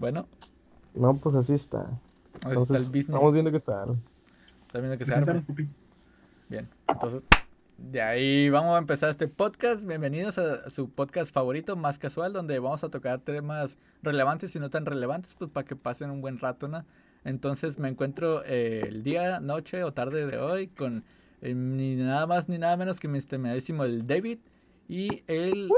[0.00, 0.26] Bueno,
[0.94, 1.80] No, pues así está.
[1.82, 3.08] así está el Entonces, business.
[3.10, 3.84] estamos viendo que está.
[4.66, 5.44] Está viendo que se arma.
[6.48, 7.20] Bien, entonces,
[7.76, 9.84] de ahí vamos a empezar este podcast.
[9.84, 14.70] Bienvenidos a su podcast favorito, más casual, donde vamos a tocar temas relevantes y no
[14.70, 16.86] tan relevantes, pues para que pasen un buen rato, ¿no?
[17.22, 21.04] Entonces me encuentro eh, el día, noche o tarde de hoy con
[21.42, 24.38] eh, ni nada más ni nada menos que mi estimadísimo el David
[24.88, 25.68] y el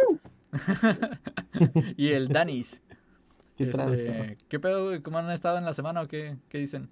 [1.96, 2.82] y el Danis.
[3.58, 4.86] Este, ¿Qué pedo?
[4.86, 5.02] güey?
[5.02, 6.90] ¿Cómo han estado en la semana o qué, qué dicen?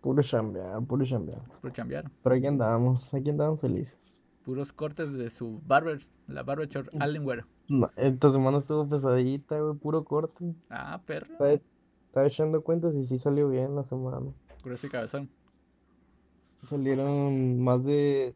[0.00, 1.42] Puro chambear, puro chambear.
[1.60, 2.10] Por chambear.
[2.22, 4.22] Pero aquí andamos, aquí andamos felices.
[4.44, 7.44] Puros cortes de su barber, la barber shop Allenware.
[7.68, 10.54] No, esta semana estuvo pesadita, güey, puro corte.
[10.68, 11.30] Ah, perro.
[11.32, 14.32] Estaba, estaba echando cuentas y sí salió bien la semana.
[14.64, 15.30] Grueso y cabezón.
[16.56, 18.34] Salieron más de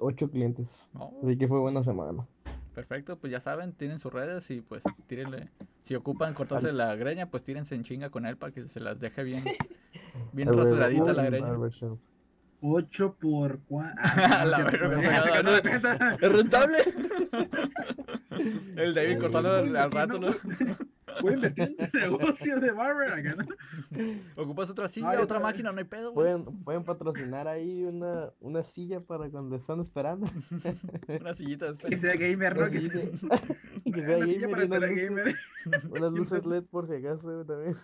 [0.00, 0.90] ocho clientes.
[0.94, 2.26] Oh, Así que fue buena semana.
[2.74, 5.48] Perfecto, pues ya saben, tienen sus redes y pues tírenle.
[5.82, 9.00] Si ocupan cortarse la greña, pues tírense en chinga con él para que se las
[9.00, 9.42] deje bien,
[10.32, 11.48] bien rasuradita la greña.
[11.48, 11.98] Barbershop.
[12.60, 13.92] 8 por 4.
[14.24, 16.78] A la verga, no, no, ¿Es rentable?
[18.76, 20.32] El David cortando al, rato, no.
[21.20, 23.44] Pueden meter en negocio de barber acá, ¿no?
[24.42, 26.12] Ocupas otra silla, Ay, otra máquina, no hay pedo.
[26.12, 30.26] Pueden, pueden patrocinar ahí una, una silla para cuando están esperando.
[31.20, 32.00] Una sillita Que después.
[32.00, 32.70] sea gamer, ¿no?
[32.70, 33.10] Que sea, de-
[33.92, 35.36] que sea una gamer para y unas luces, gamer.
[35.90, 37.74] unas luces LED por si acaso también.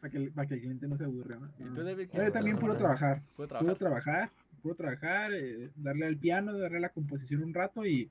[0.00, 1.46] Para que, el- para que el cliente no se aburra, ¿no?
[1.60, 2.08] ¿Y tú, David?
[2.12, 2.78] Yo haces también la puro semana?
[2.96, 3.22] trabajar.
[3.36, 3.78] Puro Puro trabajar.
[3.78, 4.30] trabajar,
[4.62, 8.10] puro trabajar, eh, darle al piano, darle a la composición un rato y,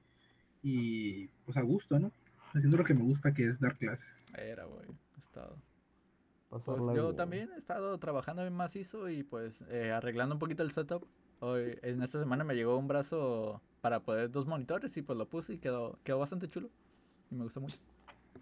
[0.64, 2.12] y pues a gusto, ¿no?
[2.54, 4.08] Haciendo lo que me gusta, que es dar clases.
[4.38, 4.86] Era, güey.
[5.16, 5.56] he estado.
[6.50, 7.16] Pues yo bien.
[7.16, 11.06] también he estado trabajando bien macizo y pues eh, arreglando un poquito el setup.
[11.40, 15.28] Hoy, en esta semana me llegó un brazo para poder dos monitores y pues lo
[15.30, 16.70] puse y quedó, quedó bastante chulo.
[17.32, 17.78] Y me gustó mucho.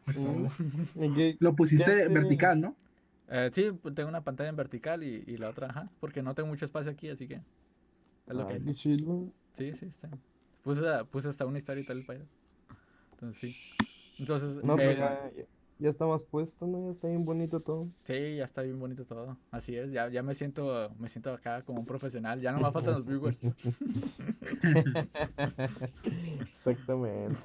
[0.06, 0.26] Pues, Mm.
[0.26, 1.06] todo.
[1.06, 2.76] ¿Y qué- Lo pusiste vertical, ¿no?
[3.30, 6.34] Eh, sí, pues, tengo una pantalla en vertical y, y la otra, ajá, porque no
[6.34, 8.64] tengo mucho espacio aquí, así que es lo que Ah, hay.
[8.64, 9.32] qué chido.
[9.54, 10.10] Sí, sí, está.
[10.64, 10.82] Puse,
[11.12, 12.20] puse hasta una historia y tal para
[13.12, 13.86] Entonces sí.
[14.20, 15.46] Entonces, No, pero eh, ya, ya-
[15.80, 16.88] ya está más puesto, ¿no?
[16.88, 17.88] Ya está bien bonito todo.
[18.04, 19.38] sí, ya está bien bonito todo.
[19.52, 22.42] Así es, ya, ya me siento, me siento acá como un profesional.
[22.42, 23.40] Ya no me faltan los viewers.
[26.42, 27.40] Exactamente.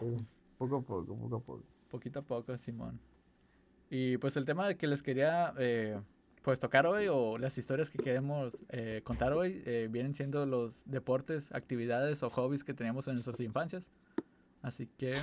[0.59, 1.63] Poco a poco, poco a poco.
[1.91, 2.99] Poquito a poco, Simón.
[3.91, 6.01] Y pues el tema que les quería eh,
[6.45, 10.83] pues tocar hoy o las historias que queremos eh, contar hoy eh, vienen siendo los
[10.85, 13.87] deportes, actividades o hobbies que teníamos en nuestras infancias.
[14.61, 15.15] Así que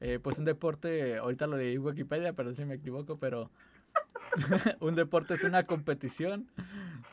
[0.00, 3.48] eh, pues un deporte, ahorita lo leí en Wikipedia, perdón si me equivoco, pero
[4.80, 6.48] un deporte es una competición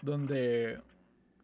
[0.02, 0.82] donde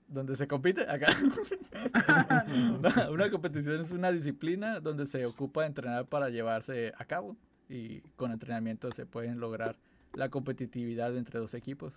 [0.07, 1.07] donde se compite acá.
[3.09, 7.35] Una competición es una disciplina donde se ocupa de entrenar para llevarse a cabo
[7.67, 9.75] y con entrenamiento se pueden lograr
[10.13, 11.93] la competitividad entre dos equipos.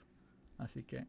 [0.59, 1.07] Así que,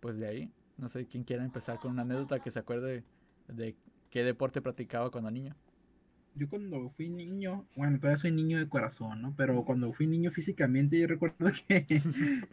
[0.00, 3.04] pues de ahí, no sé quién quiera empezar con una anécdota que se acuerde
[3.48, 3.74] de
[4.10, 5.54] qué deporte practicaba cuando niño.
[6.34, 9.34] Yo cuando fui niño, bueno, todavía soy niño de corazón, ¿no?
[9.36, 11.84] Pero cuando fui niño físicamente, yo recuerdo que,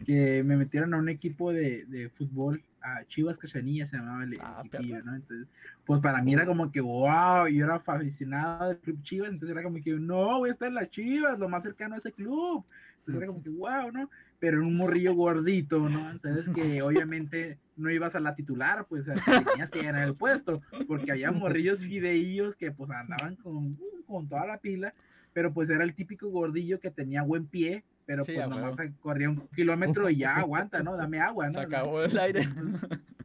[0.04, 4.34] que me metieron a un equipo de, de fútbol, a Chivas Cachanilla se llamaba el
[4.40, 5.02] Ah, equipillo.
[5.02, 5.14] ¿no?
[5.16, 5.48] Entonces,
[5.84, 9.62] pues para mí era como que, wow, yo era aficionado del club Chivas, entonces era
[9.62, 12.64] como que, no, voy a estar en las Chivas, lo más cercano a ese club.
[12.98, 14.10] Entonces era como que, wow, ¿no?
[14.38, 16.10] Pero en un morrillo gordito, ¿no?
[16.10, 19.04] Entonces que obviamente no ibas a la titular, pues
[19.50, 23.76] tenías que ganar el puesto, porque había morrillos fideillos que pues andaban con,
[24.06, 24.94] con toda la pila,
[25.32, 28.94] pero pues era el típico gordillo que tenía buen pie, pero Sí, pues nomás huevo.
[29.00, 30.96] corría un kilómetro y ya aguanta, ¿no?
[30.96, 31.52] Dame agua, ¿no?
[31.52, 32.42] Se acabó el aire.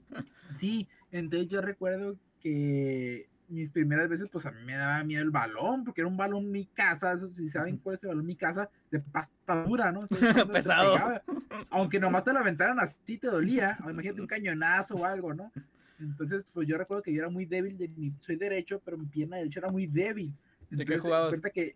[0.57, 5.31] Sí, entonces yo recuerdo que mis primeras veces, pues a mí me daba miedo el
[5.31, 8.35] balón, porque era un balón mi casa, eso, si saben cuál es el balón mi
[8.35, 10.07] casa, de pasta dura, ¿no?
[10.53, 10.93] Pesado.
[10.93, 11.23] pegaba,
[11.69, 15.51] aunque nomás te lo aventaran así te dolía, o imagínate un cañonazo o algo, ¿no?
[15.99, 19.05] Entonces, pues yo recuerdo que yo era muy débil, de mi, soy derecho, pero mi
[19.05, 20.33] pierna derecha era muy débil.
[20.69, 21.39] ¿De qué jugabas?
[21.53, 21.75] que,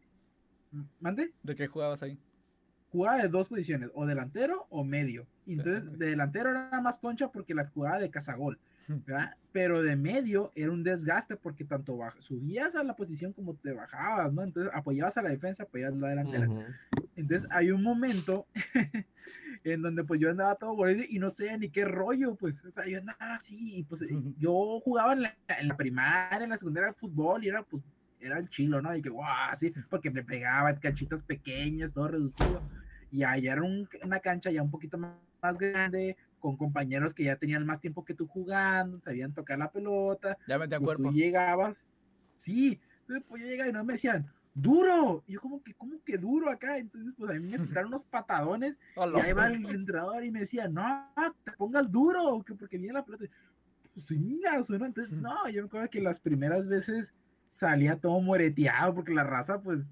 [0.99, 1.31] ¿mande?
[1.43, 2.17] ¿De qué jugabas ahí?
[2.95, 5.27] Jugaba de dos posiciones, o delantero o medio.
[5.45, 8.57] Entonces de delantero era más concha porque la jugaba de cazagol,
[8.87, 9.35] ¿verdad?
[9.51, 14.33] Pero de medio era un desgaste porque tanto subías a la posición como te bajabas,
[14.33, 14.43] ¿no?
[14.43, 16.49] Entonces apoyabas a la defensa, apoyabas a la delantera.
[16.49, 16.63] Ujú.
[17.15, 18.47] Entonces hay un momento
[19.63, 22.71] en donde pues yo andaba todo gordito y no sé ni qué rollo, pues, o
[22.71, 24.07] sea, yo andaba así, y pues eh,
[24.37, 27.83] yo jugaba en la, en la primaria, en la secundaria fútbol y era pues,
[28.19, 28.95] era el chilo, ¿no?
[28.95, 32.61] Y que guau, así, porque me pegaba en canchitas pequeñas, todo reducido,
[33.11, 37.23] y allá era un- una cancha ya un poquito más, más grande, con compañeros que
[37.23, 41.03] ya tenían más tiempo que tú jugando, sabían tocar la pelota, Ya pues, cuerpo.
[41.09, 41.85] tú llegabas,
[42.37, 45.23] sí, entonces, pues yo llegaba y no me decían, duro.
[45.27, 46.77] Y yo como que, ¿cómo que duro acá?
[46.77, 48.75] Entonces, pues a mí me soltaron unos patadones
[49.17, 51.11] y ahí va el entrenador y me decía, no,
[51.43, 53.25] te pongas duro, que porque viene la pelota.
[53.93, 54.09] Pues
[54.69, 54.85] ¿no?
[54.85, 57.13] Entonces, no, yo me acuerdo que las primeras veces
[57.49, 59.89] salía todo moreteado porque la raza, pues,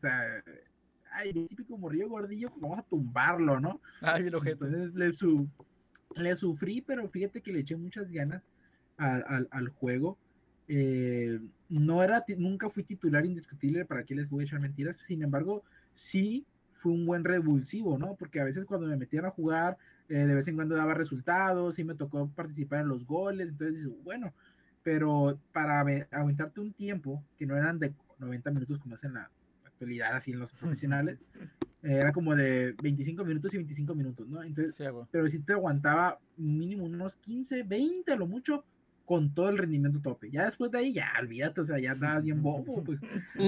[1.13, 3.81] ay, el típico morrillo gordillo, pues vamos a tumbarlo, ¿no?
[4.01, 5.47] Ay, lo Entonces le, su,
[6.15, 8.43] le sufrí, pero fíjate que le eché muchas ganas
[8.97, 10.17] al, al juego.
[10.67, 11.39] Eh,
[11.69, 15.63] no era, nunca fui titular indiscutible, para que les voy a echar mentiras, sin embargo,
[15.93, 18.15] sí fue un buen revulsivo, ¿no?
[18.15, 19.77] Porque a veces cuando me metían a jugar,
[20.09, 23.87] eh, de vez en cuando daba resultados, sí me tocó participar en los goles, entonces,
[24.03, 24.33] bueno,
[24.83, 29.29] pero para aumentarte un tiempo, que no eran de 90 minutos como es en la
[29.83, 31.19] actualidad, así en los profesionales,
[31.81, 34.41] era como de 25 minutos y 25 minutos, ¿no?
[34.41, 38.63] Entonces, pero si te aguantaba mínimo unos 15, 20 a lo mucho,
[39.05, 40.31] con todo el rendimiento tope.
[40.31, 43.01] Ya después de ahí, ya olvídate, o sea, ya andabas bien bobo, pues.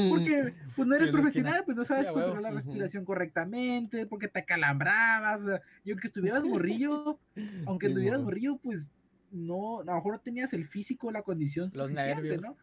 [0.10, 5.42] Porque pues no eres profesional, pues no sabes controlar la respiración correctamente, porque te calambrabas,
[5.44, 7.20] o sea, y aunque estuvieras morrillo,
[7.66, 8.92] aunque estuvieras morrillo, pues
[9.32, 12.42] no, a lo mejor no tenías el físico, la condición Los nervios.
[12.42, 12.58] ¿no?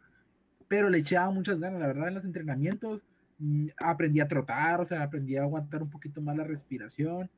[0.68, 3.11] Pero le echaba muchas ganas, la verdad, en los entrenamientos mm,
[3.78, 7.30] aprendí a trotar, o sea, aprendí a aguantar un poquito más la respiración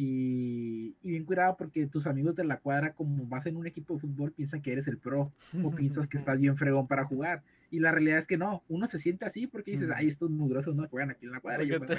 [0.00, 4.00] y, bien cuidado porque tus amigos de la cuadra, como vas en un equipo de
[4.00, 5.32] fútbol, piensan que eres el pro
[5.64, 7.42] o piensas que estás bien fregón para jugar.
[7.70, 10.76] Y la realidad es que no, uno se siente así porque dices, ay, estos mugrosos
[10.76, 11.64] no juegan aquí en la cuadra.
[11.78, 11.96] Porque,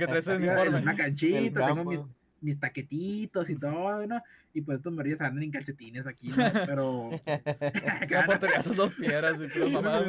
[0.00, 0.82] yo, traes el uniforme.
[0.82, 2.00] Una canchita, tengo mis,
[2.40, 4.22] mis taquetitos y todo, ¿no?
[4.54, 6.36] Y pues estos morillos andan en calcetines aquí, ¿no?
[6.66, 7.10] Pero.
[8.08, 10.04] Ya por sus dos piedras y pero mamá.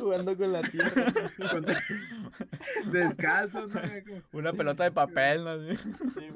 [0.00, 1.12] Jugando con la tierra.
[2.92, 3.80] Descalzos, ¿no?
[4.32, 5.74] Una pelota de papel, ¿no?
[6.10, 6.28] Sí,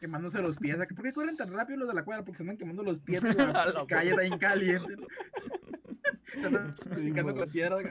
[0.00, 0.76] Quemándose los pies.
[0.76, 2.24] ¿Por qué corren tan rápido los de la cuadra?
[2.24, 3.22] Porque se andan quemando los pies.
[3.22, 4.96] La calle está bien caliente.
[6.34, 6.76] Están
[7.24, 7.82] con las piedras.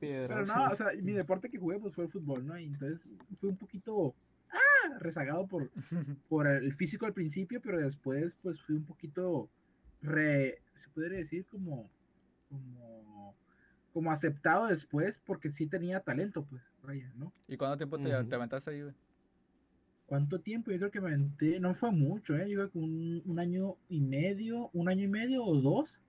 [0.00, 2.58] Pero no, o sea, mi deporte que jugué pues fue el fútbol, ¿no?
[2.58, 3.00] Y entonces
[3.40, 4.14] fue un poquito
[4.52, 4.98] ¡ah!
[4.98, 5.70] rezagado por,
[6.28, 9.48] por el físico al principio, pero después pues fui un poquito,
[10.00, 11.90] re, se podría decir como,
[12.48, 13.36] como,
[13.92, 17.32] como aceptado después porque sí tenía talento, pues, vaya, ¿no?
[17.48, 18.94] ¿Y cuánto tiempo te, te aventaste ahí, güey?
[20.06, 20.70] ¿Cuánto tiempo?
[20.70, 22.48] Yo creo que me aventé, no fue mucho, ¿eh?
[22.50, 26.00] Yo creo que un, un, año y medio, un año y medio o dos,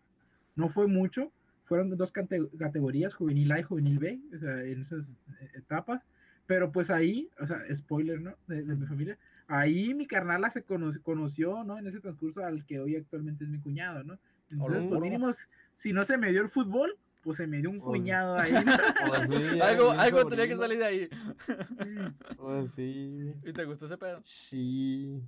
[0.55, 1.31] no fue mucho,
[1.63, 6.05] fueron dos categorías, juvenil A y juvenil B, o sea, en esas eh, etapas,
[6.45, 8.35] pero pues ahí, o sea, spoiler, ¿no?
[8.47, 9.17] De, mi familia,
[9.47, 11.77] ahí mi carnala se conoció, ¿no?
[11.77, 14.19] En ese transcurso al que hoy actualmente es mi cuñado, ¿no?
[14.49, 15.31] Entonces, pues mínimo,
[15.75, 18.51] si no se me dio el fútbol, pues se me dio un cuñado ahí.
[19.61, 21.09] Algo algo tenía que salir de ahí.
[21.47, 22.35] Sí.
[22.37, 23.33] Pues sí.
[23.43, 24.19] ¿Y te gustó ese pedo?
[24.23, 25.21] Sí.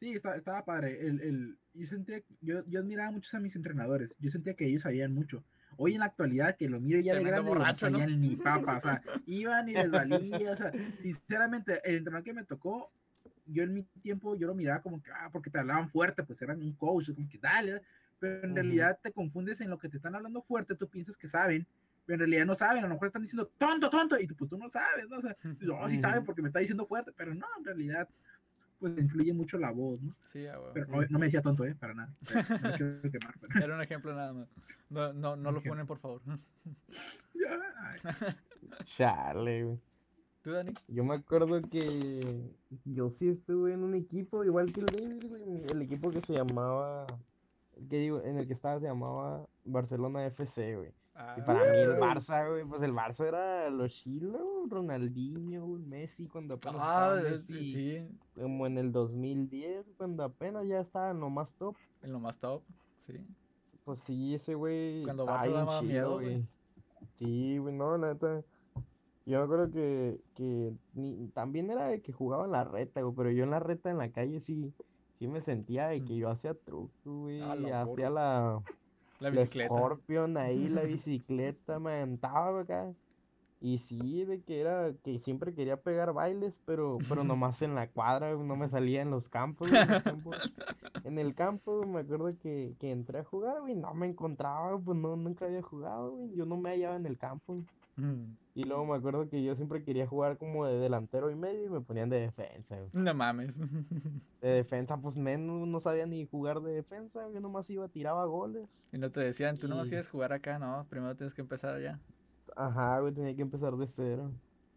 [0.00, 1.06] Sí, estaba, estaba padre.
[1.06, 4.16] El, el, yo sentía, yo, yo admiraba mucho a mis entrenadores.
[4.18, 5.44] Yo sentía que ellos sabían mucho.
[5.76, 8.80] Hoy en la actualidad, que lo miro ya de grande, no sabían ni papa, o
[8.80, 12.90] sea, iban y les valía, o sea, sinceramente, el entrenador que me tocó,
[13.46, 16.40] yo en mi tiempo, yo lo miraba como que, ah, porque te hablaban fuerte, pues
[16.42, 17.82] eran un coach, como que dale,
[18.18, 21.28] pero en realidad te confundes en lo que te están hablando fuerte, tú piensas que
[21.28, 21.66] saben,
[22.06, 24.58] pero en realidad no saben, a lo mejor están diciendo tonto, tonto, y pues tú
[24.58, 25.18] no sabes, ¿no?
[25.18, 28.08] O sea, no, sí saben porque me está diciendo fuerte, pero no, en realidad
[28.78, 30.14] pues influye mucho la voz, ¿no?
[30.32, 31.74] Sí, Pero no, me decía tonto, ¿eh?
[31.74, 32.14] Para nada.
[33.62, 34.48] Era un ejemplo nada más.
[34.90, 36.20] No, no, no lo ponen, por favor.
[38.96, 39.78] Chale, güey.
[40.42, 40.72] ¿Tú, Dani?
[40.88, 42.52] Yo me acuerdo que
[42.84, 45.64] yo sí estuve en un equipo, igual que el David, güey.
[45.70, 47.06] El equipo que se llamaba.
[47.88, 50.92] Que digo, en el que estaba se llamaba Barcelona FC, güey
[51.36, 56.54] y para mí el Barça, güey, pues el Barça era los Chilo, Ronaldinho, Messi, cuando
[56.54, 58.18] apenas ah, Messi, sí.
[58.34, 61.76] como en el 2010, cuando apenas ya estaba en lo más top.
[62.02, 62.62] En lo más top,
[62.98, 63.14] sí.
[63.84, 65.04] Pues sí, ese güey.
[65.04, 66.44] Cuando Barça daba miedo, güey.
[67.12, 68.42] Sí, güey, no, la neta.
[69.26, 73.14] Yo me acuerdo que, que ni, también era de que jugaba en la reta, güey,
[73.14, 74.74] pero yo en la reta en la calle sí,
[75.18, 78.62] sí me sentía de que yo hacía truco, güey, ah, hacía la
[79.20, 79.68] la bicicleta.
[79.68, 82.92] Scorpion ahí, la bicicleta, me aventaba acá.
[83.60, 87.88] Y sí, de que era que siempre quería pegar bailes, pero, pero nomás en la
[87.88, 89.68] cuadra, no me salía en los campos.
[91.04, 94.96] En, el campo, me acuerdo que, que entré a jugar, güey, no me encontraba, pues
[94.96, 96.34] no, nunca había jugado, güey.
[96.34, 97.58] Yo no me hallaba en el campo.
[98.54, 101.70] Y luego me acuerdo que yo siempre quería jugar como de delantero y medio y
[101.70, 102.76] me ponían de defensa.
[102.92, 103.56] No mames.
[104.40, 107.30] De defensa, pues menos, no sabía ni jugar de defensa.
[107.32, 108.86] Yo nomás iba, tiraba goles.
[108.92, 111.74] Y no te decían, tú nomás ibas a jugar acá, no, primero tienes que empezar
[111.74, 111.98] allá.
[112.54, 114.30] Ajá, güey, tenía que empezar de cero.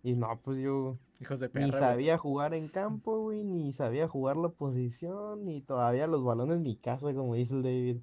[0.04, 1.98] Y no, pues yo, Hijos de Ni perra, güey.
[1.98, 6.64] sabía jugar en campo, güey, ni sabía jugar la posición, ni todavía los balones en
[6.64, 7.98] mi casa, como dice el David.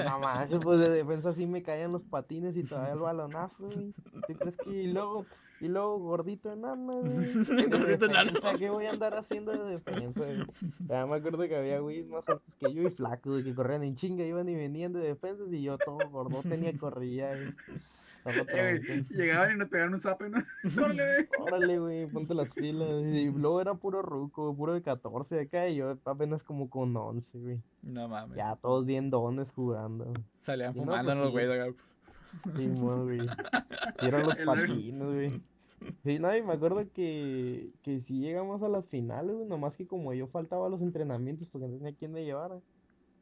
[0.00, 3.94] No manches, pues de defensa sí me caían los patines y todavía el balonazo, güey.
[4.26, 5.28] ¿Tú crees que y luego,
[5.60, 7.32] y luego gordito enano, güey?
[7.34, 8.32] Gordito enano.
[8.32, 10.44] defensa, ¿Qué voy a andar haciendo de defensa, güey?
[10.88, 13.82] Ya me acuerdo que había güeyes más altos que yo y flacos, güey, que corrían
[13.82, 17.54] en chinga, iban y venían de defensas y yo todo gordo tenía corrida, güey.
[18.26, 20.42] Eh, llegaban y nos pegaban un zape, ¿no?
[20.82, 21.40] Órale, güey.
[21.40, 23.04] Órale, güey, ponte las pilas.
[23.04, 27.38] Y luego era puro ruco, puro de 14 acá, y yo apenas como con 11,
[27.38, 27.60] güey.
[27.82, 28.36] No mames.
[28.36, 30.12] Ya todos bien dones jugando.
[30.40, 31.84] Salían no, fumando pues los güeyes acá.
[32.56, 33.18] Sí, güey.
[33.98, 35.42] Eran los patines, güey.
[36.02, 39.86] Sí, no, y me acuerdo que, que sí llegamos a las finales, güey, nomás que
[39.86, 42.60] como yo faltaba a los entrenamientos porque no tenía quien me llevara.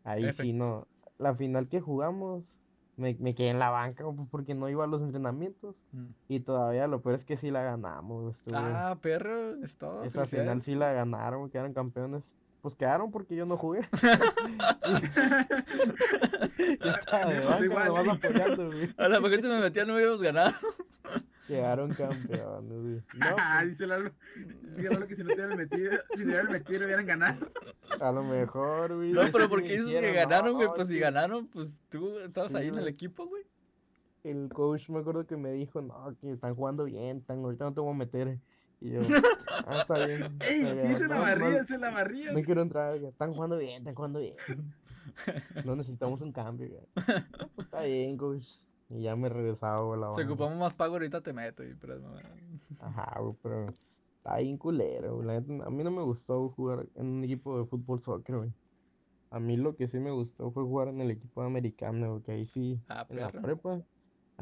[0.04, 0.86] Ahí sí, no.
[1.18, 2.60] La final que jugamos,
[2.96, 5.82] me, me quedé en la banca pues, porque no iba a los entrenamientos.
[5.92, 6.06] Mm.
[6.28, 10.04] Y todavía lo peor es que sí la ganamos, güey, estuvo- Ah, perro, es todo.
[10.04, 12.36] Esa final sí la ganaron, quedaron campeones.
[12.62, 13.80] Pues quedaron porque yo no jugué.
[16.58, 18.94] De Pues banca, igual, nomás apoyando, güey.
[18.96, 20.52] A lo mejor si me metía no hubiéramos ganado.
[21.48, 23.02] Quedaron campeones, güey.
[23.14, 24.12] No, Ah, pues, dice Lalo.
[24.76, 27.46] Dice Lalo que si no te hubieran metido, si te hubieran metido, hubieran ganado.
[28.00, 29.12] a lo mejor, güey.
[29.12, 30.68] No, pero hecho, ¿por si qué me dices que ganaron, güey?
[30.68, 33.42] "No, Pues es si ganaron, pues tú estabas Sí, ahí en el equipo, güey.
[34.22, 37.74] El coach me acuerdo que me dijo, no, que están jugando bien, tan, ahorita no
[37.74, 38.38] te voy a meter.
[38.84, 39.00] Y yo,
[39.66, 40.36] ah, está bien.
[40.40, 42.32] Ey, sí, se la barría, se la barría.
[42.32, 44.34] No quiero entrar, güey, están jugando bien, están jugando bien.
[45.64, 46.68] No necesitamos un cambio.
[46.96, 48.60] No, pues está bien, coach.
[48.88, 51.62] Y ya me regresaba, güey, la Si ocupamos más pago, ahorita te meto.
[51.64, 52.14] Y, pero, no,
[52.80, 53.66] Ajá, güey, pero
[54.16, 55.36] está bien culero, güey.
[55.36, 58.52] a mí no me gustó jugar en un equipo de fútbol soccer, güey.
[59.30, 62.32] A mí lo que sí me gustó fue jugar en el equipo americano, güey, que
[62.32, 63.42] ahí sí, Ah, en la perro.
[63.42, 63.82] prepa,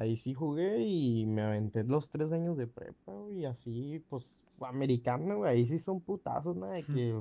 [0.00, 4.46] ahí sí jugué y me aventé los tres años de prepa, güey, y así, pues,
[4.62, 7.14] americano, güey, ahí sí son putazos, nada de que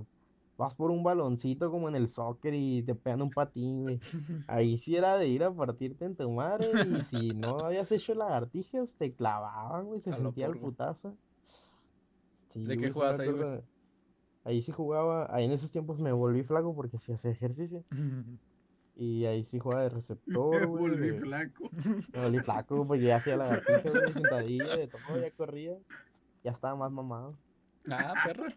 [0.57, 4.01] vas por un baloncito como en el soccer y te pegan un patín, güey.
[4.47, 8.15] Ahí sí era de ir a partirte en tu madre y si no habías hecho
[8.15, 11.17] lagartijas, te clavaban, güey, se A sentía el putazo.
[12.49, 13.47] Sí, ¿De qué güey, jugabas ahí, güey?
[14.43, 17.85] Ahí sí jugaba, ahí en esos tiempos me volví flaco porque sí hacía ejercicio.
[19.01, 20.81] Y ahí sí jugaba de Me receptor, güey.
[20.91, 21.69] volví flaco.
[22.13, 25.77] Me volví flaco porque ya hacía lagartijas, güey, sentadilla, de todo, ya corría.
[26.43, 27.37] Ya estaba más mamado.
[27.89, 28.47] Ah, perro.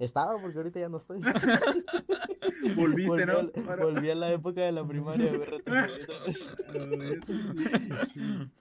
[0.00, 1.20] Estaba porque ahorita ya no estoy.
[2.76, 3.32] Volviste, Volví, ¿no?
[3.38, 5.48] a, la- Ahora- volví a la época de la primaria, güey,
[6.34, 6.50] sí.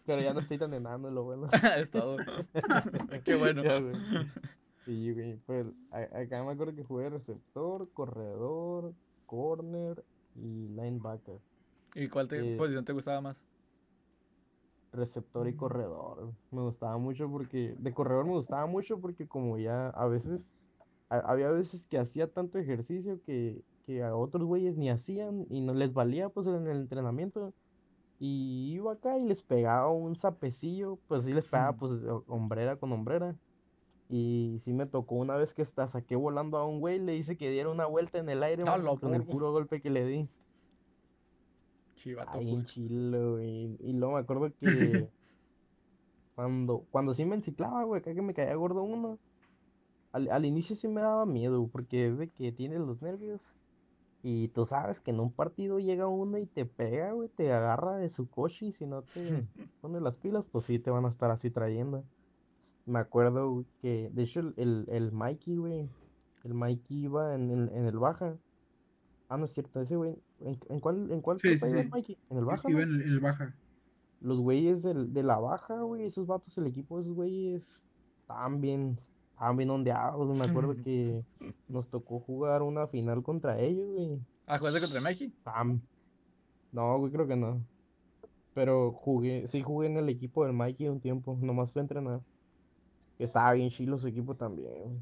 [0.06, 1.48] Pero ya no estoy tan enano, lo bueno.
[1.78, 2.18] es todo.
[3.24, 3.64] Qué bueno.
[3.64, 3.96] Ya, güey.
[4.86, 8.94] Sí, güey, pues acá me acuerdo que jugué receptor, corredor,
[9.26, 10.04] corner
[11.04, 11.40] linebacker.
[11.96, 13.38] ¿Y cuál te- Eh, posición te gustaba más?
[14.92, 16.34] Receptor y corredor.
[16.52, 20.54] Me gustaba mucho porque, de corredor me gustaba mucho porque como ya a veces,
[21.10, 25.62] a- había veces que hacía tanto ejercicio que, que a otros güeyes ni hacían y
[25.62, 27.54] no les valía pues en el entrenamiento.
[28.20, 31.92] Y iba acá y les pegaba un sapecillo, pues sí les pegaba pues
[32.28, 33.36] hombrera con hombrera.
[34.10, 37.36] Y sí me tocó una vez que hasta saqué volando a un güey, le hice
[37.36, 39.90] que diera una vuelta en el aire, ¡A mano, la con el puro golpe que
[39.90, 40.30] le di.
[42.04, 42.32] Chivato.
[42.38, 43.78] Ay, en chilo, güey.
[43.80, 45.10] Y luego me acuerdo que
[46.36, 49.20] cuando, cuando sí me enciclaba, güey, acá que me caía gordo uno,
[50.14, 53.54] al, al inicio sí me daba miedo, porque es de que tienes los nervios.
[54.24, 57.98] Y tú sabes que en un partido llega uno y te pega, güey, te agarra
[57.98, 59.24] de su coche y si no te
[59.82, 62.06] pones las pilas, pues sí te van a estar así trayendo.
[62.86, 65.90] Me acuerdo que, de hecho, el, el, el Mikey, güey,
[66.44, 68.38] el Mikey iba en, el- en el baja.
[69.34, 71.90] Ah, no es cierto, ese güey, ¿en, en cuál, en cuál Sí, sí, sí.
[71.92, 72.18] Mikey?
[72.30, 73.56] En el baja, en el, en el baja.
[74.22, 77.82] Los güeyes del- de la baja, güey, esos vatos, el equipo de esos güeyes,
[78.22, 79.00] estaban bien,
[79.32, 80.36] estaban bien ondeados.
[80.36, 81.24] Me acuerdo que
[81.68, 84.20] nos tocó jugar una final contra ellos, güey.
[84.46, 85.34] Ah, ¿jugaste contra México?
[85.36, 85.82] Estaban-
[86.72, 87.60] No, güey, creo que no.
[88.54, 92.22] Pero jugué, sí jugué en el equipo del Mikey un tiempo, nomás fue a entrenar.
[93.18, 95.02] Estaba bien chilo su equipo también, güey.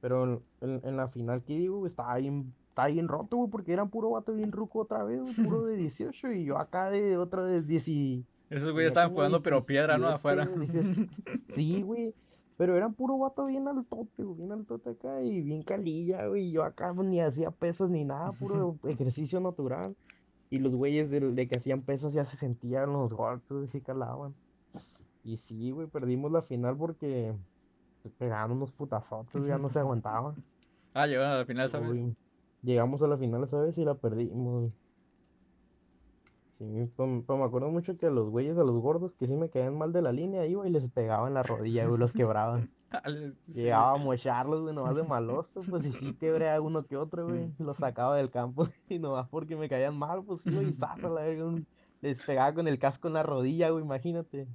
[0.00, 3.50] Pero en, en- en la final que digo, güey, estaba bien, estaba bien roto, güey,
[3.50, 6.90] porque eran puro vato bien ruco otra vez, güey, puro de 18 y yo acá
[6.90, 10.08] de otra de 10 y- Esos güeyes estaban jugando, pero piedra, ¿no?
[10.08, 10.46] 17, Afuera.
[10.46, 11.10] 18.
[11.48, 12.14] Sí, güey.
[12.56, 16.50] Pero eran puro vato bien altote, güey, bien altote acá y bien calilla, güey.
[16.50, 19.96] Yo acá pues, ni hacía pesas ni nada, puro ejercicio natural.
[20.50, 23.80] Y los güeyes de, de que hacían pesas ya se sentían los golpes, güey, sí
[23.80, 24.34] calaban.
[25.24, 27.32] Y sí, güey, perdimos la final porque
[28.02, 30.34] pues, pegaban unos putazotes, ya no se aguantaba.
[30.94, 31.90] Ah, llegaron a la final, ¿sabes?
[32.62, 34.72] Llegamos a la final esa vez y la perdimos.
[36.50, 36.64] Sí,
[36.96, 39.48] pues, pues me acuerdo mucho que a los güeyes, a los gordos que sí me
[39.48, 42.68] caían mal de la línea, iba y les pegaba en la rodilla, güey, los quebraban.
[43.46, 47.28] Llegaba a mocharlos, güey, nomás de maloso, pues y sí quebré a uno que otro,
[47.28, 47.52] güey.
[47.58, 51.20] Los sacaba del campo y nomás porque me caían mal, pues iba y zafa, la
[51.22, 51.66] verga, un-
[52.00, 54.48] Les pegaba con el casco en la rodilla, güey, imagínate.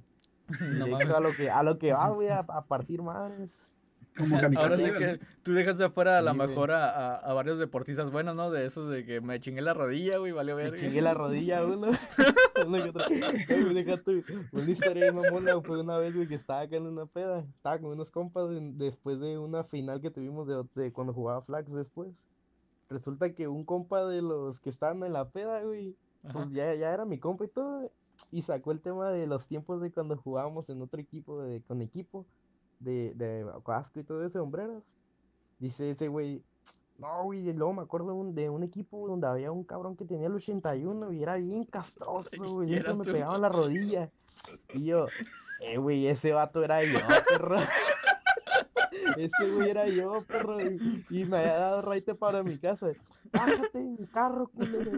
[0.60, 3.73] no a lo que, a lo que va, güey, a, a partir madres.
[4.16, 6.48] Como Ahora sí que tú dejas de afuera a Sí, güey.
[6.48, 8.50] mejor a, a, a varios deportistas buenos, ¿no?
[8.50, 10.80] De esos de que me chingué la rodilla, güey, valió Me ver.
[10.80, 11.88] chingué la rodilla a uno.
[12.66, 13.04] uno que otro.
[13.08, 16.76] Ay, güey, deja tú, Una historia bien mamona fue una vez, güey, que estaba acá
[16.76, 17.40] en una peda.
[17.56, 21.42] Estaba con unos compas güey, después de una final que tuvimos de, de cuando jugaba
[21.42, 22.28] Flax después.
[22.90, 25.96] Resulta que un compa de los que estaban en la peda, güey,
[26.32, 27.90] pues ya, ya era mi compa y todo.
[28.30, 31.82] Y sacó el tema de los tiempos de cuando jugábamos en otro equipo, de, con
[31.82, 32.26] equipo,
[32.84, 34.92] de, de casco y todo eso, de hombreras.
[35.58, 36.42] Dice ese güey,
[36.98, 40.26] no, güey, luego me acuerdo un- de un equipo donde había un cabrón que tenía
[40.28, 44.10] el 81 y era bien castroso, güey, ¿Y siempre me pegaba en la rodilla.
[44.74, 45.06] Y yo,
[45.60, 46.98] eh, güey, ese vato era yo,
[47.28, 47.56] perro.
[49.16, 50.60] Ese güey era yo, perro.
[50.60, 52.88] Y, y me había dado raite para mi casa.
[53.32, 54.90] Bájate en mi carro, culero.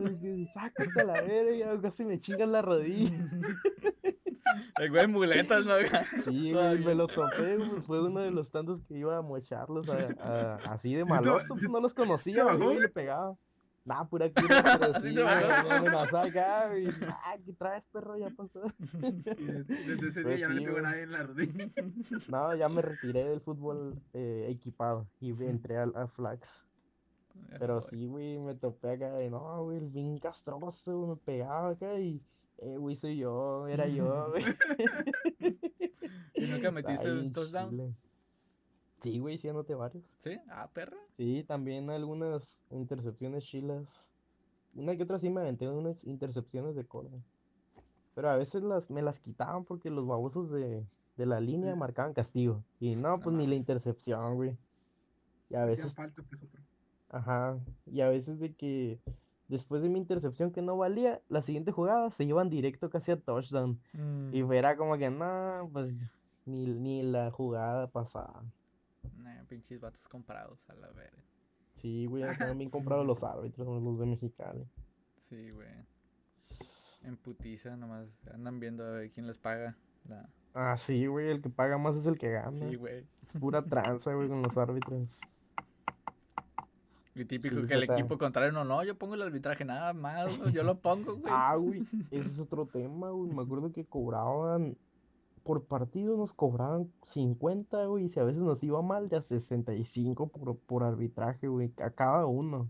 [0.55, 1.81] Sácate a la verga.
[1.83, 3.11] Casi me chingan la rodilla.
[4.79, 5.75] El güey muletas, ¿no?
[6.25, 7.57] Sí, güey, me lo topé.
[7.57, 11.47] güey, Fue uno de los tantos que iba a mocharlos a- a- así de maloso.
[11.49, 13.35] Pues no los conocía, güey, le pegaba.
[13.87, 16.89] Nah, pura cura, pero ¿Sí me amenazaba acá, güey.
[17.25, 18.19] Ah, ¿qué traes, perro?
[18.19, 18.63] Ya pasó.
[19.01, 20.83] Y desde ese día Pues ya no güey.
[20.83, 21.71] nadie en la rodilla.
[22.29, 26.67] No, ya me retiré del fútbol eh, equipado y entré al, al Flax.
[27.61, 31.99] Pero sí, güey, me topé acá de no, güey, el bien castroso, me pegaba acá
[32.01, 32.21] y,
[32.59, 34.45] eh, güey, soy yo, era yo, güey.
[36.35, 37.97] ¿Y nunca metiste un touchdown?
[38.99, 40.17] Sí, güey, sí anoté varios.
[40.21, 40.39] ¿Sí?
[40.49, 40.97] Ah, perra.
[41.17, 44.11] Sí, también algunas intercepciones chilas.
[44.75, 47.11] Una que otra sí me aventé unas intercepciones de cola.
[48.15, 50.87] Pero a veces las, me las quitaban porque los babosos de,
[51.17, 51.79] de la línea Sí.
[51.79, 52.65] marcaban castigo.
[52.81, 54.57] Y no, pues ni la intercepción, güey.
[55.51, 56.61] Y a veces falta, pues, otro.
[57.09, 59.01] Ajá, y a veces de que
[59.49, 63.21] después de mi intercepción que no valía, la siguiente jugada se iban directo casi a
[63.21, 63.81] touchdown.
[64.33, 65.95] Y Mm, era como que, no, pues
[66.45, 68.43] ni, ni la jugada pasada.
[69.47, 71.23] Pinches vatos comprados, a la verga.
[71.73, 74.67] Sí, güey, acá bien comprado los árbitros, los de Mexicali.
[75.29, 75.69] Sí, güey.
[77.05, 79.77] En putiza nomás andan viendo a ver quién les paga.
[80.09, 80.29] La...
[80.55, 82.53] Ah, sí, güey, el que paga más es el que gana.
[82.53, 83.07] Sí, güey.
[83.27, 85.21] Es pura tranza, güey, con los árbitros.
[87.15, 90.39] Y típico Sí, que el equipo contrario, no, no, yo pongo el arbitraje nada más,
[90.53, 91.33] yo lo pongo, güey.
[91.35, 93.33] Ah, güey, ese es otro tema, güey.
[93.33, 94.77] Me acuerdo que cobraban,
[95.47, 99.23] por partido nos cobraban 50, güey, y si a veces nos iba mal, de a
[99.23, 102.69] 65 por, por arbitraje, güey, a cada uno.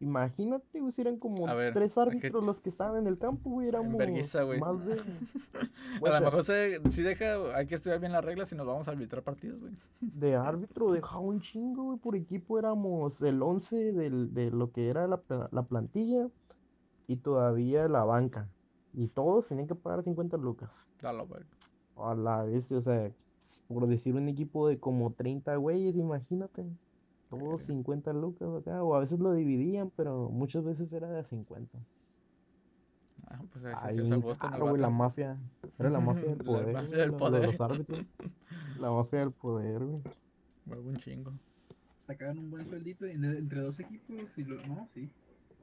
[0.00, 3.18] Imagínate, güey, si eran como ver, tres ¿a qué- árbitros los que estaban en el
[3.18, 4.60] campo, güey, éramos vergüenza, güey.
[4.60, 4.94] más de...
[6.04, 8.86] a lo mejor se, sí deja, hay que estudiar bien las reglas y nos vamos
[8.86, 9.72] a arbitrar partidos, güey.
[10.00, 14.88] de árbitro dejaba un chingo, güey, por equipo éramos el 11 del, de lo que
[14.88, 16.28] era la, la plantilla
[17.06, 18.48] y todavía la banca.
[18.96, 20.86] Y todos tenían que pagar 50 lucas.
[21.02, 21.42] Dalo, güey.
[21.96, 23.10] A la vez, o sea,
[23.68, 26.64] por decir un equipo de como 30 güeyes, imagínate.
[27.30, 27.66] Todos Eh.
[27.72, 31.78] 50 lucas acá, o a veces lo dividían, pero muchas veces era de 50.
[33.26, 35.38] Ah, pues a veces Ay, caro, güey, la mafia.
[35.78, 37.46] Era la mafia del La poder, mafia güey, del poder.
[37.46, 38.18] los árbitros.
[38.78, 40.02] La mafia del poder, güey.
[40.86, 41.32] Un chingo.
[42.06, 45.08] Sacaban un buen sueldito en- entre dos equipos y lo, no, sí.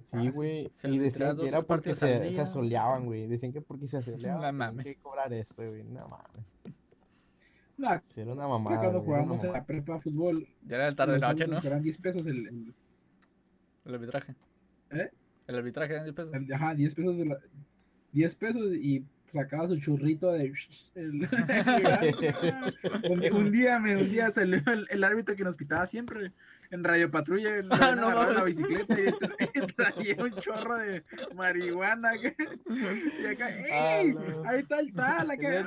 [0.04, 0.30] Sí, sí.
[0.30, 0.72] güey.
[0.74, 3.28] Se Y decían que era porque se, se asoleaban, güey.
[3.28, 4.86] Decían que porque se asoleaban No mames.
[4.86, 5.84] que cobrar esto, güey.
[5.84, 6.46] No mames.
[7.78, 10.96] No, Sí, era una mamada, cuando güey, jugábamos en la prepa fútbol, Ya era el
[10.96, 11.58] tarde los noche, ¿no?
[11.60, 12.74] eran 10 pesos el, el-
[13.86, 14.36] El arbitraje.
[14.92, 15.10] ¿Eh?
[15.48, 16.34] El arbitraje eran 10 pesos.
[16.34, 17.40] el- ajá, 10 pesos de la,
[18.12, 20.54] 10 pesos y sacaba su churrito de
[20.94, 21.28] el-
[23.10, 26.32] un, un día me un día salió el, el árbitro que nos pitaba siempre
[26.72, 28.46] en Radio Patrulla Ah, no en la mames.
[28.58, 31.04] bicicleta y, tra- y traía un chorro de
[31.36, 32.34] marihuana acá,
[32.70, 34.14] y acá Ah, ¡ey!
[34.14, 34.44] no.
[34.50, 35.66] ahí está el tal acá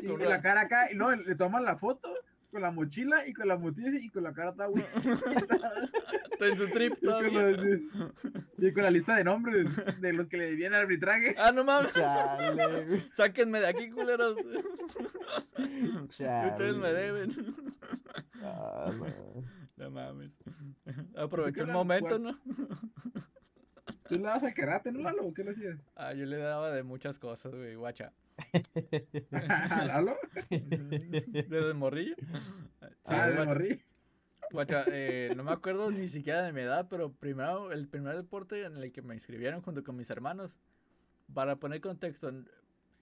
[0.00, 2.12] y con la cara acá y no le toman la foto
[2.50, 4.82] con la mochila y con la mochila y con la cara güey.
[6.32, 7.78] Está en su trip Y con, todavía.
[8.56, 9.66] y con la lista de nombres
[10.00, 11.34] de los que le debían arbitraje.
[11.36, 11.92] Ah, no mames.
[11.92, 13.04] Chale.
[13.12, 14.36] Sáquenme de aquí, culeros.
[16.08, 16.50] Chale.
[16.52, 17.30] Ustedes me deben.
[18.42, 19.44] Ah, no.
[19.78, 20.32] No mames.
[21.16, 22.38] Aprovechó el momento, ¿no?
[24.08, 25.32] Tú le dabas al karate, ¿no, Lalo?
[25.34, 25.78] ¿Qué le hacías?
[25.94, 28.12] Ah, yo le daba de muchas cosas, güey, guacha.
[29.30, 30.16] ¿A Lalo?
[30.50, 32.16] Desde morrillo.
[32.16, 33.82] Sí, ah, de morrí.
[34.50, 38.64] Guacha, eh, no me acuerdo ni siquiera de mi edad, pero primero, el primer deporte
[38.64, 40.58] en el que me inscribieron junto con mis hermanos
[41.34, 42.32] para poner contexto,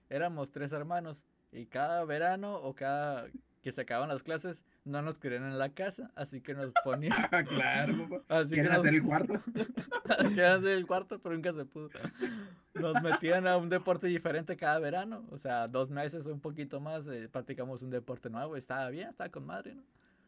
[0.09, 3.27] éramos tres hermanos y cada verano o cada
[3.61, 7.11] que se acaban las clases no nos querían en la casa, así que nos ponían.
[7.47, 8.23] Claro, papá.
[8.39, 9.33] Así que Quieren nos, hacer el cuarto.
[10.29, 11.89] querían hacer el cuarto, pero nunca se pudo.
[12.73, 16.79] Nos metían a un deporte diferente cada verano, o sea, dos meses o un poquito
[16.79, 19.83] más, eh, practicamos un deporte nuevo, y estaba bien, estaba con madre, ¿no?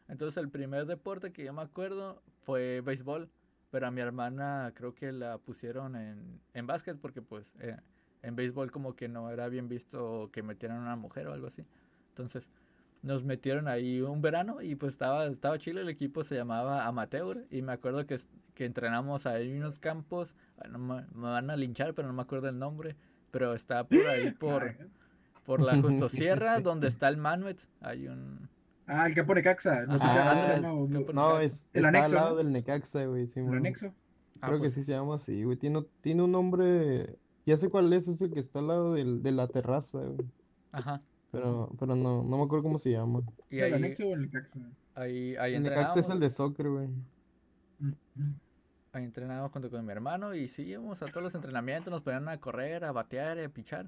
[0.08, 3.30] Entonces el primer deporte que yo me acuerdo fue béisbol,
[3.70, 7.76] pero a mi hermana creo que la pusieron en, en básquet porque pues eh,
[8.22, 11.46] en béisbol como que no era bien visto que metieran a una mujer o algo
[11.46, 11.64] así.
[12.08, 12.50] Entonces
[13.02, 17.46] nos metieron ahí un verano y pues estaba, estaba chile, el equipo se llamaba Amateur
[17.50, 18.18] y me acuerdo que,
[18.54, 22.14] que entrenamos ahí en unos campos, ah, no me, me van a linchar pero no
[22.14, 22.96] me acuerdo el nombre,
[23.30, 24.76] pero está por ahí por,
[25.44, 28.48] por la Justo Sierra donde está el Manuet, hay un...
[28.86, 29.86] Ah, el Capo Necaxa.
[29.86, 31.42] No, sé Ah, el No, Necaxa.
[31.42, 32.36] es, El está anexo, al lado ¿no?
[32.36, 33.26] del Necaxa, güey.
[33.26, 33.94] sí, el anexo.
[34.40, 35.56] Ah, Creo pues, que sí se llama así, güey.
[35.56, 37.18] Tiene, tiene un nombre.
[37.44, 40.28] Ya sé cuál es, es el que está al lado del, de la terraza, güey.
[40.72, 41.02] Ajá.
[41.32, 43.20] Pero, pero no, no me acuerdo cómo se llama.
[43.50, 44.58] Y ¿El ahí, anexo o el Necaxa?
[44.94, 46.88] ahí, ahí El Necaxa es el entrenábamos, de soccer, güey.
[48.92, 52.28] ahí entrenábamos junto con mi hermano y sí, íbamos a todos los entrenamientos, nos ponían
[52.28, 53.86] a correr, a batear, a pichar.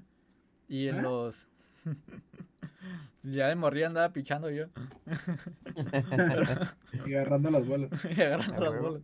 [0.69, 1.01] Y en ¿Ah?
[1.01, 1.47] los...
[3.23, 4.65] ya de morir andaba pichando yo.
[7.05, 7.89] Y agarrando las bolas.
[8.17, 9.01] y agarrando las bolas.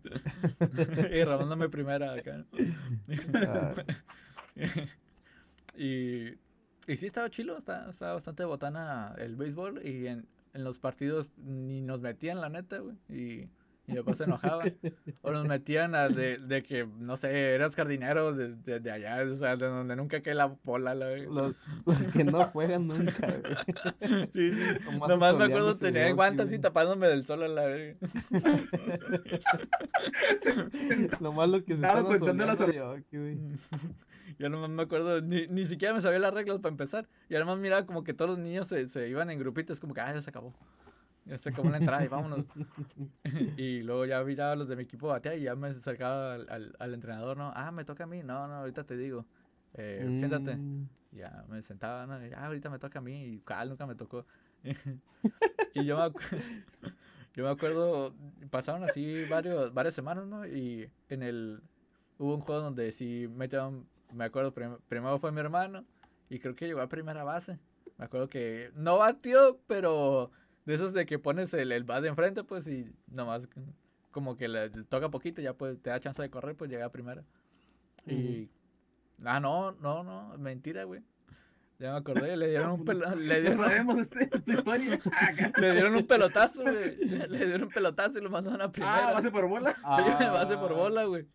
[1.12, 2.46] y robándome primera acá.
[3.34, 3.74] Ah,
[5.76, 6.32] y,
[6.90, 11.30] y sí estaba chilo, estaba, estaba bastante botana el béisbol y en, en los partidos
[11.38, 12.96] ni nos metían la neta, güey.
[13.10, 13.48] Y,
[13.86, 14.64] y después se enojaba.
[15.22, 19.22] o nos metían a de, de que, no sé, eras jardinero de, de, de allá,
[19.32, 21.28] o sea, de donde nunca cae la bola, la güey.
[21.28, 24.28] los, los que no juegan nunca, güey.
[24.32, 24.58] Sí, sí.
[24.86, 28.00] Nomás Nomás me acuerdo tenía ocio, guantes así tapándome del sol a la verga.
[31.20, 33.38] Lo malo que se Estaba contando las güey.
[34.40, 37.08] Yo nomás me acuerdo, ni, ni siquiera me sabía las reglas para empezar.
[37.30, 40.02] Y además miraba como que todos los niños se, se iban en grupitos, como que,
[40.02, 40.54] ah, ya se acabó.
[41.26, 42.46] Ya se acabó la entrada y vámonos.
[43.58, 46.50] y luego ya miraba a los de mi equipo batear y ya me acercaba al,
[46.50, 47.52] al, al entrenador, ¿no?
[47.54, 48.24] Ah, me toca a mí.
[48.24, 49.26] No, no, ahorita te digo.
[49.74, 50.56] Eh, Siéntate.
[50.56, 52.26] Mm, Ya me sentaba, ¿no?
[52.26, 53.26] Y, ah, ahorita me toca a mí.
[53.26, 54.26] Y cal, nunca me tocó.
[55.74, 56.12] y yo me,
[57.36, 58.14] yo me acuerdo,
[58.50, 60.48] pasaron así varios, varias semanas, ¿no?
[60.48, 61.62] Y en el,
[62.18, 65.86] hubo un juego donde sí metieron, me acuerdo, prim- primero fue mi hermano
[66.30, 67.60] y creo que llegó a primera base.
[67.98, 70.32] Me acuerdo que no batió, pero
[70.66, 73.48] de esos de que pones el, el bat de enfrente, pues, y nomás
[74.12, 76.86] como que le, le toca poquito, ya pues te da chance de correr, pues llega
[76.86, 77.24] a primera.
[78.06, 78.50] Y,
[79.26, 81.02] ah, no, no, no, mentira, güey.
[81.78, 85.00] Ya me acordé, le dieron un pelo, le Ya dieron, sabemos este, esta historia.
[85.58, 86.96] Le dieron un pelotazo, güey.
[87.30, 89.10] Le dieron un pelotazo y lo mandaron a primera.
[89.10, 89.74] Ah, base por bola.
[89.76, 90.76] Sí, base por Ah.
[90.76, 91.26] bola, güey.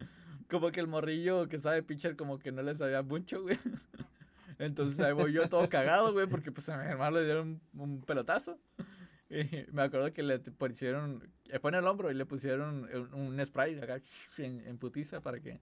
[0.50, 3.58] Como que el morrillo que sabe pitcher como que no le sabía mucho, güey.
[4.58, 7.80] Entonces ahí voy yo todo cagado, güey, porque pues a mi hermano le dieron un,
[7.80, 8.58] un pelotazo.
[9.30, 13.46] Y me acuerdo que le pusieron, le pone el hombro y le pusieron un, un
[13.46, 13.98] spray acá
[14.38, 15.60] en, en putiza para que,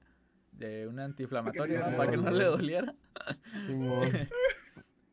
[0.50, 1.96] de un antiinflamatorio, ¿no?
[1.96, 2.94] para que no le doliera.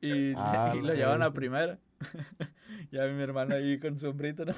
[0.01, 1.77] Y, Ah, y lo llevaban a primera.
[2.91, 4.53] ya mi hermano ahí con su sombrito, ¿no?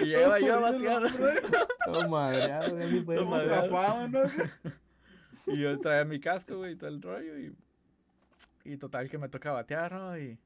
[0.00, 1.02] Y lleva yo a batear.
[1.84, 3.00] Todo madreado, ya ni
[4.08, 4.22] ¿no?
[5.46, 7.38] Y yo traía mi casco, güey, y todo el rollo.
[7.38, 7.54] Y,
[8.64, 10.18] y total que me toca batear, ¿no?
[10.18, 10.38] Y,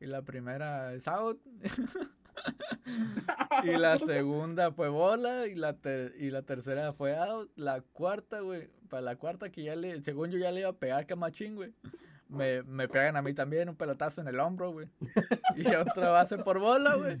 [0.00, 1.40] y la primera es out.
[3.64, 5.48] y la segunda fue bola.
[5.48, 7.50] Y la, ter- y la tercera fue out.
[7.56, 8.68] La cuarta, güey.
[8.88, 11.72] Para la cuarta que ya le, según yo ya le iba a pegar camachín, güey.
[12.28, 14.88] Me, me pegan a mí también un pelotazo en el hombro, güey.
[15.56, 17.18] Y otra base por bola, güey.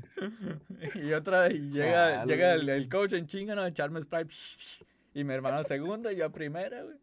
[0.94, 2.32] Y otra, y llega, Chale.
[2.32, 3.62] llega el, el coach en chinga, ¿no?
[3.62, 4.26] A echarme spray.
[5.12, 6.96] Y mi hermano segunda y yo a primera, güey.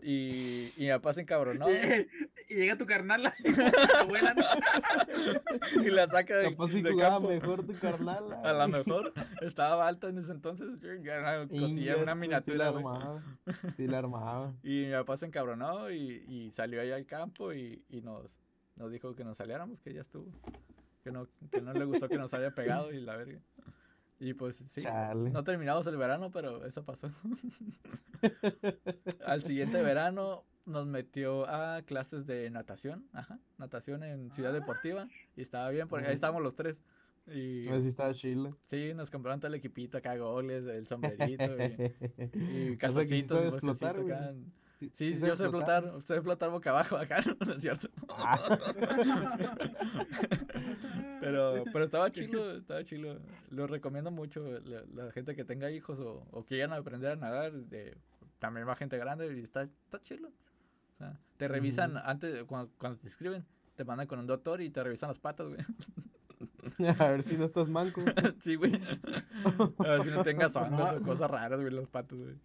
[0.00, 1.68] Y, y mi papá se encabronó.
[1.70, 2.06] Y,
[2.50, 4.44] y llega tu carnal, la la abuela, ¿no?
[5.84, 7.28] y la saca de, Capaz si de jugaba campo.
[7.28, 8.24] mejor tu carnal.
[8.44, 10.80] A lo mejor estaba alta en ese entonces.
[10.80, 11.42] yo era
[12.02, 12.84] una Sí miniatura, la güey.
[12.86, 13.22] armaba.
[13.76, 14.54] Sí la armaba.
[14.62, 18.38] Y mi papá se encabronó y, y salió ahí al campo y, y nos,
[18.76, 20.30] nos dijo que nos saliéramos, que ya estuvo.
[21.02, 23.40] Que no, que no le gustó que nos haya pegado y la verga.
[24.20, 25.30] Y pues sí, Chale.
[25.30, 27.10] no terminamos el verano, pero eso pasó.
[29.24, 35.42] Al siguiente verano nos metió a clases de natación, ajá, natación en Ciudad Deportiva y
[35.42, 36.82] estaba bien porque ahí estábamos los tres.
[37.26, 38.54] Y Así estaba chile.
[38.64, 41.94] sí, nos compraron todo el equipito acá, goles, el sombrerito y,
[42.34, 43.60] y O sea calzoncitos.
[43.60, 44.34] flotar, acá.
[44.78, 47.88] Sí, Sí, sí yo sé flotar, sé flotar boca abajo acá, ¿no es cierto?
[48.08, 48.38] Ah.
[51.20, 53.18] Pero, pero estaba chilo, estaba chilo.
[53.50, 57.52] Lo recomiendo mucho, la, la gente que tenga hijos o, o quieran aprender a nadar,
[57.52, 57.96] de,
[58.38, 60.28] también va gente grande y está, está chido.
[60.28, 63.44] O sea, te revisan antes, cuando, cuando te escriben,
[63.76, 65.60] te mandan con un doctor y te revisan las patas, güey.
[66.98, 68.00] A ver si no estás manco.
[68.40, 68.74] sí, güey.
[69.78, 72.36] A ver si no tengas hongos o cosas raras, güey, las patas, güey.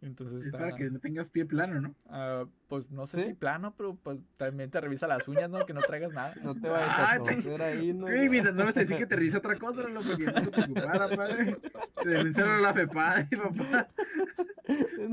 [0.00, 0.58] Entonces Es está...
[0.58, 1.94] para que no tengas pie plano, ¿no?
[2.08, 3.28] ah, pues no sé ¿Sí?
[3.30, 5.66] si plano, pero pues también te revisa las uñas, ¿no?
[5.66, 6.34] Que no traigas nada.
[6.42, 8.06] No te vayas Ah, a te- torcer ahí, ¿no?
[8.06, 11.08] Güey, mientras no me sentí que te revisa otra cosa, no porque no se preocupara,
[11.16, 11.56] padre.
[12.02, 13.88] Te revisaron la fepada, papá.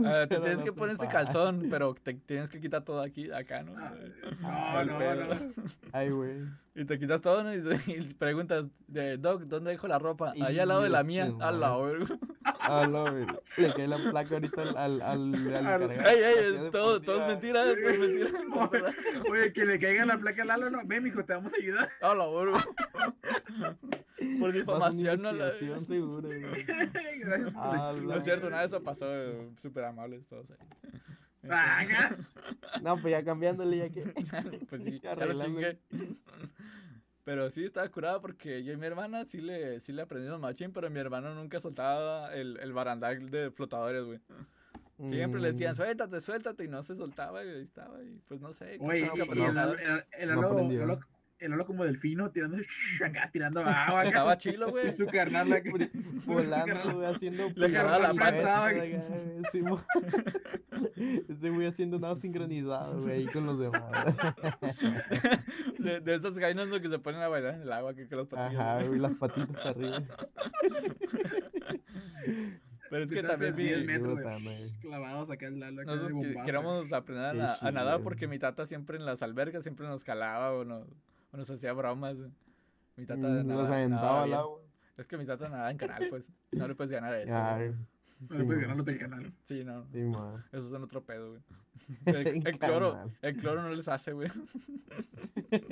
[0.06, 3.63] Ah, te tienes que poner ese calzón, pero te tienes que quitar todo aquí, acá,
[3.63, 3.74] ¿no?
[3.78, 3.94] Ah,
[4.41, 5.36] No, Mal no, pedo.
[5.36, 5.54] no.
[5.94, 6.38] Ay, güey.
[6.76, 7.54] Y te quitas todo, ¿no?
[7.54, 10.34] Y, y preguntas, de, Doc, ¿dónde dejo la ropa?
[10.36, 11.26] Y Ahí al lado de la mía.
[11.28, 12.06] mío, Al lado, güey.
[12.44, 13.26] Ah, no, güey.
[13.58, 17.28] Le cae la placa ahorita al, al, al, al Al- ey, de todo, todo es
[17.28, 18.30] mentira, todo es mentira.
[18.50, 18.70] no.
[19.32, 20.82] Oye, que le caiga la placa al Lalo, no.
[20.84, 21.89] Ven, mijo, te vamos a ayudar.
[22.02, 22.65] A la verga.
[24.40, 26.64] Por difamación, no investigación, seguro, güey.
[26.64, 29.06] Gracias por Ah, No es cierto, nada de eso pasó.
[29.58, 30.58] Súper amables todos ahí.
[32.82, 34.02] No, pues ya cambiándole, ya que.
[34.70, 35.80] pues sí, ya lo chingué.
[37.24, 40.72] Pero sí, estaba curado porque yo y mi hermana sí le, sí le aprendimos machín,
[40.72, 44.20] pero mi hermano nunca soltaba el, el barandal de flotadores, güey.
[45.10, 48.40] Siempre le decían, Mm, suéltate, suéltate, y no se soltaba, y ahí estaba, y pues
[48.42, 48.78] no sé.
[48.78, 51.00] creo Oye, que nunca y aprendió el el, el No aprendió.
[51.39, 52.58] El Lalo como delfino tirando
[53.06, 54.00] acá, tirando agua.
[54.02, 54.08] acá.
[54.10, 54.88] Estaba chilo, güey.
[54.88, 55.48] Y su carnal.
[56.26, 57.50] Volando, güey, haciendo.
[57.56, 57.67] La
[59.52, 59.82] sí, mo-
[61.30, 63.84] Este güey haciendo nada sincronizado, güey, ahí con los demás.
[65.80, 66.80] De, de esas gainas ¿no?
[66.82, 68.62] que se ponen a bailar en el agua, que con los patillos.
[68.62, 70.04] Ajá, güey, las patitas arriba.
[72.89, 74.71] Pero es que también mi, 10 Qué metros, güey.
[74.80, 78.98] Clavados acá acá nosotros de que- queríamos aprender a, a nadar porque mi tata siempre
[78.98, 80.88] en las albercas siempre nos calaba o nos,
[81.36, 82.15] o nos hacía bromas.
[82.95, 84.62] Mi tata Mm, nada- Los aventaba al agua.
[84.98, 86.26] Es que mi tata nadaba en canal, pues.
[86.54, 87.28] No le puedes ganar a eso.
[87.30, 87.76] Ya.
[88.30, 89.34] No le puedes ganar los del canal.
[89.43, 89.86] Sí, no.
[89.91, 90.00] Sí.
[90.54, 91.41] Esos son otro pedo, güey.
[92.06, 94.30] El, cloro, el cloro no les hace, güey.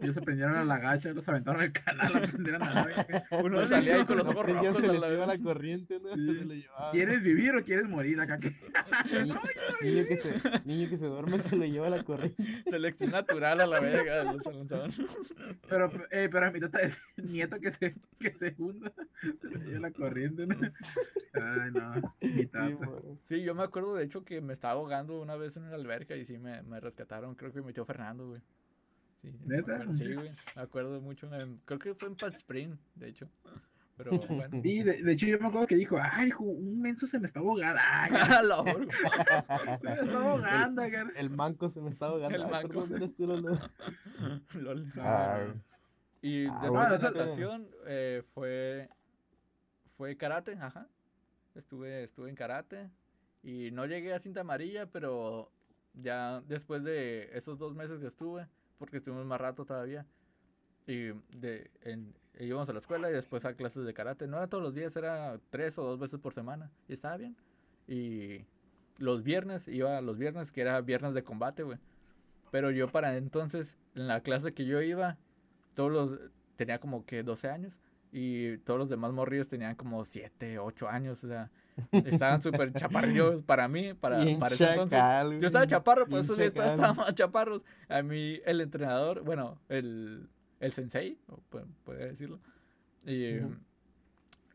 [0.00, 2.94] Ellos se prendieron a la gacha, los aventaron al canal a aprender a nadar.
[3.30, 3.42] güey.
[3.44, 4.80] Uno salía ahí con los No ojos rojos.
[4.80, 6.14] se les la iba la corriente, ¿no?
[6.14, 6.38] Sí.
[6.38, 6.90] Se le llevaba.
[6.92, 8.38] ¿Quieres vivir o quieres morir acá?
[8.38, 8.54] que-
[9.82, 12.44] Ni- niño, que se, niño que se duerme se lo lleva la corriente.
[12.68, 14.32] Selección natural a la verga.
[14.32, 14.90] Los lanzaban.
[15.68, 18.92] Pero, eh, pero a mi tata es nieto que se, que se hunda.
[19.40, 20.56] Se le lleva la corriente, ¿no?
[21.34, 22.14] Ay, no.
[22.20, 22.76] Mi tata.
[23.24, 26.16] Sí, yo me acuerdo de hecho que me estaba ahogando una vez en una alberca
[26.16, 27.34] y sí me, me rescataron.
[27.34, 28.40] Creo que mi tío Fernando, güey.
[29.22, 29.74] Sí, ¿Neta?
[29.76, 30.30] acuerdo- Sí, güey.
[30.56, 31.32] Me acuerdo mucho.
[31.34, 33.28] en- creo que fue en Palm Spring, de hecho.
[33.96, 34.60] Pero bueno.
[34.62, 37.40] Sí, de, de hecho yo me acuerdo que dijo, ay, un menso se me está
[37.40, 37.80] ahogando.
[37.82, 38.94] Ay, A la verga.
[39.80, 41.10] se me está ahogando, acá.
[41.16, 42.36] El manco se me está ahogando.
[42.36, 42.68] El Ay, manco.
[42.68, 43.58] perdón, eres tú, Lolo.
[44.54, 44.92] Lol.
[45.00, 45.52] Ay.
[46.22, 46.90] Y Ah, después bueno.
[46.90, 48.88] de natación eh, fue
[49.96, 50.86] fue karate, ajá.
[51.54, 52.90] Estuve estuve en karate
[53.46, 55.52] y no llegué a cinta amarilla, pero
[55.94, 60.04] ya después de esos dos meses que estuve, porque estuvimos más rato todavía,
[60.84, 64.26] y de en, íbamos a la escuela y después a clases de karate.
[64.26, 67.36] No era todos los días, era tres o dos veces por semana y estaba bien.
[67.86, 68.44] Y
[68.98, 71.78] los viernes iba los viernes que era viernes de combate, güey.
[72.50, 75.18] Pero yo para entonces en la clase que yo iba
[75.74, 76.18] todos los
[76.56, 77.80] tenía como que 12 años
[78.10, 81.52] y todos los demás morrillos tenían como 7, 8 años, o sea,
[81.92, 84.98] estaban súper chaparrillos para mí, para, para ese entonces.
[85.40, 86.84] Yo estaba chaparro, por Bien eso ya estaba, chacal.
[86.84, 87.62] estaba más chaparros.
[87.88, 90.28] A mí el entrenador, bueno, el,
[90.60, 91.18] el sensei,
[91.84, 92.40] podría decirlo,
[93.04, 93.54] y, Ujú.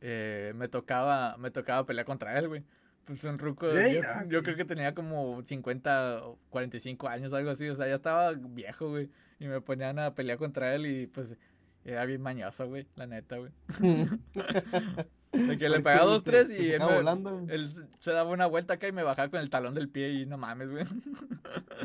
[0.02, 2.64] eh, me tocaba me tocaba pelear contra él, güey.
[3.06, 7.34] Pues un ruco, Ey, yo, ah, yo creo que tenía como 50 o 45 años,
[7.34, 9.10] algo así, o sea, ya estaba viejo, güey.
[9.40, 11.36] Y me ponían a pelear contra él y pues
[11.84, 13.52] era bien mañoso, güey, la neta, güey.
[15.32, 17.56] De que le pegaba te- dos, te- tres te y él, sacaba me- volando, güey.
[17.56, 20.26] él se daba una vuelta acá y me bajaba con el talón del pie y
[20.26, 20.86] no mames, güey.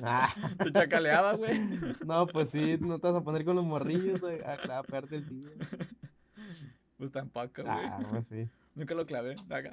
[0.02, 1.60] Ah, Se chacaleaba, güey.
[2.04, 5.16] no, pues sí, no te vas a poner con los morrillos güey, a a pegarte
[5.16, 5.48] el tío.
[6.98, 7.66] Pues tampoco, güey.
[7.68, 8.48] Ah, pues sí.
[8.74, 9.34] Nunca lo clavé.
[9.50, 9.72] acá.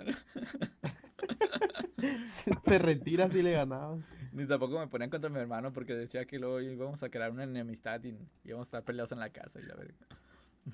[2.26, 4.14] Se, se retira si le ganabas.
[4.34, 7.44] Ni tampoco me ponían contra mi hermano porque decía que luego íbamos a crear una
[7.44, 9.96] enemistad y íbamos a estar peleados en la casa y la verga.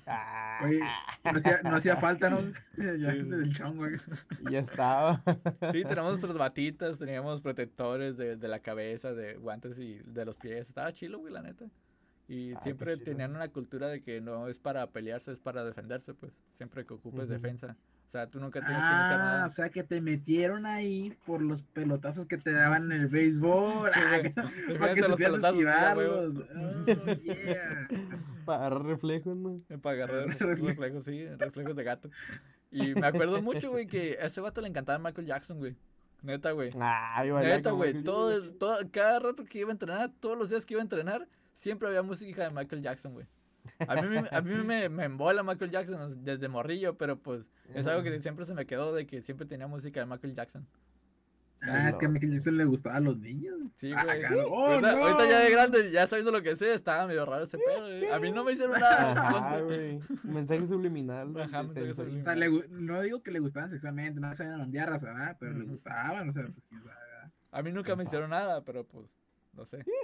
[0.06, 0.80] Ah, Oye,
[1.24, 2.40] no hacía, no hacía falta, ¿no?
[2.76, 3.86] Ya Sí, sí, desde el chongo,
[4.50, 5.22] ya estaba.
[5.72, 10.36] Sí, teníamos nuestras batitas, teníamos protectores de, de la cabeza, de guantes y de los
[10.36, 10.68] pies.
[10.68, 11.66] Estaba chilo, güey, la neta.
[12.28, 16.14] Y Ah, siempre tenían una cultura de que no es para pelearse, es para defenderse,
[16.14, 16.32] pues.
[16.52, 17.76] Siempre que ocupes defensa.
[18.10, 19.46] O sea, tú nunca tienes que iniciar Ah, nada.
[19.46, 23.88] o sea que te metieron ahí por los pelotazos que te daban en el béisbol.
[23.94, 24.00] Sí,
[24.36, 25.62] ah, para que los pelotazos.
[25.64, 26.86] Oh,
[27.22, 27.88] yeah.
[28.44, 29.60] Para agarrar reflejos, ¿no?
[29.80, 30.66] Para agarrar Reflejo.
[30.66, 32.10] reflejos, sí, reflejos de gato.
[32.72, 35.76] Y me acuerdo mucho, güey, que a ese vato le encantaba Michael Jackson, güey.
[36.22, 36.70] Neta, güey.
[36.76, 38.02] Valía Neta, güey.
[38.02, 41.28] Todo, todo, cada rato que iba a entrenar, todos los días que iba a entrenar,
[41.54, 43.26] siempre había música de Michael Jackson, güey.
[43.86, 47.44] A mí, me- a mí me, me embola Michael Jackson desde morrillo, pero pues
[47.74, 50.66] es algo que siempre se me quedó de que siempre tenía música de Michael Jackson.
[51.62, 53.54] Ah, es que a Michael Jackson le gustaba a los niños.
[53.76, 54.40] Sí, Ah, güey.
[54.48, 55.04] oh, ahorita, no.
[55.04, 58.10] ahorita ya de grande, ya sabiendo lo que sé, estaba medio raro ese pedo, güey.
[58.10, 59.12] A mí no me hicieron nada.
[59.12, 60.00] Ajá, güey.
[60.24, 61.38] Mensaje subliminal.
[61.38, 62.20] Ajá, mensaje Sensei.
[62.20, 65.36] O sea, le no digo que le gustaban sexualmente, no se eran diarras, ¿verdad?
[65.38, 67.30] Pero le gustaban, o sea, pues quién sabe, ¿verdad?
[67.52, 69.06] A mí nunca me hicieron nada, pero pues,
[69.52, 69.84] no sé.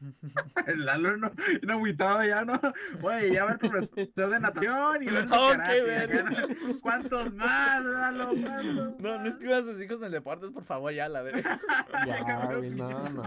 [0.66, 1.32] El Lalo no,
[1.62, 2.60] no agüitado ya, ¿no?
[3.02, 6.24] Oye, ya va el profesor de natación y el karate.
[6.24, 6.80] ¿no?
[6.80, 8.28] ¿Cuántos más, Lalo?
[8.28, 9.26] ¿Cuántos No, no más?
[9.26, 11.58] escribas a sus hijos en deportes, por favor, ya, la verga.
[12.06, 13.22] Ya, güey, no, no.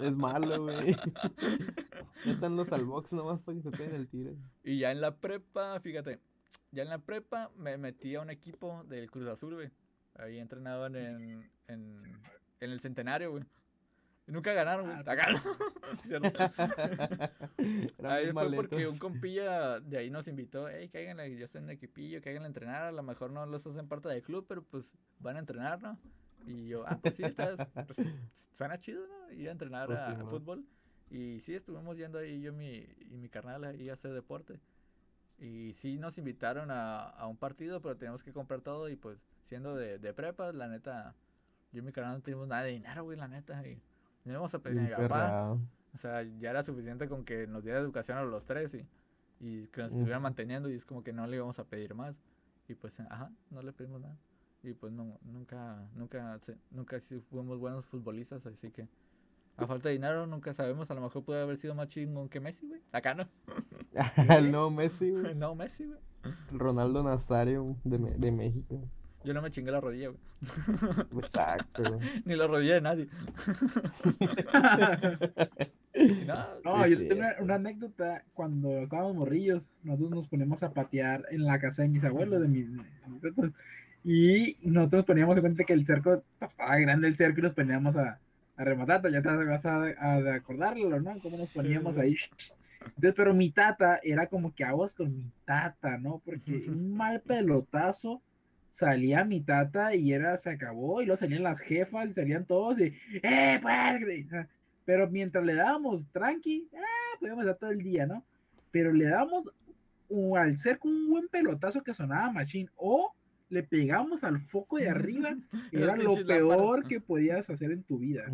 [0.00, 0.96] Es malo, güey.
[2.24, 4.32] Métanlos al box nomás para que se peguen el tiro.
[4.62, 6.20] Y ya en la prepa, fíjate,
[6.70, 9.70] ya en la prepa me metí a un equipo del Cruz Azul, güey.
[10.16, 12.02] Ahí entrenaban en, en,
[12.60, 13.44] en el centenario, güey.
[14.26, 14.98] Nunca ganaron, güey.
[15.06, 15.14] Ah,
[18.04, 21.70] Ahí fue porque un compilla de ahí nos invitó, hey, cáiganle, yo estoy en un
[21.70, 24.94] equipillo, cáiganle a entrenar, a lo mejor no los hacen parte del club, pero pues
[25.18, 25.98] van a entrenar, ¿no?
[26.46, 27.98] Y yo, ah, pues sí, está, pues,
[28.52, 29.32] suena chido, ¿no?
[29.32, 30.64] Ir a entrenar Pues a, sí, fútbol.
[31.10, 34.60] Y sí, estuvimos yendo ahí yo y mi, y mi carnal ahí a hacer deporte.
[35.38, 39.18] Y sí nos invitaron a, a un partido, pero teníamos que comprar todo y pues
[39.46, 41.16] siendo de, de prepa, la neta,
[41.72, 43.66] yo y mi carnal no teníamos nada de dinero, güey, la neta.
[43.66, 43.82] Y
[44.24, 45.60] no íbamos a pedir perrado.
[45.94, 48.86] O sea, ya era suficiente con que nos diera educación a los tres y,
[49.40, 52.16] y que nos estuvieran manteniendo y es como que no le íbamos a pedir más.
[52.68, 54.16] Y pues, ajá, no le pedimos nada.
[54.62, 56.38] Y pues no, nunca, nunca,
[56.70, 56.98] nunca
[57.30, 58.86] fuimos buenos futbolistas, así que
[59.56, 62.40] a falta de dinero nunca sabemos, a lo mejor puede haber sido más chingón que
[62.40, 62.80] Messi, güey.
[62.92, 63.26] Acá no.
[64.36, 65.34] El nuevo Messi, güey.
[65.36, 65.98] No, Messi, güey.
[66.52, 68.82] Ronaldo Nazario de, de México.
[69.22, 70.20] Yo no me chingué la rodilla, güey.
[71.22, 72.00] Exacto, güey.
[72.24, 73.08] Ni la rodilla de nadie.
[76.64, 81.44] No, yo tengo una, una anécdota cuando estábamos morrillos, nosotros nos poníamos a patear en
[81.44, 83.52] la casa de mis abuelos, de mis, de mis otros,
[84.04, 87.42] y nosotros nos poníamos en cuenta que el cerco, pues, estaba grande el cerco y
[87.42, 88.18] nos poníamos a,
[88.56, 91.12] a rematar, ya te vas a, a acordarlo, ¿no?
[91.22, 92.00] Cómo nos poníamos sí.
[92.00, 92.16] ahí.
[92.80, 96.22] Entonces, pero mi tata era como que aguas con mi tata, ¿no?
[96.24, 98.22] Porque un mal pelotazo
[98.70, 102.78] salía mi tata y era, se acabó, y luego salían las jefas y salían todos
[102.80, 104.46] y, ¡eh, pues!
[104.84, 108.24] Pero mientras le dábamos tranqui, ah, podíamos dar todo el día, ¿no?
[108.70, 109.44] Pero le dábamos
[110.36, 113.14] al cerco un buen pelotazo que sonaba machine o
[113.48, 115.36] le pegamos al foco de arriba,
[115.72, 118.24] era lo peor que podías hacer en tu vida.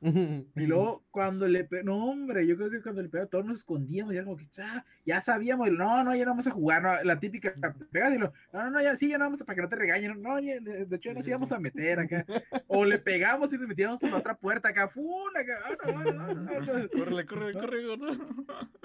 [0.56, 3.58] Y luego cuando le pe- no hombre, yo creo que cuando le pegó todos nos
[3.58, 6.82] escondíamos y era como que "Ah, ya sabíamos, no, no, ya no vamos a jugar,
[6.82, 7.52] no, la típica
[7.90, 9.68] pegas y lo, no, no, no, ya sí, ya no vamos a, para que no
[9.68, 12.24] te regañen, no, ya, de hecho ya nos íbamos a meter acá,
[12.68, 15.04] o le pegamos y nos metíamos por la otra puerta acá, ¡fum!
[15.36, 16.50] acá, ah, no, no, no,
[16.92, 18.34] córrele, córrele, gordo.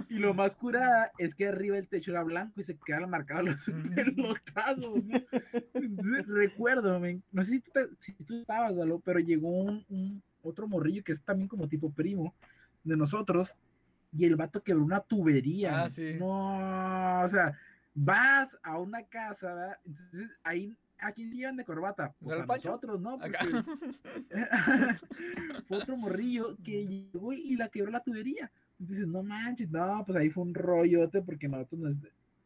[0.09, 3.45] Y lo más curada es que arriba el techo era blanco y se quedaban marcados
[3.45, 5.03] los pelotazos,
[6.27, 10.23] recuerdo, men, no sé si tú, te- si tú estabas, Galo, pero llegó un, un-
[10.43, 12.33] otro morrillo que es también como tipo primo
[12.83, 13.55] de nosotros
[14.11, 15.83] y el vato quebró una tubería.
[15.83, 16.13] Ah, sí.
[16.19, 17.57] No, o sea,
[17.95, 19.77] vas a una casa, ¿verdad?
[19.85, 22.13] Entonces ahí, ¿a quién llevan de corbata?
[22.19, 22.69] Pues ¿Al a Pancho?
[22.69, 23.17] nosotros, ¿no?
[23.17, 23.37] Porque-
[25.67, 28.51] fue otro morrillo que llegó y la quebró la tubería.
[28.79, 31.95] Entonces, no manches, no, pues ahí fue un rollote porque nosotros nos,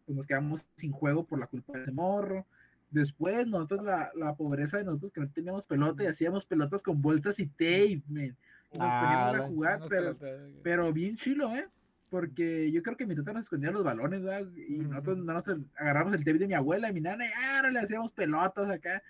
[0.05, 2.45] pues nos quedamos sin juego por la culpa de ese morro.
[2.89, 7.01] Después, nosotros, la, la pobreza de nosotros que no teníamos pelota y hacíamos pelotas con
[7.01, 8.35] bolsas y tape, men.
[8.73, 10.17] Nos Ah, poníamos a jugar, pero,
[10.63, 11.67] pero bien chilo, ¿eh?
[12.09, 14.47] Porque yo creo que mi tata nos escondía los balones, ¿verdad?
[14.55, 15.45] Y nosotros no nos
[15.75, 19.03] agarramos el tape de mi abuela y mi nana y ahora le hacíamos pelotas acá.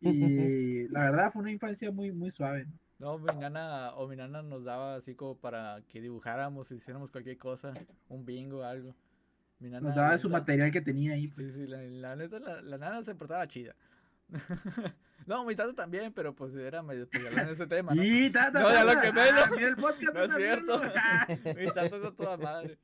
[0.00, 2.66] Y la verdad fue una infancia muy, muy suave.
[2.98, 3.18] ¿no?
[3.18, 7.36] No, mi nana o mi nana nos daba así como para que dibujáramos, hiciéramos cualquier
[7.38, 7.74] cosa,
[8.08, 8.94] un bingo, algo.
[9.64, 11.28] Mi nana, Nos daba su neta- material que tenía ahí.
[11.28, 11.38] pues.
[11.54, 13.74] Sí, sí, la, la neta, la, la nana se portaba chida.
[15.26, 18.02] no, mi tata también, pero pues era medio especial en ese tema, ¿no?
[18.04, 19.56] Y tata, No, lo tata, quemé, ah, ¿no?
[19.56, 20.80] mira el podcast, No es cierto.
[21.58, 22.78] Mi tata es a toda madre.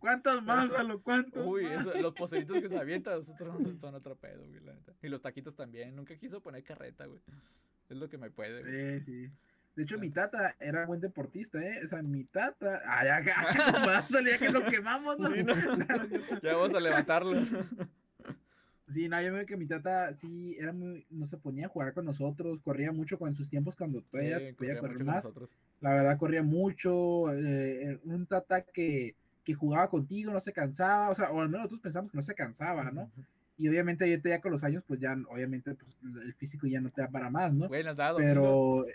[0.00, 1.00] ¿Cuántos más, Lalo?
[1.02, 4.92] ¿Cuántos Uy, eso- los poceritos que se avientan, nosotros son otro pedo, güey, la neta.
[5.02, 7.20] Y los taquitos también, nunca quiso poner carreta, güey.
[7.88, 9.00] Es lo que me puede, güey.
[9.00, 9.32] Sí, sí.
[9.76, 11.82] De hecho, mi tata era buen deportista, ¿eh?
[11.84, 12.80] O sea, mi tata.
[12.86, 13.46] Ay, acá,
[13.86, 15.30] dándole ya que lo quemamos, ¿no?
[15.30, 15.52] Sí, ¿no?
[16.42, 17.42] Ya vamos a levantarlo.
[18.88, 21.92] Sí, no, yo veo que mi tata sí era muy, no se ponía a jugar
[21.92, 25.28] con nosotros, corría mucho con sus tiempos cuando todavía Sí, podía correr más.
[25.80, 27.32] La verdad, corría mucho.
[27.34, 29.14] eh, un tata que,
[29.44, 32.22] que jugaba contigo, no se cansaba, o sea, o al menos nosotros pensamos que no
[32.22, 33.10] se cansaba, ¿no?
[33.58, 36.90] Y obviamente ahorita ya con los años, pues ya, obviamente, pues el físico ya no
[36.90, 37.68] te da para más, ¿no?
[37.68, 38.28] Güey, nos da domingo.
[38.28, 38.86] Pero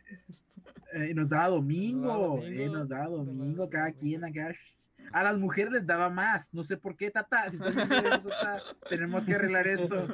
[0.93, 3.99] eh, nos da domingo, Nos da eh, nos domingo, domingo, nos da cada domingo.
[3.99, 4.53] quien acá.
[5.11, 7.49] A las mujeres les daba más, no sé por qué, tata.
[7.49, 10.07] Si estás esto, tata, tenemos que arreglar esto.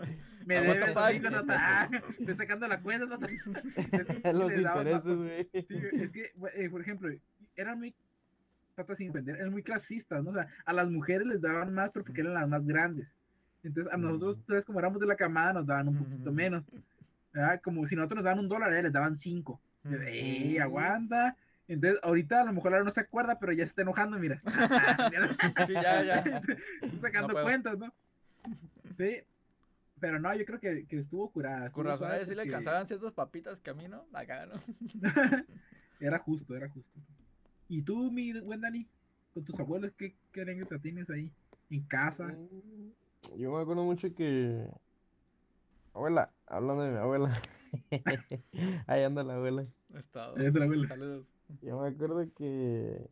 [0.45, 1.89] Me debes domingo, tata.
[2.19, 3.27] Estoy sacando la cuenta, tata.
[4.33, 5.49] Los daba intereses, güey.
[5.51, 7.09] Sí, es que, eh, por ejemplo,
[7.55, 7.93] eran muy,
[8.75, 10.29] trata sin ofender, eran muy clasistas, ¿no?
[10.29, 13.07] O sea, a las mujeres les daban más pero porque eran las más grandes.
[13.67, 16.63] Entonces, a nosotros, tres, como éramos de la camada, nos daban un poquito menos.
[17.33, 17.61] ¿verdad?
[17.61, 19.59] Como si nosotros nos daban un dólar, ellos les daban cinco.
[19.83, 21.35] Yo, ¡Ey, aguanta!
[21.67, 24.41] Entonces, ahorita a lo mejor ahora no se acuerda, pero ya se está enojando, mira.
[25.67, 26.19] Sí, ya, ya.
[26.81, 27.93] Estoy sacando No cuentas, ¿no?
[28.97, 29.17] Sí.
[29.99, 31.69] Pero no, yo creo que, que estuvo curada.
[31.71, 34.05] Con razón a suave él sí le porque alcanzaban ciertas papitas que a mí, ¿no?
[34.13, 34.55] Acá, ¿no?
[35.99, 36.99] Era justo, era justo.
[37.67, 38.87] ¿Y tú, mi buen Dani,
[39.33, 41.31] con tus abuelos, qué, qué anécdota tienes ahí?
[41.71, 42.35] En casa.
[43.35, 44.67] Yo me acuerdo mucho que.
[45.93, 47.33] Abuela, hablando de mi abuela.
[48.87, 49.63] Ahí anda la abuela.
[49.93, 50.35] Estado.
[50.37, 50.87] Ahí anda la abuela.
[50.87, 51.25] Saludos.
[51.61, 53.09] Yo me acuerdo que.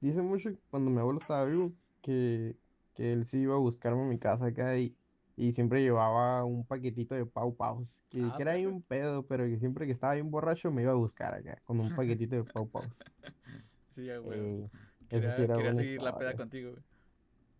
[0.00, 1.72] Dice mucho cuando mi abuelo estaba vivo
[2.02, 2.54] que,
[2.94, 4.94] que él sí iba a buscarme a mi casa acá y,
[5.36, 8.04] y siempre llevaba un paquetito de Pau Paus.
[8.10, 10.82] Que, Ah, que era ahí un pedo, pero que siempre que estaba bien borracho me
[10.82, 13.02] iba a buscar acá con un paquetito de Pau Paus.
[13.94, 14.40] Sí, güey.
[14.40, 14.70] Ey,
[15.08, 16.82] Quería, sí era quería seguir la peda contigo, güey.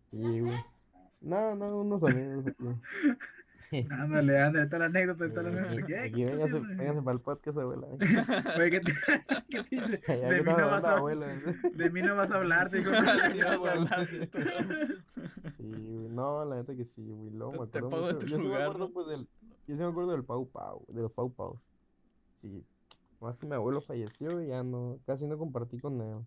[0.03, 0.57] Sí, güey.
[1.21, 2.63] No, no, unos amigos aquí.
[3.89, 6.01] Ándale, ándale, está la anécdota, está la Eh, anécdota.
[6.03, 7.87] Aquí ¿Qué estás véngase, para el podcast, abuela.
[8.57, 8.93] Oye, ¿qué te,
[9.49, 10.01] qué te dice?
[10.07, 11.27] Ya De mí, no vas a, abuela.
[11.73, 12.91] de mí no vas a hablar, digo.
[12.91, 13.25] Vas a
[13.71, 14.07] hablar
[15.49, 16.09] Sí, güey.
[16.09, 17.31] No, la neta que sí, güey.
[17.31, 18.25] Luego me Te- te acuerdo pongo en mucho.
[18.27, 18.93] tu Yo sí me lugar, acuerdo, ¿no?
[18.93, 19.27] pues, del.
[19.67, 21.69] Yo sí me acuerdo del Pau Pau, de los Pau Paus.
[22.33, 22.63] Sí,
[23.19, 26.19] más que mi abuelo falleció y ya no, casi no compartí con él.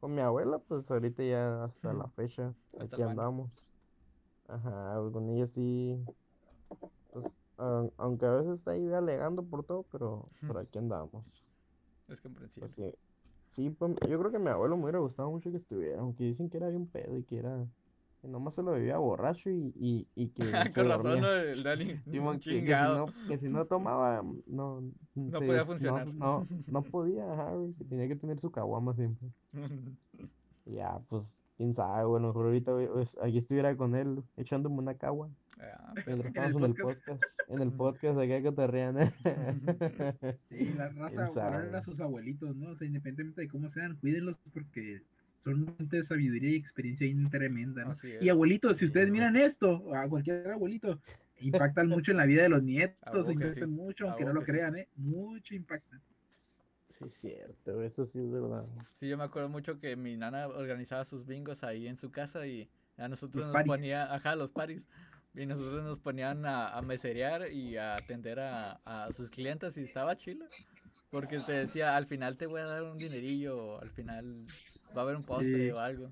[0.00, 3.72] Con mi abuela, pues ahorita ya hasta la fecha, Hasta aquí andamos.
[4.48, 5.98] Ajá, con ella sí.
[7.12, 11.48] Pues, a- aunque a veces está ahí alegando por todo, pero, pero aquí andamos.
[12.08, 12.60] Es comprensible.
[12.60, 12.94] Pues
[13.50, 16.24] sí, pues, yo creo que a mi abuelo me hubiera gustado mucho que estuviera, aunque
[16.24, 17.66] dicen que era bien pedo y que era,
[18.22, 21.20] que nomás se lo vivía borracho y, y, y que se Con razón.
[21.20, 21.30] ¿no?
[21.32, 21.84] El Dani.
[22.10, 24.80] Simón, que, que si no, que si no tomaba, no,
[25.14, 26.06] No se- podía no- funcionar.
[26.14, 29.28] No, no, podía, ajá, güey, que tenía que tener su caguama siempre.
[30.68, 35.30] Ya, pues, quién sabe, bueno, mejor ahorita pues, aquí estuviera con él, echándome una cagua,
[35.60, 37.40] Ah, mientras En el estamos en el podcast.
[37.48, 39.00] en el podcast acá cotorreando.
[40.48, 41.76] Sí, la raza, ¿Quién valorar sabe?
[41.78, 42.70] a sus abuelitos, ¿no?
[42.70, 45.02] O sea, independientemente de cómo sean, cuídenlos porque
[45.40, 47.84] son gente de sabiduría y experiencia tremenda.
[48.20, 49.12] Y abuelitos, si Sí, ustedes ¿no?
[49.12, 51.00] miran esto, a cualquier abuelito,
[51.40, 54.46] impactan mucho en la vida de los nietos, impactan sí, mucho, aunque no lo sí.
[54.46, 54.88] crean, ¿eh?
[54.96, 56.00] Mucho impactan.
[56.98, 58.64] Sí, es cierto, eso sí es verdad.
[58.98, 62.46] Sí, yo me acuerdo mucho que mi nana organizaba sus bingos ahí en su casa
[62.46, 63.68] y a nosotros Los nos paris.
[63.72, 64.86] ponía, ajá, los paris.
[65.34, 69.82] Y nosotros nos ponían a, a meserear y a atender a, a sus clientes y
[69.82, 70.46] estaba chilo.
[71.10, 74.44] Porque te decía, al final te voy a dar un dinerillo, al final
[74.96, 75.70] va a haber un postre Sí.
[75.70, 76.10] o algo.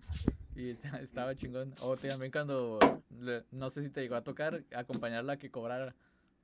[0.55, 0.69] Y
[1.03, 1.75] estaba chingón.
[1.81, 2.79] O también cuando,
[3.21, 5.95] le- no sé si te llegó a tocar, acompañarla a que cobrara.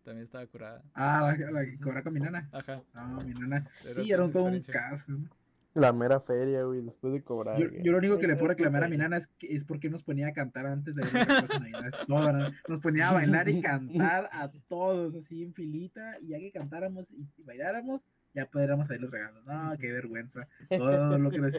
[0.05, 0.83] También estaba curada.
[0.95, 2.49] Ah, la, la que cobra con mi nana.
[2.53, 2.83] Ajá.
[2.95, 3.69] No, mi nana.
[3.85, 5.13] Era Sí, era todo un caso.
[5.75, 7.59] La mera feria, güey, después de cobrar.
[7.59, 10.03] Yo, lo único que le puedo reclamar a mi nana es, que, es porque nos
[10.03, 11.03] ponía a cantar antes de
[12.09, 12.51] ¿no?
[12.69, 17.11] Nos ponía a bailar y cantar a todos así en filita y ya que cantáramos
[17.11, 18.03] y, y bailáramos,
[18.35, 19.43] ya pudiéramos hacer los regalos.
[19.47, 20.47] No, qué vergüenza.
[20.69, 21.55] Todo lo que nos-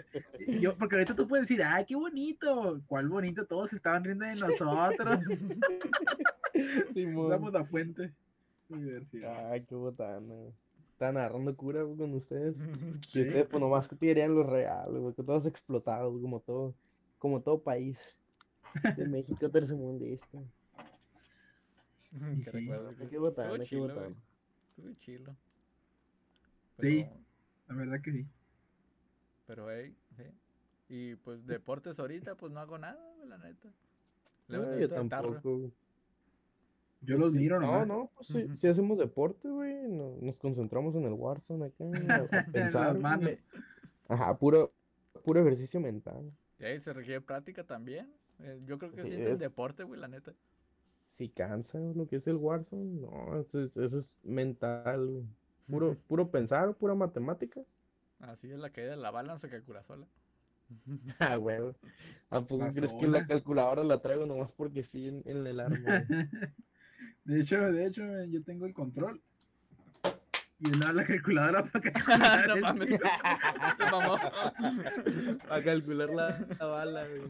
[0.62, 2.84] Yo, porque ahorita tú puedes decir, ay, qué bonito.
[2.86, 3.46] ¿Cuál bonito?
[3.48, 5.20] Todos se estaban riendo de nosotros.
[6.94, 7.30] Simón.
[7.30, 8.12] Damos la fuente.
[8.70, 9.52] Diversidad.
[9.52, 10.54] Ay, qué botana, güey.
[10.92, 12.58] Están agarrando cura güey, con ustedes.
[13.14, 16.74] Y ustedes, pues nomás te querían los regalos, güey, que todos explotados, como todo,
[17.20, 18.18] como todo país
[18.98, 20.40] de México tercermundista.
[22.12, 22.52] Qué Sí.
[22.52, 22.96] recuerdo.
[23.10, 24.02] Qué botana, qué chilo, botana.
[24.02, 24.16] güey.
[24.68, 25.36] Estuvo chilo.
[26.80, 27.06] Sí.
[27.68, 28.28] La verdad que sí.
[29.48, 30.24] Pero, hey, sí.
[30.90, 33.70] Y pues deportes ahorita, pues no hago nada, la neta.
[34.48, 35.72] Le No, yo tampoco.
[37.06, 37.88] Yo los sí, miro No, nomás.
[37.88, 39.88] no, pues sí, sí hacemos deporte, güey.
[39.90, 41.84] no- nos concentramos en el Warzone acá,
[42.32, 43.00] a, a pensar.
[43.00, 43.38] Las.
[44.08, 44.72] Ajá, puro,
[45.24, 46.32] puro ejercicio mental.
[46.58, 48.10] Se requiere práctica también.
[48.40, 49.40] Eh, yo creo que Así siente el es.
[49.40, 50.34] deporte, güey, la neta.
[51.10, 55.24] Si cansa güey, lo que es el Warzone, no, eso es, eso es mental, güey.
[55.70, 57.62] Puro, puro pensar, pura matemática.
[58.20, 60.08] Así es la caída de la bala, no se calcula sola.
[61.20, 61.60] Ah, güey.
[62.30, 66.06] ¿A poco crees que la calculadora la traigo nomás porque sí en, en el arma?
[67.26, 69.22] De hecho, de hecho, yo tengo el control.
[70.60, 72.48] Y él da la calculadora para calcular.
[72.48, 72.88] no el mames.
[72.88, 73.00] tiro.
[73.78, 74.16] Se mamó.
[75.50, 77.22] A calcular la, la bala, güey.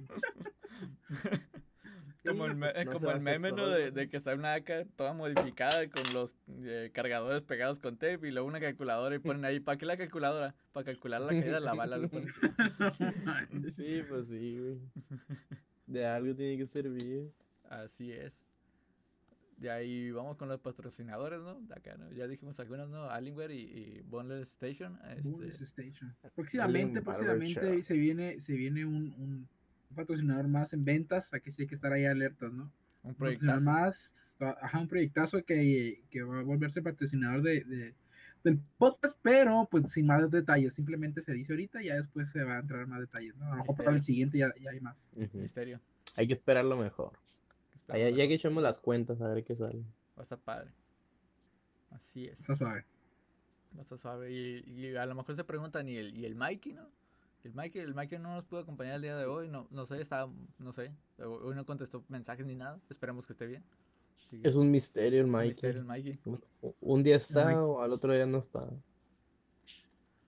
[2.26, 3.68] Como el, me- pues, no como el meme, ¿no?
[3.68, 6.34] De, de que está una AK toda modificada con los
[6.64, 9.98] eh, cargadores pegados con tape y luego una calculadora y ponen ahí, ¿para qué la
[9.98, 10.56] calculadora?
[10.72, 11.98] Para calcular la caída de la bala.
[11.98, 12.34] le ponen.
[13.72, 14.80] Sí, pues sí, güey.
[15.86, 17.30] De algo tiene que servir.
[17.70, 18.34] Así es.
[19.64, 21.62] De ahí vamos con los patrocinadores, ¿no?
[21.62, 22.12] De acá, ¿no?
[22.12, 23.10] Ya dijimos algunos, ¿no?
[23.10, 25.00] Alienware y, y Boneless Station.
[25.24, 26.14] Bonus Este, Station.
[26.36, 29.48] Próximamente, próximamente se viene, se viene un, un
[29.96, 31.34] patrocinador más en ventas.
[31.34, 32.64] Aquí sí hay que estar ahí alertas, ¿no?
[33.04, 33.64] un Un proyectazo.
[33.64, 37.94] más, ajá, un proyectazo que, que va a volverse patrocinador de, de-
[38.44, 40.74] del podcast, pero pues sin más detalles.
[40.74, 43.46] Simplemente se dice ahorita y ya después se va a entrar más detalles, ¿no?
[43.46, 45.08] A lo mejor para el siguiente ya, ya hay más.
[45.32, 45.80] Misterio.
[46.18, 47.14] Hay que esperar lo mejor.
[47.94, 49.84] Allá, ya que echamos las cuentas, a ver qué sale.
[50.18, 50.72] Va a estar padre.
[51.92, 52.40] Así es.
[52.40, 52.86] Está suave.
[53.76, 54.32] Va a estar suave.
[54.32, 56.90] Y, y a lo mejor se preguntan, ¿y el, y el Mikey, no?
[57.44, 59.48] El Mikey, el Mikey no nos pudo acompañar el día de hoy.
[59.48, 60.92] No, no sé, estaba, no sé.
[61.20, 62.80] Hoy no contestó mensajes ni nada.
[62.90, 63.64] Esperemos que esté bien.
[64.42, 65.48] Es un misterio el es un Mikey.
[65.50, 66.20] misterio el Mikey.
[66.26, 66.44] Un,
[66.82, 68.68] un día está o al otro día no está.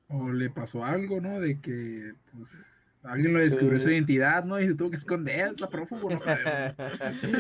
[0.07, 1.39] O le pasó algo, ¿no?
[1.39, 2.49] De que, pues,
[3.07, 3.85] alguien lo descubrió Sí.
[3.85, 4.59] su identidad, ¿no?
[4.59, 6.75] Y se tuvo que esconder, está prófugo, no sabemos.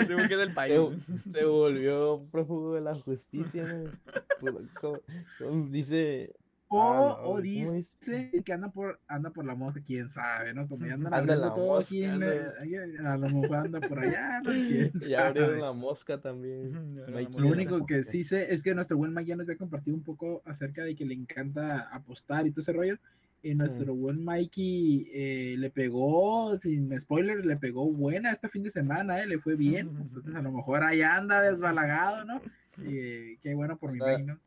[0.07, 0.79] Tengo que del país.
[1.25, 3.65] se, se volvió prófugo de la justicia.
[3.65, 4.53] ¿no?
[4.53, 5.01] Pues, como-
[5.39, 6.33] como dice.
[6.67, 10.67] O, Ah, o ¿cómo dice que anda por, anda por la mosca, quién sabe, ¿no?
[10.67, 12.53] Como ya andan Anda la todo aquí, mosca, en el- anda.
[12.59, 14.49] ahí, a lo mejor anda por allá, ¿no?
[14.51, 15.61] ¿Quién Ya abrieron sabe?
[15.61, 16.95] la mosca también.
[17.07, 19.95] La Lo único que sí sé es que nuestro buen Mike ya nos ha compartido
[19.95, 22.97] un poco acerca de que le encanta apostar y todo ese rollo.
[23.45, 28.71] Y nuestro buen Mikey eh, le pegó, sin spoiler, le pegó buena este fin de
[28.71, 29.27] semana, ¿eh?
[29.27, 29.89] le fue bien.
[30.01, 32.41] Entonces a lo mejor ahí anda desbalagado, ¿no?
[32.77, 34.39] Y, eh, qué bueno por mi Anda- Mike, ¿no?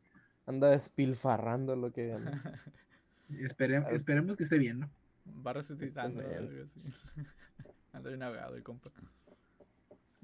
[0.45, 2.13] Anda despilfarrando lo que
[3.29, 4.89] espere- Al- esperemos que esté bien, ¿no?
[5.47, 6.19] Va resucitando.
[6.19, 6.59] Exactamente.
[6.61, 6.89] Algo así.
[7.93, 8.89] Anda bien ahogado el compa.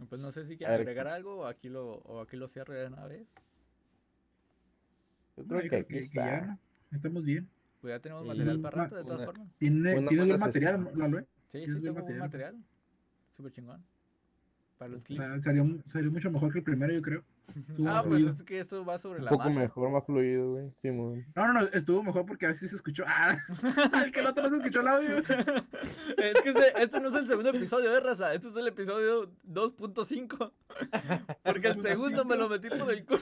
[0.10, 2.88] Pues no sé si ver, agregar algo o aquí lo, o aquí lo cierro de
[2.88, 3.26] una vez.
[5.38, 6.42] Yo creo que aquí está.
[6.42, 6.60] ¿no?
[6.92, 7.48] Estamos bien.
[7.86, 9.48] Pues ya tenemos material para rato, de todas una- formas.
[9.60, 10.90] Tiene, Una tiene buen material.
[10.96, 11.26] Lalo, ¿eh?
[11.50, 12.20] Sí, sí, tengo un material.
[12.20, 12.56] material.
[13.30, 13.86] Súper chingón.
[14.80, 15.22] Para los clips.
[15.24, 17.24] Ah, Salió, salió mucho mejor que el primero, yo creo.
[17.56, 18.30] estuvo Ah, pues fluido.
[18.32, 19.60] es que esto va sobre Un la poco marcha.
[19.60, 20.72] mejor, más fluido, güey.
[20.78, 21.26] Simón.
[21.36, 23.04] No, no, no, estuvo mejor porque a ver si se escuchó.
[23.08, 23.38] Ah,
[24.04, 25.18] el que el otro no se escuchó el audio.
[26.18, 29.32] es que este, este no es el segundo episodio de raza, este es el episodio
[29.48, 30.52] 2.5.
[31.44, 33.20] Porque el segundo me lo metí por el culo.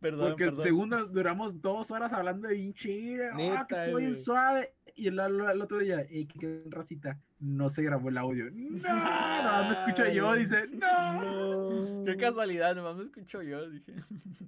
[0.00, 0.62] Perdón, Porque el perdón.
[0.62, 3.24] segundo duramos dos horas hablando de bien chido.
[3.32, 4.74] Ah, que estoy bien suave.
[4.96, 8.50] Y el, el- el otro día, que quedó en racita, no se grabó el audio.
[8.50, 12.02] No, no, me escucho yo, dice, no.
[12.02, 12.04] No.
[12.04, 13.94] Qué casualidad, nomás me escucho yo, dije.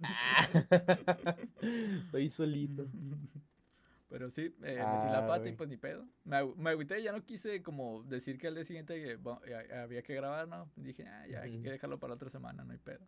[2.06, 2.86] Estoy solito.
[4.08, 6.06] Pero sí, eh, metí la pata y pues ni pedo.
[6.24, 10.02] Me, me agüité, ya no quise como decir que al día siguiente eh, eh, había
[10.02, 10.70] que grabar, ¿no?
[10.76, 13.06] Dije, ah, ya, hay que dejarlo para la otra semana, no hay pedo.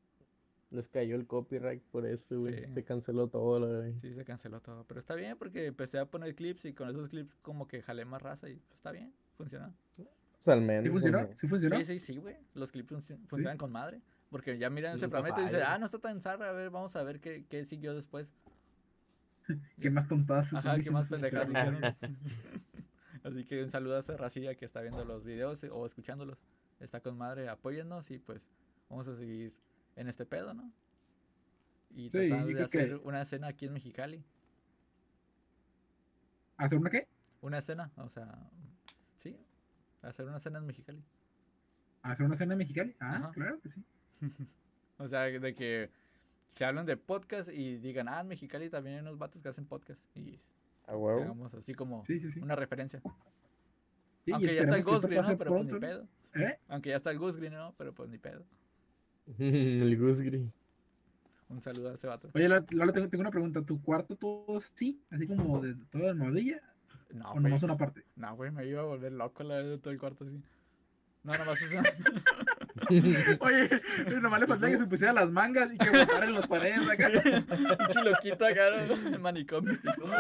[0.75, 2.65] Les cayó el copyright por eso, güey.
[2.67, 2.73] Sí.
[2.73, 3.95] Se canceló todo, güey.
[4.01, 4.85] Sí, se canceló todo.
[4.89, 8.05] Pero está bien porque empecé a poner clips y con esos clips como que jalé
[8.05, 9.73] más raza y pues está bien, funcionó.
[9.97, 10.83] Pues al menos.
[10.83, 11.29] ¿Sí funcionó?
[11.37, 11.77] ¿Sí funcionó?
[11.77, 12.37] Sí, sí, sí, güey.
[12.55, 14.03] Los clips funci- funcionan con madre.
[14.31, 16.97] Porque ya miran ese fragmento y dicen, ah, no está tan zarra, a ver, vamos
[16.97, 18.27] a ver qué, qué siguió después.
[19.81, 21.81] ¿Qué más tontadas Ajá, qué más pendejadas dijeron.
[23.23, 26.39] Así que un saludo a esa racilla que está viendo los videos eh, o escuchándolos.
[26.81, 28.43] Está con madre, apóyennos y pues
[28.89, 29.55] vamos a seguir
[29.97, 30.71] en este pedo, ¿no?
[31.95, 34.25] Y Sí, tratando yo de que- hacer una escena aquí en Mexicali.
[36.57, 37.09] ¿Hacer una qué?
[37.41, 38.33] Una escena, o sea,
[39.23, 39.37] sí,
[40.03, 41.03] hacer una escena en Mexicali.
[42.03, 42.93] ¿Hacer una cena mexicana?
[43.01, 43.31] Ah, Ajá.
[43.33, 43.83] claro que sí.
[44.99, 45.91] O sea, de que
[46.51, 49.67] se hablan de podcast y digan, ah, en Mexicali también hay unos vatos que hacen
[49.67, 50.01] podcast.
[50.17, 50.39] Y
[50.87, 51.23] A huevo.
[51.23, 52.39] hagamos así como Sí, sí, sí.
[52.41, 53.01] una referencia.
[54.33, 55.37] Aunque ya está el esperemos que esto Ghost Green, ¿no?
[55.37, 56.09] Pero pues ni pedo.
[56.35, 56.59] ¿Eh?
[56.69, 57.75] Aunque ya está el Goose Green, ¿no?
[57.77, 58.45] Pero pues ni pedo.
[59.39, 60.53] el Goose Green.
[61.49, 62.31] Un saludo a ese vato.
[62.35, 63.63] Oye, Lalo, Lalo, tengo, tengo una pregunta.
[63.63, 65.01] ¿Tu cuarto todo así?
[65.11, 66.61] ¿Así como de toda almohadilla?
[67.13, 68.03] No, ¿O nomás una parte?
[68.17, 70.41] No, güey, me iba a volver loco la verdad, todo el cuarto así.
[71.23, 71.81] No, nomás eso.
[73.41, 73.71] Oye,
[74.21, 77.09] nomás le faltaba que se pusiera las mangas y que botara en las paredes acá.
[77.79, 78.95] Pinche loquito acá, ¿no?
[78.95, 79.79] El manicomio.
[80.01, 80.13] ¿Cómo,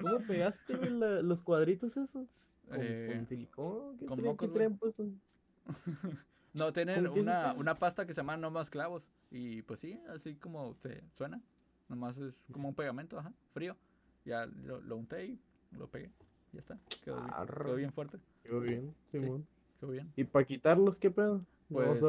[0.00, 2.50] cómo pegaste la- los cuadritos esos?
[2.68, 3.96] ¿Con, Eh, con silicón?
[3.98, 5.20] ¿Qué con?
[6.54, 9.02] No, tienen ¿Con qué una, una pasta que se llama No Más Clavos.
[9.30, 11.40] Y pues sí, así como se suena.
[11.88, 13.76] Nomás es como un pegamento, ajá, frío.
[14.24, 15.40] Ya lo, lo unté y
[15.72, 16.10] lo pegué.
[16.52, 16.78] Ya está.
[17.02, 17.34] Quedó bien,
[17.64, 18.18] quedó bien fuerte.
[18.42, 19.46] Quedó bien, Simón.
[19.80, 20.12] Quedó bien.
[20.16, 21.44] ¿Y para quitarlos qué pedo?
[21.72, 22.00] Pues,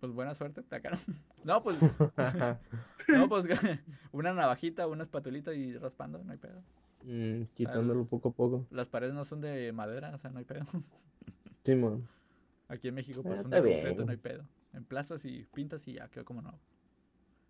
[0.00, 0.62] pues buena suerte.
[0.74, 0.98] Acá.
[1.44, 1.78] No, pues,
[3.08, 3.46] no, pues
[4.12, 6.62] una navajita, una espatulita y raspando, no hay pedo.
[7.02, 8.66] Mm, quitándolo poco a poco.
[8.70, 10.64] Las paredes no son de madera, o sea, no hay pedo.
[11.62, 12.08] Simón.
[12.74, 14.44] Aquí en México, pues Ah, un está día completo no hay pedo.
[14.72, 16.58] En plazas y pintas y ya quedó como no.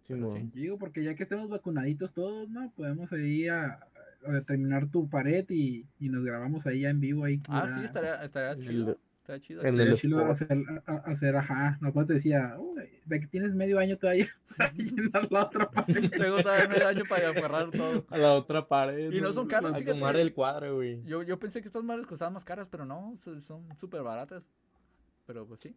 [0.01, 0.51] Simón.
[0.53, 2.71] Digo, porque ya que estemos vacunaditos todos, ¿no?
[2.77, 3.81] Podemos ahí a,
[4.27, 7.41] a terminar tu pared y, y nos grabamos ahí ya en vivo ahí.
[7.49, 8.99] Ah, sí, estaría, estaría El- chido.
[9.23, 9.63] Estaría chido.
[9.63, 10.43] el los chido sports.
[10.43, 10.59] hacer,
[11.07, 11.79] hacer, ajá.
[11.81, 15.71] No, pues te decía, "Uy, de que tienes medio año todavía para llenar la otra
[15.71, 16.11] pared.
[16.11, 18.05] Tengo todavía medio año para aferrar todo.
[18.11, 19.11] A la otra pared.
[19.11, 19.99] Y no son caros, A fíjate.
[19.99, 21.03] tomar el cuadro, güey.
[21.05, 24.43] Yo, yo pensé que estas madres costaban más caras, pero no, so- son súper baratas.
[25.27, 25.77] Pero pues sí.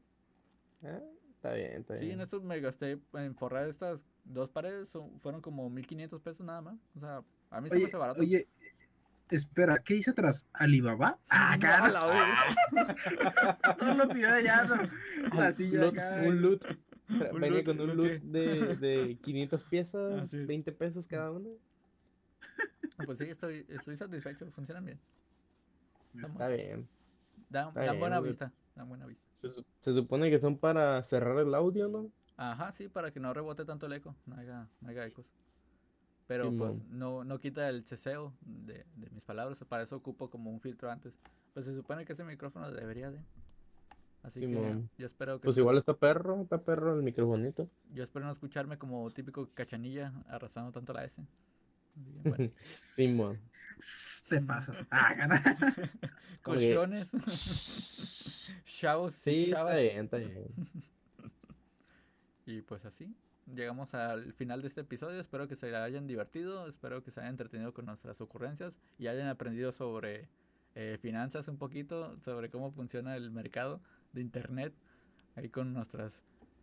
[0.84, 1.00] Ah,
[1.36, 2.22] está bien, está Sí, en bien.
[2.22, 6.76] esto me gasté en forrar estas dos paredes, son- fueron como 1500 pesos nada más.
[6.96, 8.20] O sea, a mí se me hace barato.
[8.22, 8.48] oye,
[9.30, 10.46] espera, ¿qué dice atrás?
[10.54, 11.18] ¿Alibaba?
[11.30, 11.88] Ah, verga.
[13.82, 14.76] No lo pidió ya, no.
[15.32, 15.52] Ah,
[16.26, 16.66] un loot.
[17.10, 20.46] Un Venía loot, con un ¿loot de, de 500 piezas, es.
[20.46, 21.50] 20 pesos cada uno.
[23.06, 25.00] Pues sí, estoy, estoy satisfecho, funcionan bien.
[26.22, 26.88] Está bien.
[27.50, 28.32] Dan, bien, buena güey.
[28.32, 29.24] vista, dan buena vista.
[29.34, 32.12] Se, su- se supone que son para cerrar el audio, ¿no?
[32.38, 35.26] Ajá, sí, para que no rebote tanto el eco, no haya, no haya ecos.
[36.28, 40.52] Pero pues no, no quita el ceseo de, de mis palabras, para eso ocupo como
[40.52, 41.14] un filtro antes.
[41.54, 43.20] Pues se supone que ese micrófono debería de.
[44.24, 44.90] Así Simón.
[44.96, 47.70] que yo espero que Pues no- igual está perro, está perro el microfonito.
[47.94, 51.24] yo espero no escucharme como típico cachanilla arrastrando tanto la S.
[52.24, 53.40] Bueno, Simón.
[54.30, 54.78] Te pasas.
[54.90, 55.44] Ah, gana.
[56.42, 57.12] Colchones,
[58.66, 59.78] chavos, Sí, está chavas.
[59.80, 60.46] bien, está bien.
[62.46, 63.14] Y pues así,
[63.54, 65.20] llegamos al final de este episodio.
[65.20, 69.28] Espero que se hayan divertido, espero que se hayan entretenido con nuestras ocurrencias y hayan
[69.28, 70.30] aprendido sobre
[70.76, 73.82] eh, finanzas un poquito, sobre cómo funciona el mercado
[74.14, 74.74] de internet,
[75.36, 76.14] ahí con nuestros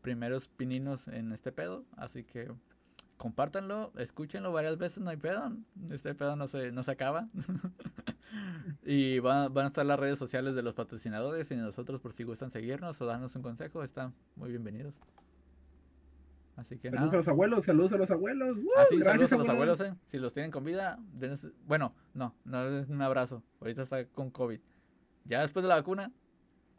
[0.00, 1.84] primeros pininos en este pedo.
[1.98, 2.50] Así que
[3.24, 5.50] compártanlo, escúchenlo varias veces, no hay pedo.
[5.90, 7.26] Este pedo no se, no se acaba.
[8.84, 12.24] y van, van a estar las redes sociales de los patrocinadores y nosotros por si
[12.24, 15.00] gustan seguirnos o darnos un consejo, están muy bienvenidos.
[16.56, 18.58] Así que Saludos a los abuelos, saludos a los abuelos.
[18.74, 19.80] Gracias, saludos a los abuelos.
[19.80, 19.94] eh.
[20.04, 23.42] Si los tienen con vida, denles- bueno, no, no les un abrazo.
[23.62, 24.60] Ahorita está con COVID.
[25.24, 26.12] Ya después de la vacuna,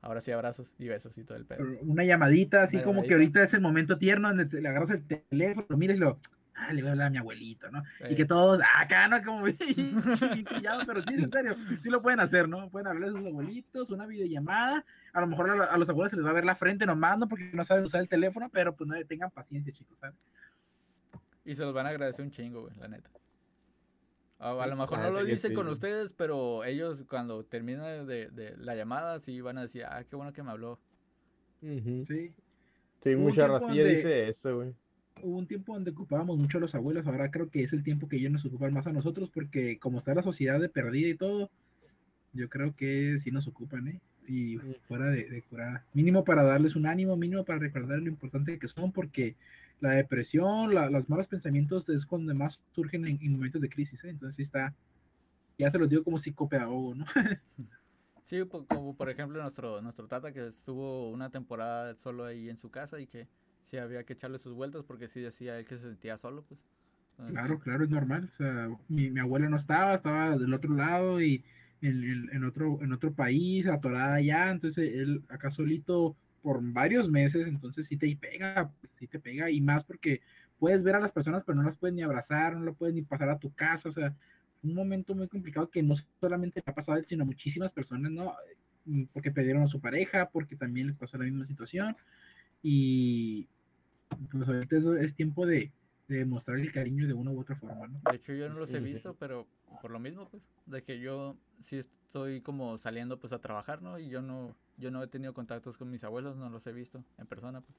[0.03, 1.65] ahora sí abrazos y besos y todo el pedo.
[1.81, 4.91] Una llamadita, así Una como que ahorita es el momento tierno donde te- le agarras
[4.91, 6.19] el teléfono, y lo.
[6.57, 7.83] Ah, le voy a hablar a mi abuelito, ¿no?
[8.09, 9.21] Y que todos, "Ah, acá, ¿no?
[9.23, 9.45] Como
[10.49, 12.69] chillado, pero sí, en serio, sí lo pueden hacer, ¿no?
[12.69, 14.85] Pueden hablar a sus abuelitos, una videollamada.
[15.13, 16.85] A lo mejor a, lo- a los abuelos se les va a ver la frente
[16.85, 17.27] nomás, ¿no?
[17.27, 20.15] Porque no saben usar el teléfono, pero pues no tengan paciencia, chicos, ¿sabes?
[21.43, 23.09] Y se los van a agradecer un chingo, güey, la neta.
[24.39, 28.29] A, a lo mejor no lo que dicen con ustedes, pero ellos cuando termine de,
[28.29, 30.79] de la llamada, sí van a decir, ah, qué bueno que me habló.
[32.05, 32.33] Sí.
[32.99, 34.73] Sí, mucha racilla dice eso, güey.
[35.21, 38.07] Hubo un tiempo donde ocupábamos mucho a los abuelos, ahora creo que es el tiempo
[38.07, 41.15] que ellos nos ocupan más a nosotros, porque como está la sociedad de perdida y
[41.15, 41.49] todo,
[42.33, 44.01] yo creo que sí nos ocupan, ¿eh?
[44.27, 44.57] Y
[44.87, 45.85] fuera de, de curada.
[45.93, 49.35] Mínimo para darles un ánimo, mínimo para recordar lo importante que son, porque
[49.81, 54.03] la depresión, la- los malos pensamientos es cuando más surgen en, en momentos de crisis,
[54.05, 54.09] ¿eh?
[54.09, 54.75] Entonces sí está,
[55.59, 57.05] ya se los digo como psicopedagogo, ¿no?
[58.23, 62.71] Sí, como por ejemplo nuestro, nuestro tata que estuvo una temporada solo ahí en su
[62.71, 63.27] casa y que
[63.69, 66.59] sí había que echarle sus vueltas porque sí decía él que se sentía solo, pues.
[67.19, 68.27] Entonces, Claro, claro, es normal.
[68.29, 71.43] O sea, mi, mi abuela no estaba, estaba del otro lado y
[71.81, 74.51] en, en- en otro, en otro país, atorada allá.
[74.51, 79.49] Entonces, él acá solito por varios meses, entonces sí te pega, pues, sí te pega.
[79.49, 80.21] Y más porque
[80.59, 83.01] puedes ver a las personas, pero no las puedes ni abrazar, no las puedes ni
[83.01, 83.89] pasar a tu casa.
[83.89, 84.15] O sea,
[84.61, 87.73] un momento muy complicado que no solamente le ha pasado a él, sino a muchísimas
[87.73, 88.35] personas, ¿no?
[89.13, 91.95] Porque perdieron a su pareja, porque también les pasó la misma situación.
[92.61, 93.49] Y
[94.31, 95.71] pues ahorita es tiempo de,
[96.07, 97.99] de demostrar el cariño de una u otra forma, ¿no?
[98.09, 98.83] De hecho yo no los he sí.
[98.83, 99.47] visto, pero
[99.81, 103.99] por lo mismo, pues, de que yo sí estoy como saliendo pues a trabajar, ¿no?
[103.99, 107.03] Y yo no, yo no he tenido contactos con mis abuelos, no los he visto
[107.17, 107.77] en persona, pues.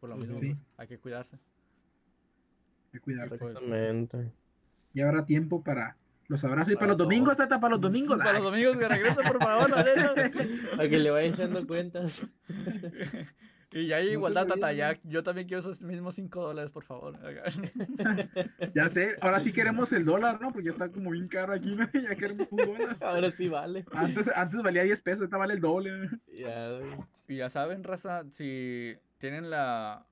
[0.00, 0.54] Por lo mismo, Sí.
[0.54, 1.36] pues, hay que cuidarse.
[1.36, 3.38] Hay que cuidarse.
[3.38, 4.32] Pues, Exactamente.
[4.92, 5.96] Y habrá tiempo para
[6.28, 6.72] los abrazos.
[6.72, 8.18] Y para los domingos, tata, para los domingos.
[8.18, 9.70] Para los domingos que regrese, por favor.
[10.76, 12.26] Para que le vaya echando cuentas.
[13.72, 17.18] Y ya hay igualdad, tata, ya, yo también quiero esos mismos 5 dólares, por favor.
[18.74, 20.52] Ya sé, ahora sí queremos el dólar, ¿no?
[20.52, 21.88] Porque ya está como bien caro aquí, ¿no?
[21.92, 22.96] Ya queremos un dólar.
[23.00, 23.84] Ahora sí vale.
[23.92, 25.90] Antes, antes valía 10 pesos, ahorita vale el doble.
[25.98, 26.10] güey.
[27.28, 30.06] Y ya saben, raza, si tienen la,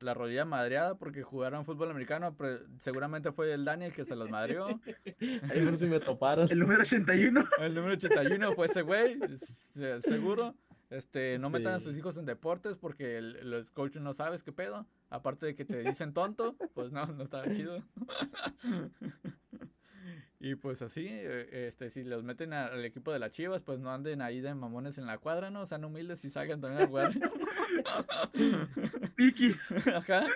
[0.00, 4.30] la rodilla madreada porque jugaron fútbol americano, pre- seguramente fue el Daniel que se los
[4.30, 4.66] madreó.
[5.50, 6.48] Ahí si me toparon.
[6.50, 7.48] El número 81.
[7.60, 10.54] El número 81 fue ese güey, se- seguro.
[10.96, 14.52] Este, no metan a sus hijos en deportes porque el- los coaches no sabes qué
[14.52, 14.86] pedo.
[15.10, 17.82] Aparte de que te dicen tonto, pues no, no está chido.
[20.40, 23.78] Y pues así, eh, este, si los meten a- al equipo de las Chivas, pues
[23.80, 25.64] no anden ahí de mamones en la cuadra, ¿no?
[25.64, 27.12] Sean humildes y salgan también a jugar.
[29.16, 29.54] Piqui.
[29.94, 30.26] Ajá.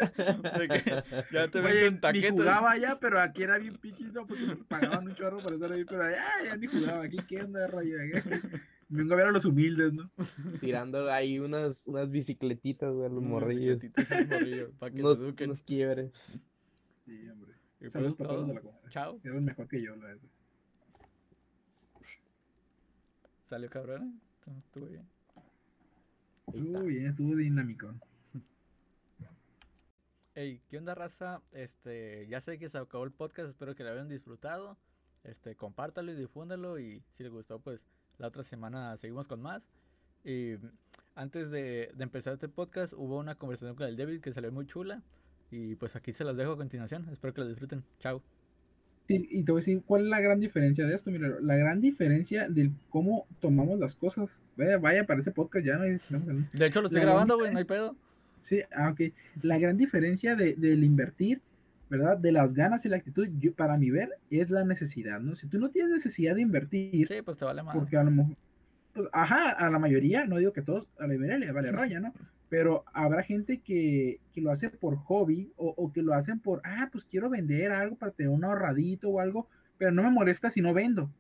[0.59, 2.31] De que ya te Oye, venden ni taquetas.
[2.31, 5.85] jugaba allá, pero aquí era bien piquito porque me pagaban un chorro por estar ahí,
[5.85, 7.05] pero ya ni jugaba.
[7.05, 7.99] Aquí, ¿qué onda, rollo?
[8.91, 10.11] Vengo a ver a los humildes, ¿no?
[10.61, 13.79] Tirando ahí unas, unas bicicletitas, güey, a los Unas morrillos.
[13.81, 16.41] bicicletitas a los morrillos, para que Unos, se unos quiebres.
[17.05, 17.53] Sí, hombre.
[17.81, 18.49] Y Saludos pues para todos todo.
[18.49, 18.91] de la comunidad.
[18.91, 19.21] Chao.
[19.25, 20.29] Eres mejor que yo, la verdad.
[23.45, 24.21] Salió cabrón, ¿eh?
[24.39, 25.09] Estuvo- Estuvo bien.
[26.47, 27.95] Estuvo bien, estuvo dinámico.
[30.35, 31.43] Hey, ¿qué onda, raza?
[31.51, 34.79] Este, ya sé que se acabó el podcast, espero que lo hayan disfrutado.
[35.25, 37.81] Este, compártalo y difúndalo y si les gustó, pues
[38.19, 39.63] la otra semana seguimos con más.
[40.25, 40.55] Y
[41.15, 44.67] antes de, de empezar este podcast hubo una conversación con el David que salió muy
[44.67, 45.03] chula
[45.51, 47.07] y pues aquí se las dejo a continuación.
[47.11, 47.83] Espero que lo disfruten.
[48.01, 48.23] Chao.
[49.07, 51.11] Sí, y te voy a decir cuál es la gran diferencia de esto.
[51.11, 54.43] Mira, la gran diferencia de cómo tomamos las cosas.
[54.57, 55.99] Vaya, vaya para ese podcast ya no hay-.
[56.53, 57.97] De hecho, lo estoy La gran grabando, güey, no hay pedo.
[58.43, 59.13] Sí, ah, ok.
[59.43, 61.41] La gran diferencia de, del invertir,
[61.89, 62.19] ¿verdad?
[62.19, 65.35] De las ganas y la actitud, yo, para mi ver, es la necesidad, ¿no?
[65.35, 67.75] Si tú no tienes necesidad de invertir, Sí, pues te vale más.
[67.75, 68.37] porque a lo mejor,
[68.95, 72.01] pues, ajá, a la mayoría, no digo que todos, a la mayoría le vale raya,
[72.01, 72.13] ¿no?
[72.51, 76.63] Pero habrá gente que, que lo hace por hobby o, o que lo hacen por,
[76.65, 80.49] ah, pues quiero vender algo para tener un ahorradito o algo, pero no me molesta
[80.49, 81.11] si no vendo.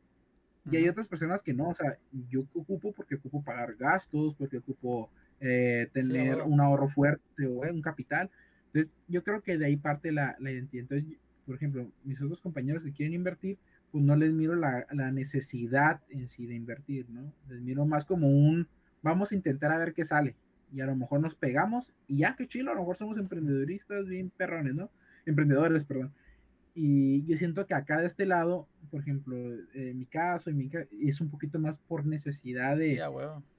[0.71, 1.99] Y hay otras personas que no, o sea,
[2.31, 5.11] yo ocupo porque ocupo pagar gastos, porque ocupo
[5.41, 6.49] eh, tener huevo.
[6.49, 8.31] un ahorro fuerte o eh, un capital.
[8.73, 10.83] Entonces, yo creo que de ahí parte la, la identidad.
[10.83, 13.59] Entonces, por ejemplo, mis otros compañeros que quieren invertir,
[13.91, 17.33] pues no les miro la, la necesidad en sí de invertir, ¿no?
[17.49, 18.69] Les miro más como un,
[19.03, 20.35] vamos a intentar a ver qué sale.
[20.73, 24.07] Y a lo mejor nos pegamos y ya, qué chilo, a lo mejor somos emprendedoristas
[24.07, 24.91] bien perrones, ¿no?
[25.25, 26.12] Emprendedores, perdón.
[26.81, 29.37] Y yo siento que acá de este lado, por ejemplo,
[29.74, 33.03] en mi caso, en mi ca- es un poquito más por necesidad de,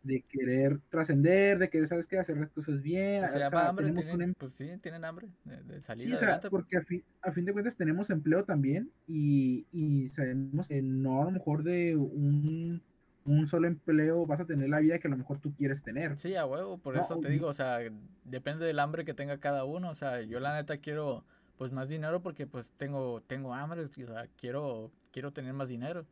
[0.05, 2.17] Sí, querer trascender, de querer, ¿sabes qué?
[2.17, 3.26] Hacer las cosas bien.
[3.26, 6.17] O sea, hambre, tenemos un em- pues sí, tienen hambre de, de salir Sí, o
[6.17, 6.49] sea, adelante.
[6.49, 11.22] porque a fin, a fin de cuentas tenemos empleo también y, y sabemos que no
[11.22, 12.82] a lo mejor de un,
[13.26, 16.15] un solo empleo vas a tener la vida que a lo mejor tú quieres tener.
[16.15, 17.80] Sí, a huevo, por No, eso te digo, o sea,
[18.24, 21.26] depende del hambre que tenga cada uno, o sea, yo la neta quiero
[21.60, 26.05] pues más dinero porque pues tengo tengo hambre, o sea, quiero quiero tener más dinero.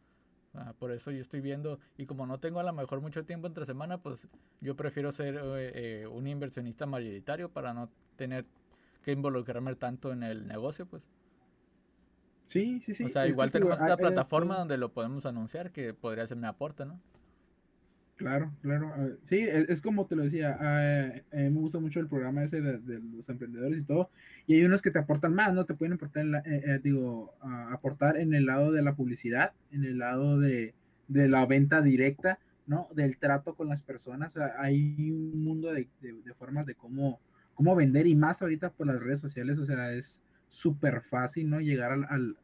[0.78, 3.66] Por eso yo estoy viendo y como no tengo a lo mejor mucho tiempo entre
[3.66, 4.28] semana, pues
[4.60, 8.46] yo prefiero ser eh, eh, un inversionista mayoritario para no tener
[9.04, 11.04] que involucrarme tanto en el negocio, pues.
[12.48, 13.06] Sí, sí, sí.
[13.06, 16.48] o sea, es igual tenemos esta plataforma donde lo podemos anunciar que podría ser mi
[16.48, 17.00] aporte, ¿no?
[18.18, 18.92] Claro, claro.
[19.22, 23.00] Sí, es, es como te lo decía, eh, me gusta mucho el programa ese de,
[23.00, 24.10] los emprendedores y todo,
[24.48, 25.66] y hay unos que te aportan más, ¿no?
[25.66, 28.96] Te pueden aportar, en la- eh, eh, digo, ah, aportar en el lado de la
[28.96, 30.74] publicidad, en el lado de,
[31.08, 32.88] de la venta directa, ¿no?
[32.96, 34.36] Del trato con las personas.
[34.58, 37.20] Hay un mundo de, de- formas de cómo,
[37.54, 41.62] cómo vender y más ahorita por las redes sociales, o sea, es súper fácil, ¿no?
[41.62, 42.38] Llegar al, al,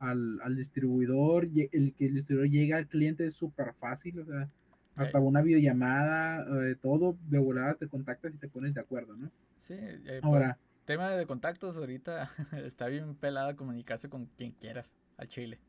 [0.00, 4.50] al, al distribuidor, el que el distribuidor llega al cliente es súper fácil, o sea,
[4.96, 9.30] hasta una videollamada, eh, todo de volada te contactas y te pones de acuerdo, ¿no?
[9.60, 12.30] Sí, eh, Ahora, tema de contactos ahorita
[12.64, 15.60] está bien pelada comunicarse con quien quieras al chile.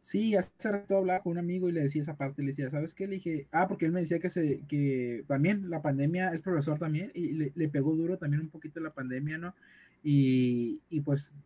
[0.00, 2.94] sí, hace rato hablaba con un amigo y le decía esa parte, le decía, ¿sabes
[2.94, 3.06] qué?
[3.06, 6.78] Le dije, ah, porque él me decía que se, que también la pandemia, es profesor
[6.78, 9.54] también, y le, le pegó duro también un poquito la pandemia, ¿no?
[10.02, 11.36] Y, y pues,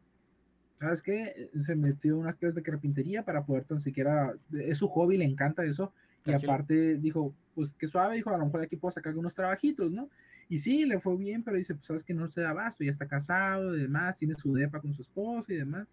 [0.80, 1.51] ¿sabes qué?
[1.61, 5.64] Se metió unas clases de carpintería para poder tan siquiera, es su hobby, le encanta
[5.64, 5.92] eso,
[6.26, 9.34] y aparte dijo, pues qué suave, dijo, a lo mejor de aquí puedo sacar unos
[9.34, 10.10] trabajitos, ¿no?
[10.48, 12.90] Y sí, le fue bien, pero dice, pues sabes que no se da abasto, ya
[12.90, 15.88] está casado y demás, tiene su depa con su esposa y demás.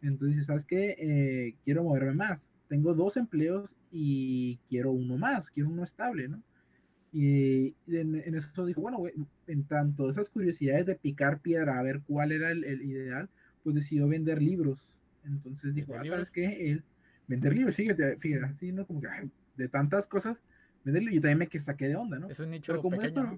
[0.00, 0.96] Entonces, dice, ¿sabes qué?
[0.98, 2.50] Eh, quiero moverme más.
[2.68, 6.42] Tengo dos empleos y quiero uno más, quiero uno estable, ¿no?
[7.12, 8.98] Y en, en eso dijo, bueno,
[9.46, 13.28] en tanto esas curiosidades de picar piedra, a ver cuál era el, el ideal,
[13.62, 14.82] pues decidió vender libros.
[15.24, 16.14] Entonces dijo, ¿Vender ah?
[16.14, 16.70] ¿sabes qué?
[16.70, 16.82] Él,
[17.28, 18.86] vender libros, fíjate, fíjate, así, ¿no?
[18.86, 20.42] Como que ay, de tantas cosas,
[20.84, 22.28] vender libros, yo también me que saqué de onda, ¿no?
[22.28, 23.32] Es un nicho Pero como es, pequeño, pero-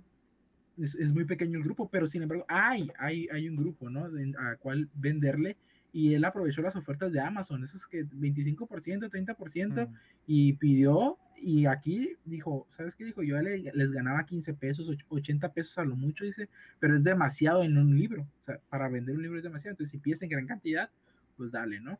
[0.76, 0.84] ¿no?
[0.84, 4.10] es, es muy pequeño el grupo, pero sin embargo, hay, hay, hay un grupo, ¿no?
[4.10, 5.56] De- a cual venderle
[5.92, 9.94] y él aprovechó las ofertas de Amazon, esos que 25%, 30% Mm.
[10.26, 13.22] y pidió y aquí dijo, ¿sabes qué dijo?
[13.22, 16.48] Yo le- les ganaba 15 pesos, och- 80 pesos a lo mucho, dice,
[16.80, 19.90] pero es demasiado en un libro, o sea, para vender un libro es demasiado, entonces
[19.92, 20.90] si pides en gran cantidad,
[21.36, 21.98] pues dale, ¿no?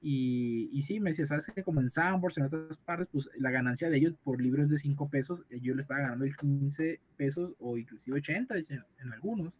[0.00, 1.62] Y, y sí, me decía, ¿sabes qué?
[1.64, 4.78] Como en Sandbox, en otras partes, pues la ganancia de ellos por libro es de
[4.78, 9.12] 5 pesos, eh, yo le estaba ganando el 15 pesos o inclusive 80, dice, en
[9.12, 9.58] algunos.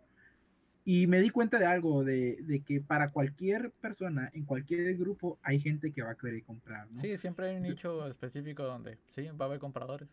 [0.84, 5.39] Y me di cuenta de algo, de, de, que para cualquier persona, en cualquier grupo,
[5.43, 6.91] hay gente que va a querer comprar.
[6.91, 6.99] ¿no?
[7.01, 10.09] Sí, siempre hay un nicho específico donde sí, va a haber compradores.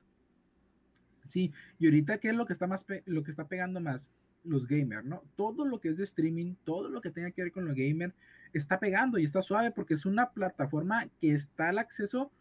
[1.28, 4.12] Sí, y ahorita, ¿qué es lo que está más lo que está pegando más?
[4.44, 5.24] Los gamers, ¿no?
[5.36, 8.14] Todo lo que es de streaming, todo lo que tenga que ver con los gamers,
[8.58, 12.32] está pegando y está suave porque es una plataforma que está al acceso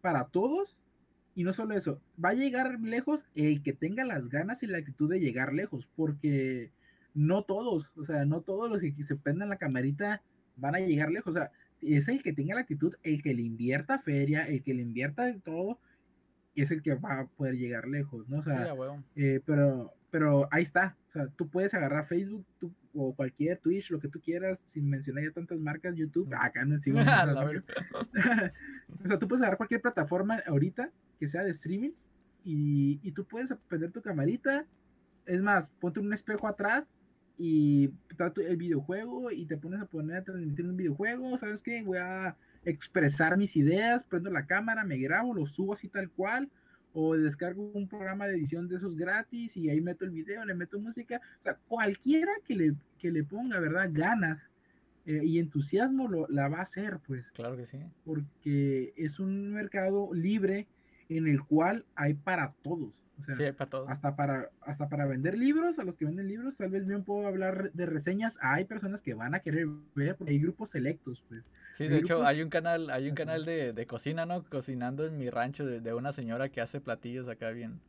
[0.00, 0.76] para todos.
[1.34, 4.78] Y no solo eso, va a llegar lejos el que tenga las ganas y la
[4.78, 6.70] actitud de llegar lejos, porque
[7.14, 10.22] no todos, o sea, no todos los que se prendan la camarita
[10.56, 11.50] van a llegar lejos, o sea,
[11.80, 15.34] es el que tenga la actitud, el que le invierta feria, el que le invierta
[15.38, 15.78] todo,
[16.54, 18.38] es el que va a poder llegar lejos, ¿no?
[18.38, 18.74] O sea,
[19.16, 22.44] eh, pero, pero ahí está, o sea, tú puedes agarrar Facebook
[22.92, 26.78] o cualquier Twitch, lo que tú quieras, sin mencionar ya tantas marcas, YouTube, acá no
[26.78, 26.98] sigo.
[27.00, 31.92] o sea, tú puedes agarrar cualquier plataforma ahorita que sea de streaming
[32.44, 34.66] y, y tú puedes prender tu camarita,
[35.24, 36.92] es más, ponte un espejo atrás
[37.38, 37.90] y
[38.36, 41.82] el videojuego y te pones a poner a transmitir un videojuego, ¿sabes qué?
[41.82, 42.36] Voy a
[42.66, 46.50] expresar mis ideas, prendo la cámara, me grabo, lo subo así tal cual,
[46.94, 50.54] o descargo un programa de edición de esos gratis y ahí meto el video, le
[50.54, 53.90] meto música, o sea, cualquiera que le, que le ponga, ¿verdad?
[53.92, 54.50] Ganas
[55.06, 57.30] eh, y entusiasmo lo, la va a hacer, pues.
[57.32, 57.78] Claro que sí.
[58.04, 60.66] Porque es un mercado libre
[61.08, 62.92] en el cual hay para todos.
[63.18, 63.90] O sea, sí, para todos.
[63.90, 67.26] Hasta para, hasta para vender libros, a los que venden libros, tal vez bien puedo
[67.26, 68.38] hablar de reseñas.
[68.40, 71.44] Hay personas que van a querer ver, porque hay grupos selectos, pues.
[71.74, 74.44] Sí, de hecho, hay un canal, hay un canal de, de cocina, ¿no?
[74.44, 77.80] Cocinando en mi rancho de, de, una señora que hace platillos acá bien.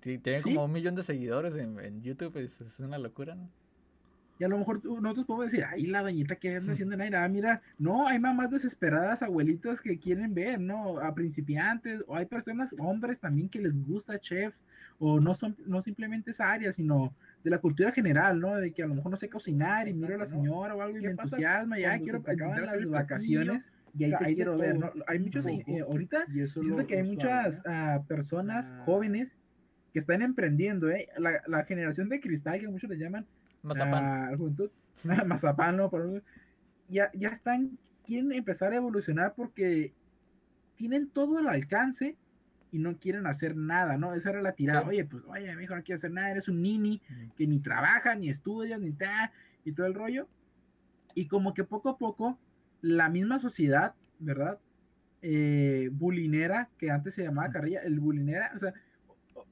[0.00, 3.50] Tiene como un millón de seguidores en, en YouTube, es, es una locura, ¿no?
[4.38, 7.62] Y a lo mejor nosotros podemos decir, ay, la doñita que anda haciendo nada, mira,
[7.78, 10.98] no, hay mamás desesperadas, abuelitas que quieren ver, ¿no?
[10.98, 14.56] A principiantes, o hay personas, hombres también que les gusta chef,
[14.98, 17.14] o no son, no simplemente esa área, sino
[17.44, 18.56] de la cultura general, ¿no?
[18.56, 20.98] De que a lo mejor no sé cocinar y miro a la señora o algo
[20.98, 24.92] y me entusiasma, ya quiero acabar las vacaciones y ahí te quiero ver, ¿no?
[25.06, 28.82] Hay muchos, eh, ahorita, siento que hay muchas uh, personas ah.
[28.84, 29.36] jóvenes
[29.92, 31.08] que están emprendiendo, ¿eh?
[31.18, 33.26] La, la generación de cristal, que muchos le llaman,
[33.64, 34.36] Mazapán.
[34.36, 34.70] Juventud.
[35.26, 35.90] Mazapán, ¿no?
[36.88, 39.92] ya, ya están, quieren empezar a evolucionar porque
[40.76, 42.16] tienen todo el alcance
[42.70, 44.14] y no quieren hacer nada, ¿no?
[44.14, 44.86] Esa era la tirada.
[44.86, 47.00] Oye, pues, oye, mi hijo no quiere hacer nada, eres un nini
[47.36, 49.30] que ni trabaja, ni estudia, ni tal,
[49.64, 50.28] y todo el rollo.
[51.14, 52.38] Y como que poco a poco,
[52.80, 54.58] la misma sociedad, ¿verdad?
[55.22, 58.74] Eh, bulinera, que antes se llamaba carrilla, el bulinera, o sea,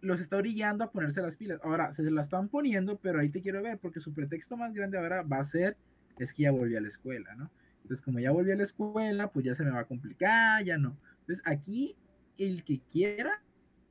[0.02, 1.60] los está orillando a ponerse las pilas.
[1.62, 4.98] Ahora, se las están poniendo, pero ahí te quiero ver, porque su pretexto más grande
[4.98, 5.76] ahora va a ser,
[6.18, 7.50] es que ya volví a la escuela, ¿no?
[7.82, 10.76] Entonces, como ya volví a la escuela, pues ya se me va a complicar, ya
[10.76, 10.96] no.
[11.20, 11.96] Entonces, aquí,
[12.36, 13.42] el que quiera,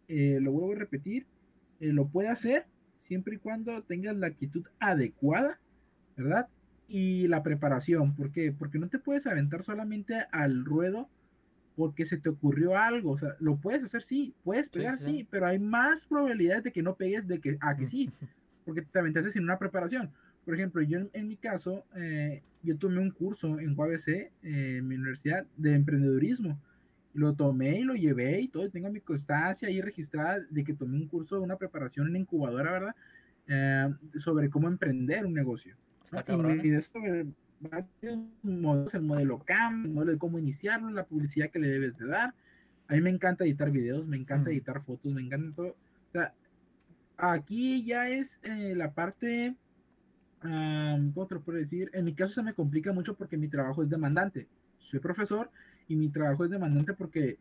[0.07, 1.25] eh, lo vuelvo a repetir,
[1.79, 2.65] eh, lo puede hacer
[2.99, 5.59] siempre y cuando tengas la actitud adecuada,
[6.17, 6.47] ¿verdad?
[6.87, 8.51] Y la preparación, ¿por qué?
[8.51, 11.09] Porque no te puedes aventar solamente al ruedo
[11.81, 15.47] porque se te ocurrió algo, o sea, lo puedes hacer, sí, puedes pegar, sí, pero
[15.47, 18.11] hay más probabilidades de que no pegues de que a que sí,
[18.65, 20.11] porque te aventaste sin una preparación.
[20.45, 24.87] Por ejemplo, yo en, mi caso, eh, yo tomé un curso en UABC, eh, en
[24.87, 26.61] mi universidad, de emprendedurismo.
[27.15, 30.97] Lo tomé y lo llevé y todo, tengo mi constancia ahí registrada de que tomé
[30.97, 32.95] un curso de una preparación en incubadora, ¿verdad?
[33.47, 35.75] Eh, sobre cómo emprender un negocio.
[36.05, 37.25] Está cabrón, y, de
[38.01, 41.97] eso modelos, el modelo CAM, el modelo de cómo iniciarlo, la publicidad que le debes
[41.97, 42.33] de dar.
[42.87, 44.53] A mí me encanta editar videos, me encanta mm.
[44.53, 45.67] editar fotos, me encanta todo.
[45.69, 46.33] O sea,
[47.17, 49.55] aquí ya es eh, la parte,
[50.43, 51.89] um, ¿cómo te lo puedo decir?
[51.93, 54.47] En mi caso se me complica mucho porque mi trabajo es demandante.
[54.79, 55.49] Soy profesor
[55.87, 57.37] y mi trabajo es demandante porque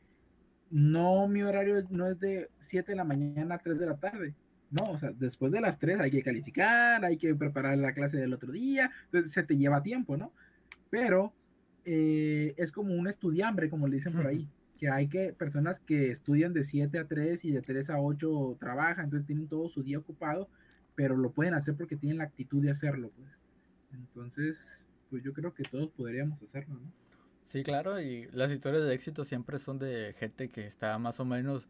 [0.70, 4.34] no, mi horario no es de 7 de la mañana a 3 de la tarde.
[4.70, 8.18] No, o sea, después de las tres hay que calificar, hay que preparar la clase
[8.18, 10.32] del otro día, entonces se te lleva tiempo, ¿no?
[10.90, 11.32] Pero
[11.84, 14.48] eh, es como un estudiambre, como le dicen por ahí,
[14.78, 18.56] que hay que personas que estudian de 7 a 3 y de 3 a 8
[18.60, 20.48] trabajan, entonces tienen todo su día ocupado,
[20.94, 23.28] pero lo pueden hacer porque tienen la actitud de hacerlo, pues.
[23.92, 26.92] Entonces, pues yo creo que todos podríamos hacerlo, ¿no?
[27.46, 31.24] Sí, claro, y las historias de éxito siempre son de gente que está más o
[31.24, 31.66] menos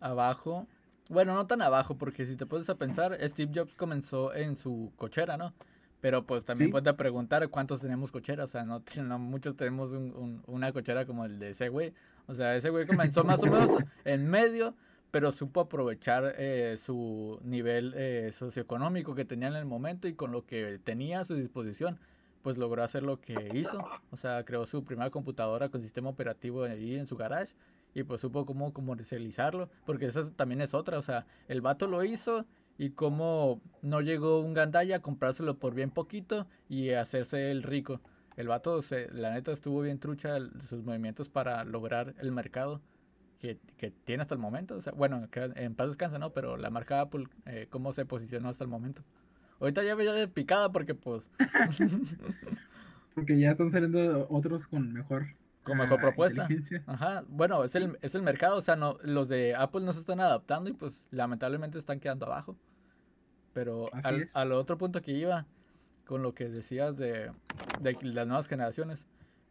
[0.00, 0.68] abajo
[1.10, 4.92] bueno, no tan abajo, porque si te puedes a pensar, Steve Jobs comenzó en su
[4.96, 5.52] cochera, ¿no?
[6.00, 10.42] Pero pues también puedes preguntar cuántos tenemos cocheras, o sea, no, no muchos tenemos un,
[10.46, 11.92] una cochera como el de ese güey.
[12.26, 13.70] O sea, ese güey comenzó más o menos
[14.04, 14.74] en medio,
[15.10, 20.32] pero supo aprovechar eh, su nivel eh, socioeconómico que tenía en el momento y con
[20.32, 21.98] lo que tenía a su disposición,
[22.42, 23.86] pues logró hacer lo que hizo.
[24.10, 27.54] O sea, creó su primera computadora con sistema operativo ahí en su garage
[27.94, 32.04] y pues supo cómo comercializarlo, porque esa también es otra, o sea, el vato lo
[32.04, 32.44] hizo
[32.76, 38.00] y cómo no llegó un gandaya a comprárselo por bien poquito y hacerse el rico.
[38.36, 42.80] El vato, se, la neta, estuvo bien trucha sus movimientos para lograr el mercado
[43.38, 44.78] que, que, tiene hasta el momento.
[44.96, 46.32] Bueno, en paz descansa, ¿no?
[46.32, 49.02] Pero la marca Apple, eh, ¿cómo se posicionó hasta el momento?
[49.60, 51.30] Ahorita ya veía de picada porque, pues...
[53.14, 55.26] porque ya están saliendo otros con mejor...
[55.64, 56.48] Con mejor ah, propuesta.
[56.86, 57.24] Ajá.
[57.28, 58.58] Bueno, es el, es el mercado.
[58.58, 62.26] O sea, no, los de Apple no se están adaptando y, pues, lamentablemente están quedando
[62.26, 62.56] abajo.
[63.52, 65.46] Pero al, al otro punto que iba
[66.06, 67.32] con lo que decías de,
[67.80, 69.06] de las nuevas generaciones,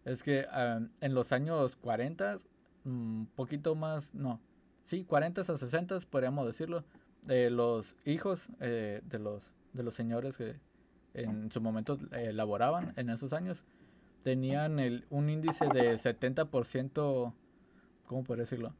[0.06, 2.38] es que ah, en los años 40,
[2.86, 4.40] un mm, poquito más, no,
[4.84, 6.84] sí, 40 a 60 podríamos decirlo,
[7.24, 10.60] de los hijos eh, de, los, de los señores que
[11.14, 13.64] en su momento eh, laboraban en esos años,
[14.24, 17.34] tenían el, un índice de 70%,
[18.08, 18.74] ¿cómo puedo decirlo?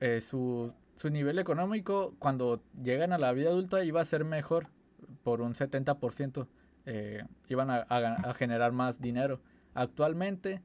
[0.00, 4.68] Eh, su, su nivel económico cuando llegan a la vida adulta iba a ser mejor
[5.22, 6.46] por un 70%.
[6.86, 9.40] Eh, iban a, generar más dinero.
[9.72, 10.60] Actualmente,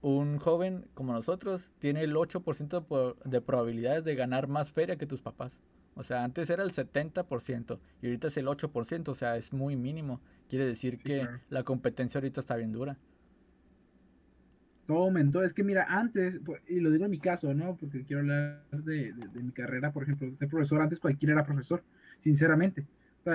[0.00, 5.20] un joven como nosotros tiene el 8% de probabilidades de ganar más feria que tus
[5.20, 5.58] papás.
[5.96, 9.74] O sea, antes era el 70% y ahorita es el 8%, o sea, es muy
[9.74, 10.20] mínimo.
[10.48, 12.96] Quiere decir que la competencia ahorita está bien dura.
[14.86, 15.42] Todo aumentó.
[15.42, 17.76] Es que mira, antes, y lo digo en mi caso, ¿no?
[17.76, 20.80] Porque quiero hablar de, de mi carrera, por ejemplo, ser profesor.
[20.80, 21.84] Antes cualquiera era profesor,
[22.18, 22.86] sinceramente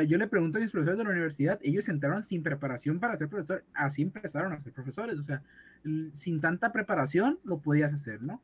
[0.01, 3.29] yo le pregunto a mis profesores de la universidad, ellos entraron sin preparación para ser
[3.29, 5.43] profesor, así empezaron a ser profesores, o sea,
[6.13, 8.41] sin tanta preparación lo podías hacer, ¿no?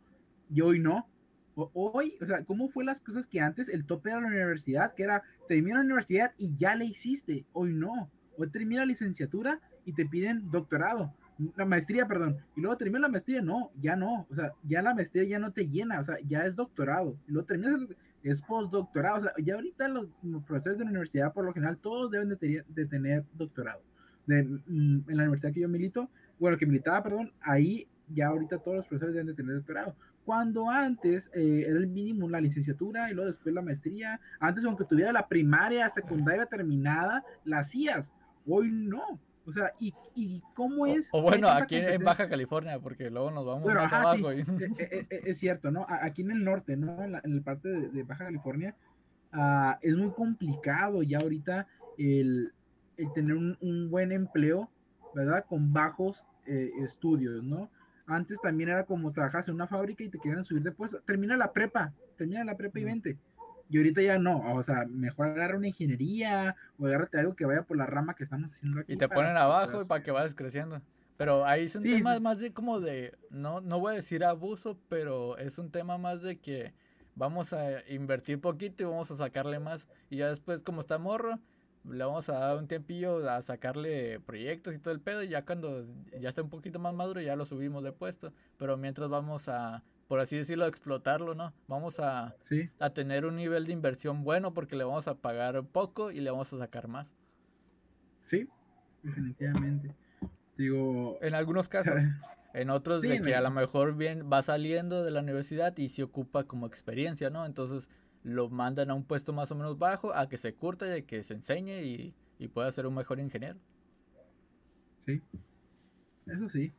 [0.49, 1.07] Y hoy no.
[1.55, 5.03] hoy, o sea, ¿cómo fue las cosas que antes el tope de la universidad, que
[5.03, 7.45] era, termina la universidad y ya le hiciste?
[7.53, 8.09] Hoy no.
[8.39, 11.13] Hoy termina la licenciatura y te piden doctorado,
[11.55, 14.93] la maestría, perdón, y luego termina la maestría, no, ya no, o sea, ya la
[14.93, 17.81] maestría ya no te llena, o sea, ya es doctorado, y luego terminas
[18.23, 19.17] es postdoctorado.
[19.17, 20.07] O sea, ya ahorita los,
[20.45, 23.81] profesores de la universidad, por lo general, todos deben de, tener doctorado.
[24.25, 26.09] De, mm, en la universidad que yo milito,
[26.39, 29.95] bueno, que militaba, perdón, ahí ya ahorita todos los profesores deben de tener doctorado.
[30.25, 34.19] Cuando antes eh, era el mínimo la licenciatura y luego después la maestría.
[34.39, 38.11] Antes, aunque tuviera la primaria, secundaria terminada, la hacías.
[38.49, 39.19] Hoy no.
[39.45, 41.09] O sea, ¿y, y cómo es?
[41.11, 44.31] O, bueno, aquí en Baja California, porque luego nos vamos más abajo.
[44.31, 45.85] E, e, e, es, cierto, ¿no?
[45.89, 47.03] Aquí en el norte, ¿no?
[47.03, 48.75] En la, parte de, Baja California,
[49.31, 52.53] ah, es muy complicado ya ahorita el,
[53.15, 54.69] tener un, buen empleo,
[55.15, 55.45] ¿verdad?
[55.47, 57.71] Con bajos eh, estudios, ¿no?
[58.05, 60.99] Antes también era como trabajas en una fábrica y te quieren subir de puesto.
[61.01, 63.17] Termina la prepa, termina la prepa y vente.
[63.69, 67.63] Y ahorita ya no, o sea, mejor agarra una ingeniería o agárrate algo que vaya
[67.63, 68.93] por la rama que estamos haciendo aquí.
[68.93, 70.81] Y te ponen abajo para que vayas creciendo.
[71.17, 74.79] Pero ahí es un tema más de como de, no, no voy a decir abuso,
[74.87, 76.73] pero es un tema más de que
[77.13, 79.85] vamos a invertir poquito y vamos a sacarle más.
[80.09, 81.37] Y ya después, como está morro,
[81.83, 85.21] le vamos a dar un tiempillo a sacarle proyectos y todo el pedo.
[85.21, 85.85] Y ya cuando
[86.19, 88.33] ya esté un poquito más maduro, ya lo subimos de puesto.
[88.57, 91.53] Pero mientras vamos a por así decirlo, explotarlo, ¿no?
[91.67, 92.35] Vamos a,
[92.79, 96.31] a tener un nivel de inversión bueno porque le vamos a pagar poco y le
[96.31, 97.07] vamos a sacar más.
[98.23, 98.49] Sí,
[99.03, 99.93] definitivamente.
[100.57, 101.19] Digo.
[101.21, 101.93] En algunos casos.
[102.55, 106.01] en otros de que a lo mejor bien va saliendo de la universidad y se
[106.01, 107.45] ocupa como experiencia, ¿no?
[107.45, 107.87] Entonces
[108.23, 111.05] lo mandan a un puesto más o menos bajo, a que se curta y a
[111.05, 113.59] que se enseñe y, y pueda ser un mejor ingeniero.
[115.05, 115.21] Sí,
[116.25, 116.73] eso sí.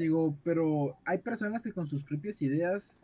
[0.00, 2.98] Digo, pero hay personas que con sus propias ideas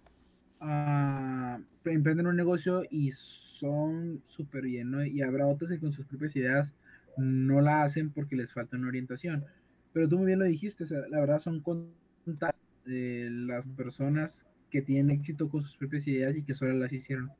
[0.63, 5.05] uh, emprenden un negocio y son súper bien, ¿no?
[5.05, 6.75] Y habrá otras que con sus propias ideas
[7.19, 9.45] no la hacen porque les falta una orientación.
[9.93, 14.47] Pero tú muy bien lo dijiste, o sea, la verdad son contadas de las personas
[14.71, 17.31] que tienen éxito con sus propias ideas y que solo las hicieron.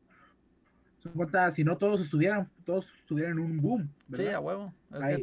[0.99, 3.89] Son contadas, si no todos estuvieran, todos estuvieran en un boom.
[4.07, 4.27] ¿verdad?
[4.27, 4.75] Sí, a huevo.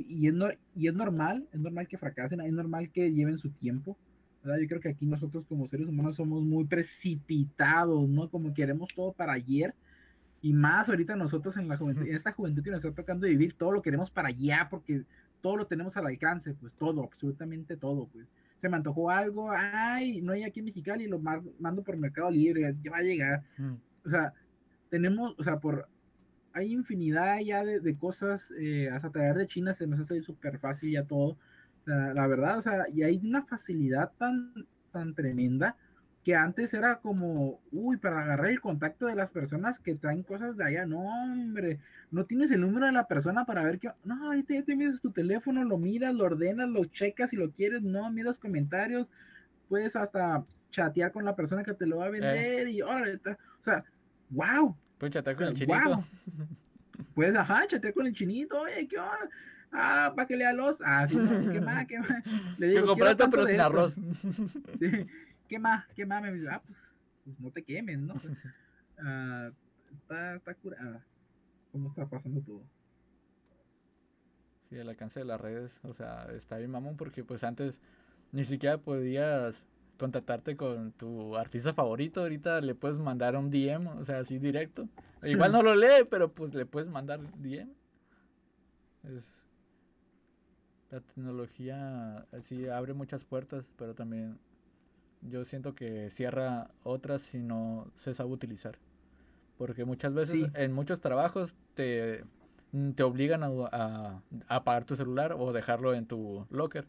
[0.07, 0.35] y, es
[0.75, 3.95] y es normal, es normal que fracasen, es normal que lleven su tiempo
[4.43, 8.29] yo creo que aquí nosotros como seres humanos somos muy precipitados, ¿no?
[8.29, 9.73] Como queremos todo para ayer.
[10.41, 13.53] Y más ahorita nosotros en la juventud, en esta juventud que nos está tocando vivir,
[13.53, 15.03] todo lo queremos para allá, porque
[15.41, 18.27] todo lo tenemos al alcance, pues todo, absolutamente todo, pues.
[18.57, 22.75] Se me antojó algo, ay, no hay aquí en Mexicali, lo mando por Mercado Libre,
[22.81, 23.43] ya va a llegar.
[24.05, 24.33] O sea,
[24.89, 25.87] tenemos, o sea, por,
[26.53, 30.59] hay infinidad ya de, de cosas, eh, hasta traer de China se nos hace súper
[30.59, 31.37] fácil ya todo
[31.85, 34.53] la verdad, o sea, y hay una facilidad tan,
[34.91, 35.75] tan tremenda
[36.23, 40.55] que antes era como, uy, para agarrar el contacto de las personas que traen cosas
[40.55, 41.79] de allá, no, hombre,
[42.11, 45.01] no tienes el número de la persona para ver qué, no, ahorita ya te miras
[45.01, 49.11] tu teléfono, lo miras, lo ordenas, lo checas si lo quieres, no, miras comentarios,
[49.67, 53.61] puedes hasta chatear con la persona que te lo va a vender y órale, o
[53.61, 53.83] sea,
[54.29, 55.89] wow, Puedes chatear con O el sea, chinito.
[55.89, 56.03] guau.
[57.15, 59.29] Puedes, ajá, chatear con el chinito, oye, ¿qué onda?
[59.73, 60.79] Ah, para que lea los.
[60.85, 61.85] Ah, sí, no, ¿qué más?
[61.87, 62.09] ¿Qué más?
[62.59, 63.65] Le Que digo, compré "Quiero esto, tanto pero sin esto".
[63.65, 63.95] arroz.
[64.79, 65.07] Sí,
[65.47, 65.85] ¿Qué más?
[65.95, 66.21] ¿Qué más?
[66.21, 66.77] Me dice, ah, pues,
[67.25, 68.13] pues no te quemes, ¿no?
[68.99, 69.49] Ah,
[69.91, 71.03] está, está curada.
[71.71, 72.61] ¿Cómo está pasando todo?
[74.69, 77.79] Sí, el alcance de las redes, o sea, está bien mamón porque pues antes
[78.31, 79.63] ni siquiera podías
[79.99, 84.87] contactarte con tu artista favorito, ahorita le puedes mandar un DM, o sea, así directo.
[85.21, 87.71] Igual no lo lee, pero pues le puedes mandar DM.
[89.03, 89.31] Es-
[90.93, 94.37] La tecnología sí abre muchas puertas, pero también
[95.23, 98.77] yo siento que cierra otras si no se sabe utilizar.
[99.57, 100.47] Porque muchas veces Sí.
[100.53, 102.23] en muchos trabajos te,
[102.73, 106.87] mm, te obligan a, a- a apagar tu celular o dejarlo en tu locker.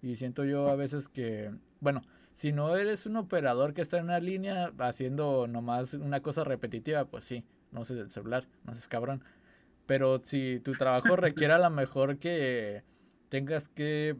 [0.00, 2.00] Y siento yo a veces que, bueno,
[2.32, 7.04] si no eres un operador que está en una línea haciendo nomás una cosa repetitiva,
[7.04, 9.22] pues sí, no uses el celular, no seas cabrón.
[9.84, 12.82] Pero si tu trabajo requiere a lo mejor que
[13.28, 14.16] tengas que,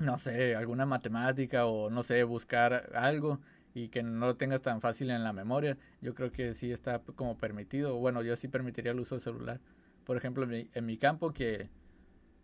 [0.00, 3.40] no sé, alguna matemática o no sé, buscar algo
[3.74, 7.00] y que no lo tengas tan fácil en la memoria, yo creo que sí está
[7.16, 7.96] como permitido.
[7.98, 9.60] Bueno, yo sí permitiría el uso del celular.
[10.04, 11.68] Por ejemplo, en mi, en mi campo que,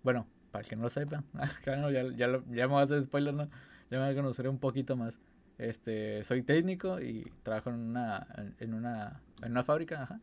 [0.03, 1.25] bueno, para que no lo sepa,
[1.65, 3.45] claro, ya, ya, lo- ya me vas a hacer spoiler, ¿no?
[3.91, 5.21] Ya me voy a conocer un poquito más.
[5.59, 8.27] Este, soy técnico y trabajo en una,
[8.61, 10.21] en una, en una fábrica, ajá.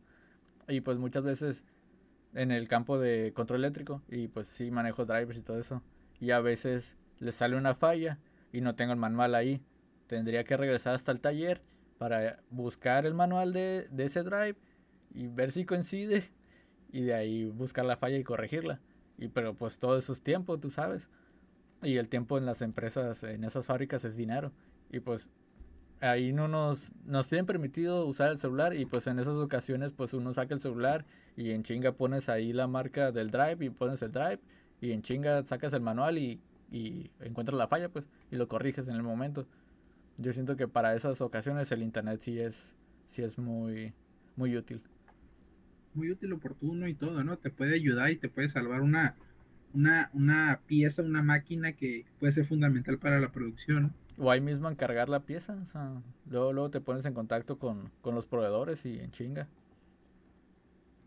[0.68, 1.64] Y pues muchas veces
[2.34, 5.82] en el campo de control eléctrico y pues sí manejo drivers y todo eso.
[6.20, 8.18] Y a veces le sale una falla
[8.52, 9.62] y no tengo el manual ahí.
[10.06, 11.62] Tendría que regresar hasta el taller
[11.98, 14.56] para buscar el manual de, de ese drive
[15.14, 16.30] y ver si coincide
[16.92, 18.80] y de ahí buscar la falla y corregirla.
[19.16, 21.08] Y pero pues todo eso es tiempo, tú sabes.
[21.82, 24.52] Y el tiempo en las empresas, en esas fábricas es dinero.
[24.90, 25.30] Y pues
[26.00, 30.14] ahí no nos, nos tienen permitido usar el celular y pues en esas ocasiones pues
[30.14, 31.04] uno saca el celular
[31.36, 34.40] y en chinga pones ahí la marca del drive y pones el drive
[34.80, 38.88] y en chinga sacas el manual y, y encuentras la falla pues y lo corriges
[38.88, 39.46] en el momento.
[40.18, 42.74] Yo siento que para esas ocasiones el internet sí es,
[43.08, 43.92] sí es muy,
[44.36, 44.80] muy útil.
[45.94, 47.36] Muy útil, oportuno y todo, ¿no?
[47.36, 49.14] Te puede ayudar y te puede salvar una,
[49.72, 53.92] una, una pieza, una máquina que puede ser fundamental para la producción.
[54.18, 57.90] O ahí mismo encargar la pieza, o sea, luego, luego te pones en contacto con,
[58.00, 59.48] con los proveedores y en chinga.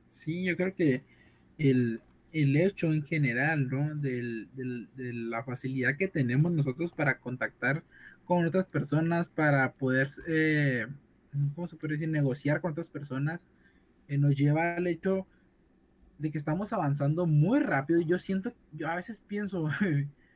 [0.08, 1.04] Sí, yo creo que
[1.58, 2.02] el,
[2.34, 3.96] el hecho en general, ¿no?
[3.96, 7.84] Del, del- de la facilidad que tenemos nosotros para contactar
[8.26, 10.88] con otras personas, para poder, eh,
[11.56, 12.10] ¿cómo se puede decir?
[12.10, 13.48] Negociar con otras personas,
[14.08, 15.28] eh, nos lleva al hecho
[16.20, 18.02] de que estamos avanzando muy rápido.
[18.02, 19.70] Yo siento, yo a veces pienso,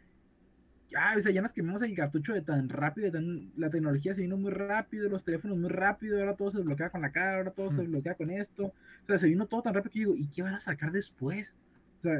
[0.91, 4.13] ya, o sea, ya nos quemamos el cartucho de tan rápido, de tan, la tecnología
[4.13, 7.37] se vino muy rápido, los teléfonos muy rápido, ahora todo se desbloquea con la cara,
[7.37, 8.65] ahora todo se desbloquea con esto.
[8.65, 8.73] O
[9.07, 11.55] sea, se vino todo tan rápido que yo digo, ¿y qué van a sacar después?
[11.99, 12.19] O sea,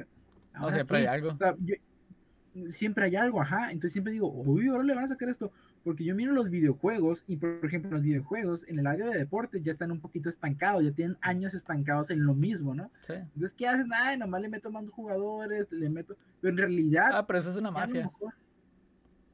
[0.53, 1.30] No, ¿ahora siempre hay algo.
[1.32, 1.76] O sea, yo-
[2.67, 3.67] siempre hay algo, ajá.
[3.72, 5.51] Entonces siempre digo, uy, ahora le van a sacar esto.
[5.84, 9.63] Porque yo miro los videojuegos y, por ejemplo, los videojuegos en el área de deportes
[9.63, 12.91] ya están un poquito estancados, ya tienen años estancados en lo mismo, ¿no?
[13.01, 13.13] Sí.
[13.13, 13.89] Entonces, ¿qué hacen?
[13.91, 16.15] Ay, nomás le meto más jugadores, le meto.
[16.39, 18.03] Pero en realidad, Ah, pero eso es una ya a lo mafia.
[18.03, 18.34] mejor-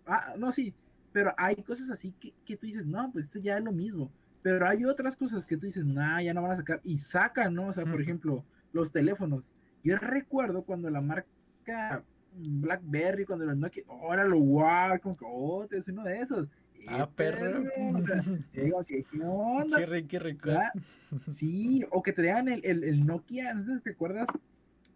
[0.08, 0.74] Ah, no, sí.
[1.12, 4.12] Pero hay cosas así que, que tú dices, no, pues esto ya es lo mismo.
[4.42, 6.80] Pero hay otras cosas que tú dices, nah, ya no van a sacar.
[6.84, 7.68] Y sacan, ¿no?
[7.68, 9.54] O sea, por ejemplo, los teléfonos.
[9.84, 12.04] Yo recuerdo cuando la marca
[12.34, 16.48] BlackBerry, cuando los Nokia, óralo, wow, como que, oh, te es uno de esos.
[16.88, 17.64] Ah, Eh, perro.
[18.54, 19.78] digo, ¿qué, qué onda?
[19.78, 20.48] Qué rico, qué rico.
[20.48, 20.72] ¿verdad?
[21.28, 24.28] Sí, o que traían el, el, el Nokia, no sé si te acuerdas,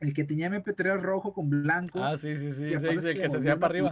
[0.01, 2.03] el que tenía MP3 rojo con blanco.
[2.03, 2.69] Ah, sí, sí, sí.
[2.69, 3.91] Sí, sí, el que se hacía para arriba.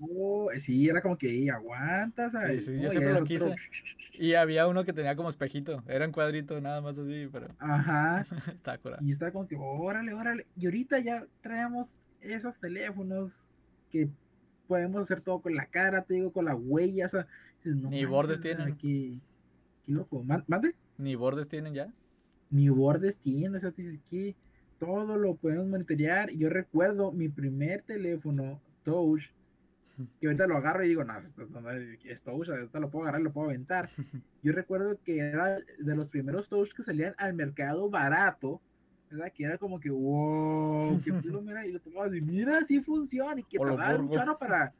[0.00, 2.64] Oh, sí, era como que "Ey, aguanta, ¿sabes?
[2.64, 3.54] sí, yo No, siempre ya lo otro-
[4.14, 5.82] Y había uno que tenía como espejito.
[5.86, 9.02] Era un cuadrito, nada más así, pero Ajá, está curado.
[9.04, 10.46] y estaba como que, órale, órale.
[10.56, 11.86] Y ahorita ya traemos
[12.20, 13.32] esos teléfonos
[13.90, 14.08] que
[14.68, 17.26] podemos hacer todo con la cara, te digo, con la huella, o sea,
[17.58, 18.76] dices, no Ni bordes tienen.
[18.76, 19.18] Qué,
[19.84, 20.22] qué loco.
[20.22, 20.74] Man- ¿Mande?
[20.98, 21.92] Ni bordes tienen ya.
[22.50, 24.34] ni bordes tiene, o sea, te dices que
[24.78, 26.30] todo lo podemos monitorear.
[26.32, 29.22] Yo recuerdo mi primer teléfono touch,
[30.20, 33.20] que ahorita lo agarro y digo, no, esto no es touch, ahorita lo puedo agarrar
[33.20, 33.88] y lo puedo aventar.
[34.42, 38.60] Yo recuerdo que era de los primeros touch que salían al mercado barato,
[39.10, 39.32] ¿verdad?
[39.34, 42.80] Que era como que, wow, que tú lo miras y lo tomabas y mira, sí
[42.80, 44.72] funciona y que lo tardaba un chorro para,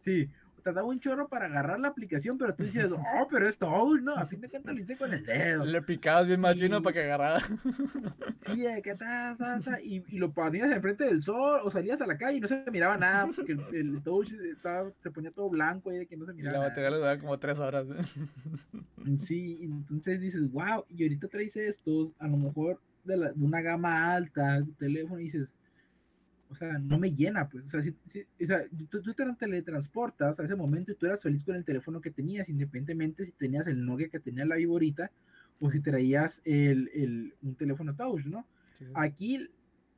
[0.00, 0.28] sí,
[0.62, 4.00] te daba un chorro para agarrar la aplicación, pero tú decías, oh, pero es Touch,
[4.02, 4.14] ¿no?
[4.14, 5.64] A fin de cuentas lo hice con el dedo.
[5.64, 7.40] Le picabas bien machino Y- para que agarrara.
[8.46, 12.00] Sí, de que ta, ta, ta, y, y lo ponías enfrente del sol o salías
[12.00, 15.30] a la calle y no se miraba nada porque el, el touch estaba- se ponía
[15.30, 17.00] todo blanco y de que no se Y miraba la batería nada.
[17.00, 17.86] le daba como tres horas.
[19.16, 23.60] Sí, entonces dices, wow, y ahorita traes estos, a lo mejor de, la- de una
[23.60, 25.48] gama alta, teléfono, y dices,
[26.50, 29.24] o sea, no me llena, pues, o sea, si, si- o sea, tú, tú te
[29.38, 33.32] teletransportas a ese momento y tú eras feliz con el teléfono que tenías, independientemente si
[33.32, 35.10] tenías el Nokia que tenía la viborita
[35.60, 38.46] o si traías el, el- un teléfono touch, ¿no?
[38.72, 38.90] Sí, sí.
[38.94, 39.48] Aquí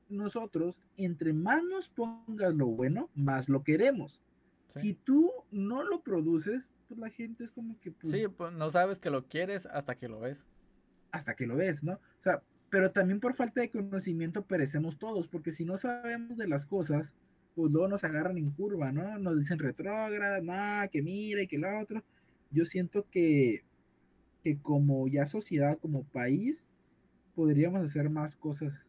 [0.08, 4.22] nosotros, entre más nos pongas lo bueno, más lo queremos.
[4.70, 4.80] Sí.
[4.80, 7.92] Si tú no lo produces, pues la gente es como que...
[7.92, 10.44] pues, Sí, pues no sabes que lo quieres hasta que lo ves.
[11.12, 11.94] hasta que lo ves, ¿no?
[11.94, 16.48] O sea, pero también por falta de conocimiento perecemos todos, porque si no sabemos de
[16.48, 17.12] las cosas,
[17.54, 19.18] pues luego nos agarran en curva, ¿no?
[19.18, 22.02] Nos dicen retrógrada, nada, que mira y que lo otro.
[22.50, 23.64] Yo siento que,
[24.42, 26.68] que como ya sociedad, como país,
[27.34, 28.86] podríamos hacer más cosas.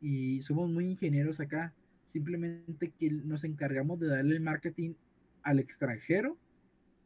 [0.00, 1.72] Y somos muy ingenieros acá.
[2.04, 4.94] Simplemente que nos encargamos de darle el marketing
[5.42, 6.36] al extranjero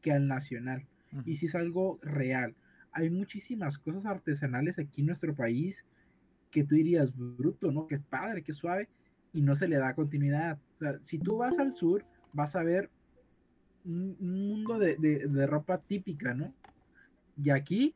[0.00, 0.86] que al nacional
[1.24, 2.54] y si es algo real.
[2.92, 5.84] Hay muchísimas cosas artesanales aquí en nuestro país
[6.52, 7.88] que tú dirías bruto, ¿no?
[7.88, 8.88] Que padre, que suave,
[9.32, 10.58] y no se le da continuidad.
[10.76, 12.90] O sea, si tú vas al sur, vas a ver
[13.84, 16.52] un, un mundo de, de- de ropa típica, ¿no?
[17.42, 17.94] Y aquí,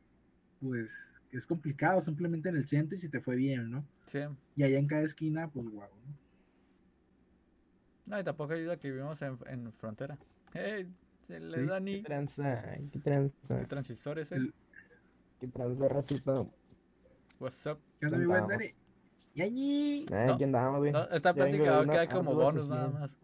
[0.59, 0.91] pues,
[1.31, 3.85] es complicado, simplemente en el centro y si te fue bien, ¿no?
[4.07, 4.19] Sí.
[4.55, 6.17] Y allá en cada esquina, pues, guau, ¿no?
[8.07, 10.17] No, y tampoco ayuda que vivimos en, en frontera.
[10.53, 10.87] Hey,
[11.27, 11.65] se le Sí.
[11.67, 12.63] da ni ¿Qué tranza?
[12.91, 13.67] ¿Qué tranza?
[13.67, 14.35] transistores, eh.
[14.37, 14.53] El-
[15.39, 15.87] ¿Qué tranza?
[17.39, 17.79] What's up?
[17.99, 18.65] ¿Qué onda, mi buen Dani?
[19.35, 20.05] ¡Yañi!
[20.37, 20.91] ¿qué andamos, güey?
[20.91, 23.15] No, de queda como bonus nada más.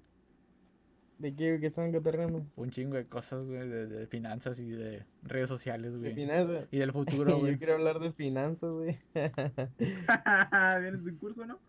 [1.19, 2.45] ¿De qué, qué están cotorreando?
[2.56, 6.14] Un chingo de cosas, güey, de, de finanzas y de redes sociales, De güey.
[6.14, 6.68] finanzas.
[6.72, 7.53] Y del futuro, güey.
[7.53, 8.98] Yo quiero hablar de finanzas, güey.
[9.14, 11.60] Vienes de un curso, ¿no?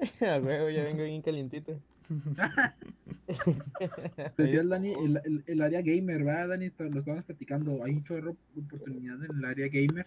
[0.20, 1.80] A huevo, ya vengo bien calientito.
[4.36, 6.70] Decía el Dani, el, el- el área gamer, ¿verdad, Dani?
[6.78, 7.82] Lo estábamos platicando.
[7.84, 10.06] Hay un chorro de oportunidad en el área gamer,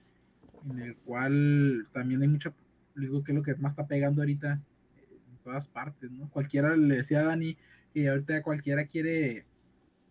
[0.70, 2.54] en el cual también hay mucha,
[2.96, 4.60] digo que es lo que más está pegando ahorita
[4.98, 6.30] eh, en todas partes, ¿no?
[6.30, 7.58] Cualquiera le decía a Dani
[7.94, 9.46] que ahorita cualquiera quiere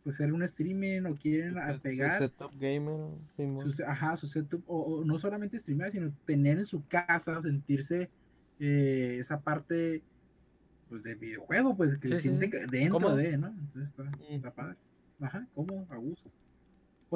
[0.03, 2.95] pues ser un streaming o quieren Su pegar setup gamer.
[3.37, 8.09] Su, ajá, su setup, o, o no solamente streamear, sino tener en su casa, sentirse
[8.61, 10.03] eh, esa parte
[10.89, 12.57] pues, de videojuego, pues que Sí, se siente sí.
[12.71, 13.17] dentro Cómodo.
[13.17, 13.49] de, ¿no?
[13.49, 14.77] Entonces está, está padre.
[15.21, 16.31] Ajá, cómodo, a gusto.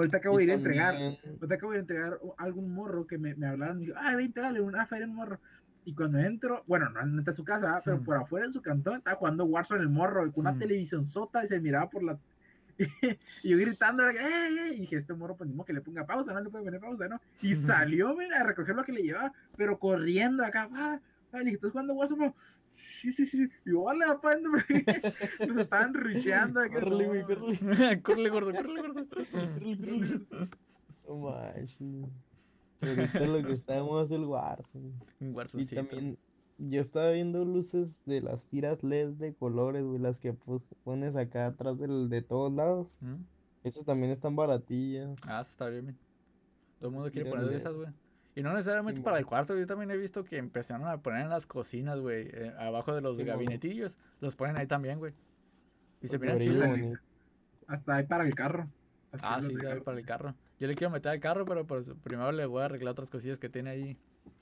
[0.01, 3.19] Ahorita acabo de ir a entregar, ahorita acabo de ir a entregar algún morro que
[3.19, 5.39] me, me hablaron y dijo, ay, ve, entrale una feria un morro.
[5.85, 8.99] Y cuando entro, bueno, no entra a su casa, pero por afuera de su cantón
[8.99, 12.19] estaba jugando Warzone el morro y con una televisión sota y se miraba por la
[13.45, 16.49] y yo gritando, ¡eh, y dije, este morro, pues que le ponga pausa, no le
[16.49, 17.21] puede poner pausa, ¿no?
[17.43, 20.99] Y salió, mira, a recoger lo que le llevaba, pero corriendo acá, ¡ah!
[21.33, 22.33] ah, Le dije, ¿estás jugando Warzone?
[23.01, 23.49] Sí, sí, sí.
[23.65, 24.35] Y hola, papá,
[25.49, 26.61] nos estaban rucheando.
[26.61, 27.23] acá, Córrele, güey,
[28.03, 29.09] córrele, gordo, córrele, gordo.
[29.09, 30.27] córrele, córrele.
[31.09, 32.09] No manches.
[32.83, 34.93] Ahorita lo que estamos es el Warzone.
[35.21, 35.75] Un Y Warzoncito.
[35.87, 36.19] también,
[36.59, 41.17] yo estaba viendo luces de las tiras LEDs de colores, güey, las que pues, pones
[41.17, 42.99] acá atrás del, de todos lados.
[43.01, 43.17] ¿Mm?
[43.65, 45.21] Esas también están baratillas.
[45.29, 45.87] Ah, está bien.
[45.87, 45.99] bien.
[46.79, 47.89] Todo el mundo quiere poner de- esas, güey.
[48.35, 51.23] Y no necesariamente Sí, para el cuarto, yo también he visto que empezaron a poner
[51.23, 55.15] en las cocinas, güey, eh, abajo de los Sí, gabinetillos, los ponen ahí también, güey.
[56.01, 56.69] Y se miran chidos.
[57.67, 58.69] Hasta ahí para el carro.
[59.13, 59.85] Hasta Ah, sí, ahí carro.
[59.85, 60.35] para el carro.
[60.59, 63.39] Yo le quiero meter al carro, pero pues primero le voy a arreglar otras cosillas
[63.39, 63.97] que tiene ahí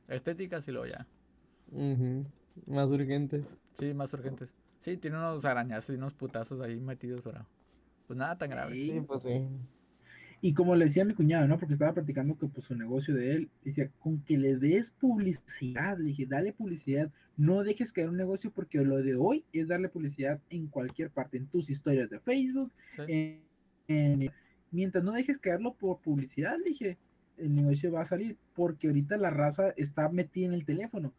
[0.08, 1.06] estéticas y luego ya.
[1.70, 2.24] Ujú,
[2.66, 3.58] Más urgentes.
[3.74, 4.50] Sí, más urgentes.
[4.80, 7.46] Sí, tiene unos arañazos y unos putazos ahí metidos, pero
[8.06, 8.74] pues nada tan grave.
[8.74, 8.82] Sí.
[8.82, 9.48] Sí, pues sí.
[10.40, 11.58] Y como le decía a mi cuñado, ¿no?
[11.58, 15.98] Porque estaba platicando que pues su negocio de él, decía, con que le des publicidad,
[15.98, 19.88] le dije, dale publicidad, no dejes caer un negocio porque lo de hoy es darle
[19.88, 23.02] publicidad en cualquier parte, en tus historias de Facebook, Sí.
[23.08, 23.40] en-
[23.88, 24.30] en-
[24.70, 26.98] mientras no dejes caerlo por publicidad, le dije,
[27.36, 31.12] el negocio va a salir, porque ahorita la raza está metida en el teléfono.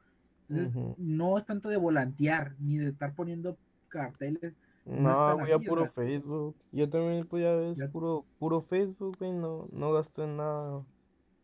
[0.49, 4.53] Entonces, no es tanto de volantear, ni de estar poniendo carteles,
[4.89, 5.91] No voy a o puro sea.
[5.91, 6.55] Facebook.
[6.71, 9.31] Yo también, pues ya ves, Ya- puro, puro Facebook, güey.
[9.33, 10.83] No, no gasto en nada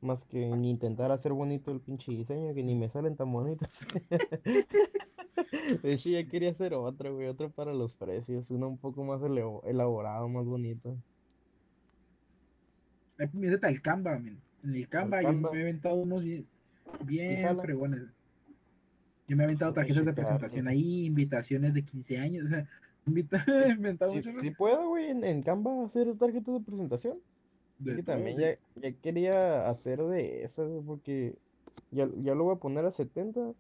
[0.02, 3.86] más que ni intentar hacer bonito el pinche diseño, que ni me salen tan bonitos.
[5.84, 9.22] De hecho, ya quería hacer otro, güey, otro para los precios, uno un poco más
[9.64, 10.96] elaborado, más bonito.
[13.20, 14.40] Ahí Métete al Canva, men.
[14.64, 15.52] En el Canva, yo Canva.
[15.52, 16.46] me he aventado unos bien,
[17.06, 18.02] bien fregones.
[19.28, 22.46] Yo me he aventado tarjetas de presentación ahí, invitaciones de 15 años.
[22.46, 22.68] O sea,
[23.06, 24.36] Invita, inventado Sí, mucho, ¿no?
[24.36, 27.20] sí puedo, güey, en, en Canva hacer tarjetas de presentación.
[27.80, 31.36] De que también ya, ya quería hacer de esas, porque
[31.92, 33.54] ya, ya lo voy a poner a 70,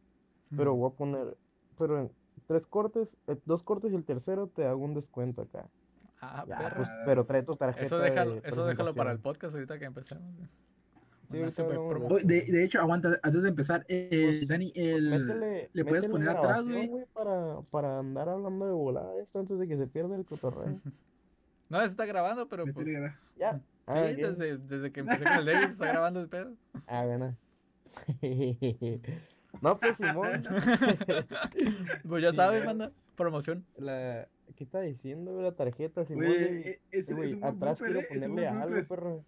[0.55, 1.37] pero voy a poner,
[1.77, 2.11] pero en
[2.47, 5.67] tres cortes, eh, dos cortes y el tercero te hago un descuento acá.
[6.21, 9.53] Ah, Ya, pues, pero trae tu tarjeta Eso déjalo, de eso déjalo para el podcast
[9.53, 10.23] ahorita que empecemos.
[11.49, 11.77] Sí, de.
[11.77, 15.85] Oh, de, de hecho, aguanta, antes de empezar, eh, Pues, Dani, pues, el, métele, le
[15.85, 16.89] puedes poner atrás, güey.
[17.13, 20.79] para, para andar hablando de volada esto antes de que se pierda el cotorreo.
[21.67, 22.85] No, se está grabando, pero pues.
[23.37, 23.53] Ya.
[23.57, 26.53] Sí, Ah, desde, desde que empecé con el David se está grabando el pedo.
[26.85, 27.35] Ah, bueno.
[29.61, 30.43] No, pues Simón,
[32.07, 32.91] Pues ya sabes, manda.
[33.15, 33.65] Promoción.
[33.77, 34.27] la...
[34.55, 36.05] ¿qué está diciendo la tarjeta?
[36.05, 38.87] Simón, de- eh, ese- güey, es un buen atrás quiero eh, es un ponerle algo,
[38.87, 39.23] perro.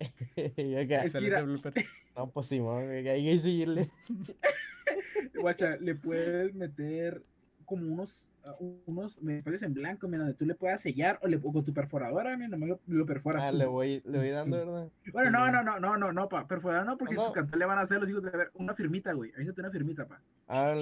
[0.82, 1.74] Acá, blooper.
[2.16, 3.90] no, pues Simón, güey, hay que seguirle.
[5.40, 7.22] Guacha, le puedes meter
[7.64, 8.56] como unos, ah,
[8.86, 11.74] unos espacios en blanco, mira, donde tú le puedas sellar o, le, o con tu
[11.74, 13.42] perforadora, mira, nomás lo, lo perforas.
[13.42, 14.56] Ah, le voy, le voy dando.
[14.56, 14.88] ¿verdad?
[15.12, 17.34] Bueno, Sí, no, no, no, no, no, no, pa, perforadora no, porque No, sus no.
[17.34, 19.32] cantantes le van a hacer los hijos de ver una firmita, güey.
[19.34, 20.20] Avísate una firmita, pa.
[20.46, 20.74] Ah,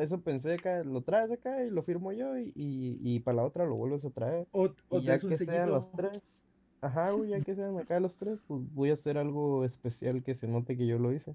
[0.00, 3.44] eso pensé acá, lo traes acá y lo firmo yo y, y, y para la
[3.44, 4.46] otra lo vuelves a traer.
[4.52, 6.50] O, o Y ya que sean los tres,
[6.84, 10.34] ajá, güey, ya que sean acá los tres, pues voy a hacer algo especial que
[10.34, 11.34] se note que yo lo hice.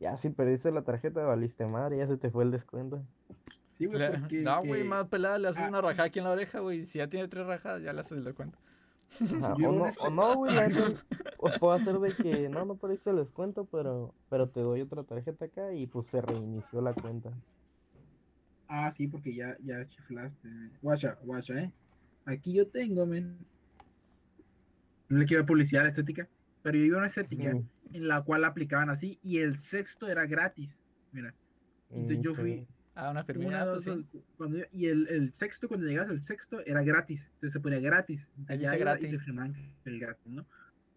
[0.00, 3.02] Ya si perdiste la tarjeta, valiste madre, ya se te fue el descuento.
[3.78, 4.40] Sí, güey, porque.
[4.42, 5.68] no, güey, que- más pelada, le haces ah.
[5.68, 6.84] una rajada aquí en la oreja, güey.
[6.84, 8.58] Si ya tiene tres rajadas, ya le haces el descuento.
[9.20, 10.56] Ajá, o no, o no, güey,
[11.36, 15.04] o puedo hacer de que no, no perdiste el descuento, pero, pero te doy otra
[15.04, 17.30] tarjeta acá y pues se reinició la cuenta.
[18.68, 20.48] Ah, sí, porque ya, ya chiflaste.
[20.80, 21.72] Guacha, guacha, eh.
[22.24, 23.36] Aquí yo tengo, men.
[25.12, 26.26] No le quiero publicidad estética,
[26.62, 29.58] pero yo iba a una estética Mm, en la cual la aplicaban así y el
[29.60, 30.74] sexto era gratis.
[31.12, 31.34] Mira,
[31.90, 32.66] entonces yo fui.
[32.94, 34.06] Ah, una firmina, una, pues dos, sí.
[34.12, 37.26] dos, cuando yo- y el, el sexto, cuando llegas al sexto, era gratis.
[37.34, 38.26] Entonces se ponía gratis.
[38.48, 39.10] Iba y gratis.
[39.10, 40.46] te firmaban el gratis, ¿no?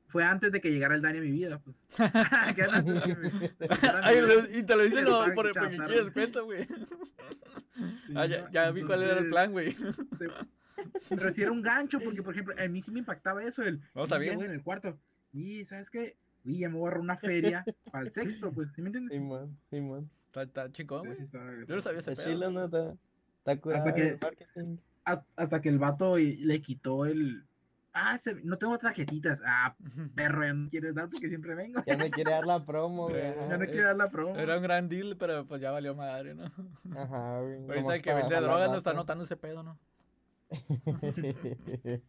[0.08, 1.76] Fue antes de que llegara el Dani a mi vida, pues.
[4.02, 4.20] Ay,
[4.54, 6.66] y te lo dicen no, por, que porque quieres cuento, güey.
[6.66, 6.74] Sí,
[8.16, 9.76] Ah, ya, ya vi cuál era el plan, güey.
[11.02, 13.64] Se- Pero si era un gancho, porque por ejemplo, a mí sí me impactaba eso,
[13.64, 14.36] el No, está "Y, bien.
[14.36, 14.98] güey, en el cuarto.
[15.34, 18.82] Y sabes qué, Uy, ya me voy a una feria para el sexto, pues, ¿sí
[18.82, 19.18] me entiendes?
[19.18, 20.10] Simón, Simón.
[20.28, 21.18] Está, está chingón, Sí, güey.
[21.18, 22.34] sí, estaba- Yo no sabía ese Está pedo.
[22.36, 22.66] chilo, ¿no?
[22.66, 22.94] Está,
[23.40, 24.78] está curado que- el marketing.
[25.06, 27.46] Hasta, hasta que el vato y- le quitó el.
[27.94, 29.40] Ah, se- no tengo tarjetitas.
[29.46, 29.76] Ah,
[30.16, 31.82] perro, ya no quieres dar porque siempre vengo.
[31.88, 33.34] Ya me quiere dar la promo, güey.
[33.50, 34.36] Ya no quiere dar la promo.
[34.38, 36.44] Era un gran deal, pero pues ya valió madre, ¿no?
[36.96, 37.64] Ajá, güey.
[37.70, 39.80] Ahorita el que vende drogas no está notando ese pedo, ¿no?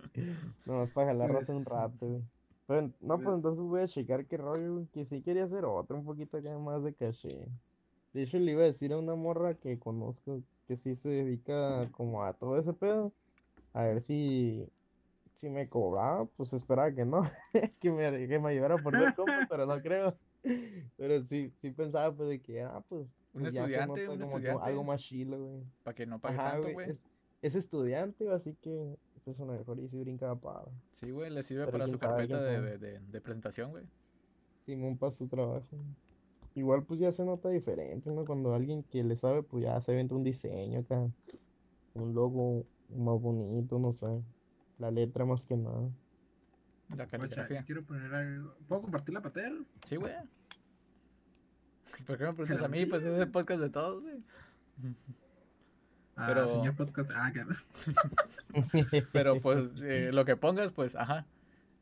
[0.65, 2.23] Nomás para jalar raza un rato, güey.
[2.67, 4.87] Pero, no, pues entonces voy a checar qué rollo, güey.
[4.89, 7.49] Que sí quería hacer otro, un poquito acá más de caché.
[8.13, 11.89] De hecho, le iba a decir a una morra que conozco que sí se dedica
[11.93, 13.15] como a todo ese pedo.
[13.73, 14.69] A ver si,
[15.35, 17.23] si me cobraba, pues esperaba que no,
[17.81, 20.19] que me, que me ayudara por ser compa, pero no creo.
[20.97, 24.65] Pero sí, sí pensaba pues de que, ah, pues, Un pues estudiante, un como estudiante.
[24.65, 25.65] algo más chilo, güey.
[25.83, 26.91] Para que no pagues Ajá, tanto, güey, güey.
[26.91, 27.07] es,
[27.43, 30.65] es estudiante, así que pues a lo mejor y si brinca para
[31.01, 32.79] Sí, güey, le sirve para su carpeta de, sabe.
[32.79, 33.85] de, de, de presentación, güey.
[34.63, 35.77] Simón para su trabajo.
[36.55, 38.25] Igual pues ya se nota diferente, ¿no?
[38.25, 41.09] Cuando alguien que le sabe, pues ya se vende un diseño acá,
[41.95, 44.07] un logo más bonito, no sé,
[44.79, 45.91] la letra más que nada.
[46.97, 47.65] La caligrafía.
[47.65, 48.55] quiero poner algo.
[48.69, 49.53] ¿Puedo compartir la pantalla?
[49.87, 50.15] Sí, güey.
[52.07, 52.87] ¿Por qué me preguntas a mí?
[52.87, 54.23] Pues es el podcast de todos, güey.
[56.16, 57.10] Ah, Pero- señor podcast.
[57.14, 57.55] Ah, claro.
[59.12, 61.26] Pero pues eh, lo que pongas, pues, ajá.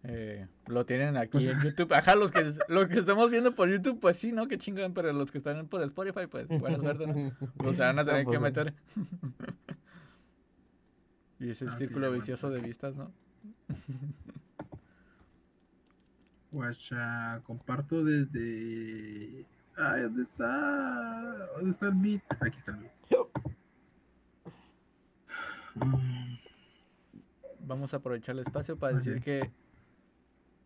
[0.02, 1.92] eh, lo tienen aquí Pues, en YouTube.
[1.94, 4.48] Ajá, los que, los que estamos viendo por YouTube, pues sí, ¿no?
[4.48, 4.92] Qué chingón.
[4.92, 7.32] Pero los que están por Spotify, pues, buena suerte, ¿no?
[7.58, 8.74] O sea, van a No, tener pues, que meter.
[11.38, 13.12] y es el Ah, círculo vicioso de vistas, ¿no?
[16.50, 19.44] Guacha, comparto desde.
[19.76, 21.46] Ay, ¿dónde está?
[21.56, 22.22] ¿Dónde está el Meet?
[22.40, 22.92] Aquí está el Meet.
[25.74, 26.36] Mm,
[27.66, 29.50] Vamos a aprovechar el espacio para decir que,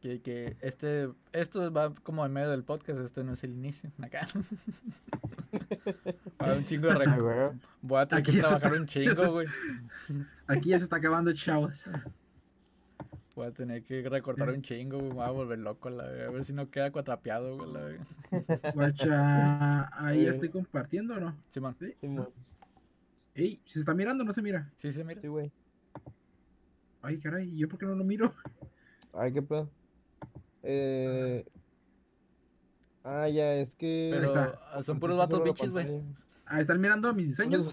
[0.01, 3.90] que, que este, esto va como en medio del podcast, esto no es el inicio,
[4.02, 4.26] acá.
[6.36, 7.52] Para un chingo de Ah.
[7.82, 9.47] Voy a tener Aquí que trabajar está- un chingo, güey.
[10.48, 11.85] Aquí ya se está acabando, chavos.
[13.36, 15.10] Voy a tener que recortar un chingo, güey.
[15.10, 17.72] Me voy a volver loco, la A ver si no queda cuatrapeado, güey.
[17.72, 18.70] La.
[18.72, 20.30] Guacha, ahí Eh.
[20.30, 21.36] estoy compartiendo, ¿o ¿no?
[21.48, 21.76] Simón.
[21.78, 21.93] ¿Sí?
[22.01, 22.28] Simón,
[23.39, 24.69] Ey, ¿se está mirando o no se mira?
[24.78, 25.20] Sí, sí, mira.
[25.20, 25.52] sí, güey.
[27.02, 28.35] Ay, caray, ¿yo por qué no lo miro?
[29.12, 29.70] Ay, qué pedo.
[30.65, 31.47] Eh...
[33.05, 34.10] Ah, ya, es que...
[34.12, 34.59] Pero está.
[34.73, 36.02] ah, son puros vatos bichis, güey.
[36.47, 37.69] Ah, ¿están mirando mis diseños?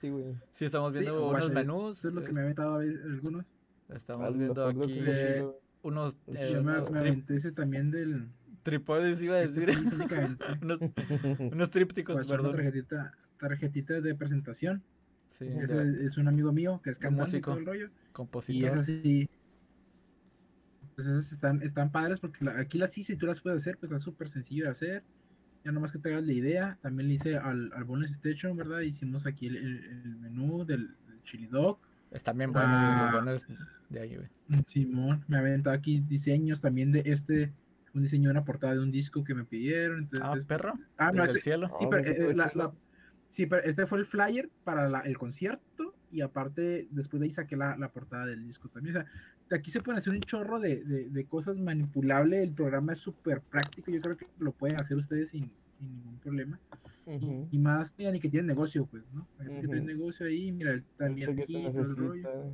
[0.00, 0.34] Sí, güey.
[0.54, 1.98] Sí, estamos Sí, viendo guacha, unos menús.
[1.98, 3.44] Eso es lo que me ha metido a ver algunos.
[3.90, 5.46] Estamos Ah, viendo aquí eh,
[5.82, 8.28] unos, Sí, eh, Yo me, unos me aventé ese también del.
[8.62, 9.88] trípodes, iba a este decir.
[9.90, 10.38] sí, sí,
[11.52, 12.56] unos, trípticos, Guacha, una perdón.
[12.56, 14.82] tarjetita, tarjetita de presentación.
[15.30, 15.46] Sí,
[16.02, 17.86] es un amigo mío que es cantante y todo el rollo.
[17.86, 18.72] Y compositor.
[18.78, 19.28] es así.
[20.94, 23.78] Pues esas están, están padres porque la- aquí las sí, si tú las puedes hacer,
[23.78, 25.02] pues es súper sencillo de hacer.
[25.64, 26.78] Ya nomás que te hagas la idea.
[26.82, 28.80] También le hice al, al Bonus Station, ¿verdad?
[28.80, 31.78] Hicimos aquí el, el- el menú del, del chili dog.
[32.10, 33.10] Están bien buenos Ah.
[33.12, 33.46] los buenos
[33.88, 34.62] de ahí, güey.
[34.66, 37.52] Simón, me ha aventado aquí diseños también de este,
[37.94, 40.00] un diseño de una portada de un disco que me pidieron.
[40.00, 40.74] Entonces, Ah, perro.
[40.98, 41.68] ah, no, desde el este, cielo.
[41.78, 42.72] sí, Ah, pero, eh, la-
[43.30, 47.32] sí, pero este fue el flyer para la- el concierto y aparte después de ahí
[47.32, 48.96] saqué la, la portada del disco también.
[48.96, 52.42] O sea, aquí se pueden hacer un chorro de, de- de cosas manipulables.
[52.42, 53.90] El programa es súper práctico.
[53.90, 56.60] Yo creo que lo pueden hacer ustedes sin, sin ningún problema.
[57.06, 57.48] Ujú.
[57.50, 59.26] Y más, mira, ni que tienen negocio, pues, ¿no?
[59.38, 59.76] Hay gente que Ujú.
[59.76, 62.52] tiene negocio ahí, mira, también aquí, se todo el rollo.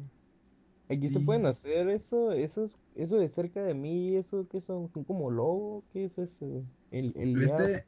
[0.89, 1.25] Aquí se Sí.
[1.25, 5.83] pueden hacer eso, esos, eso de cerca de mí, eso que son ¿Son como logo,
[5.93, 6.65] ¿qué es eso?
[6.93, 7.85] El, el Este.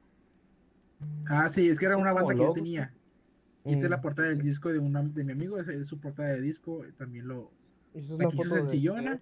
[1.29, 2.93] Ah, sí, es que era una banda que yo tenía.
[3.65, 5.87] Y esta es la Mm, portada del disco de, una, de mi amigo, esa es
[5.87, 7.51] su portada de disco, eh, también lo,
[7.95, 9.21] es una quiso foto de sencillona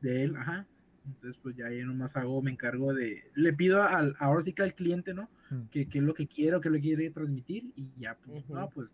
[0.00, 0.66] de él, ajá.
[1.04, 4.62] Entonces, pues ya yo nomás hago, me encargo de, le pido al, ahora sí que
[4.62, 5.28] al cliente, ¿no?
[5.50, 5.62] Mm.
[5.70, 8.54] Que, que es lo que quiero, que lo quiere transmitir y ya, pues, Ujú.
[8.54, 8.88] no, pues,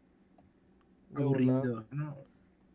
[1.10, 2.16] de aburrido, ¿no?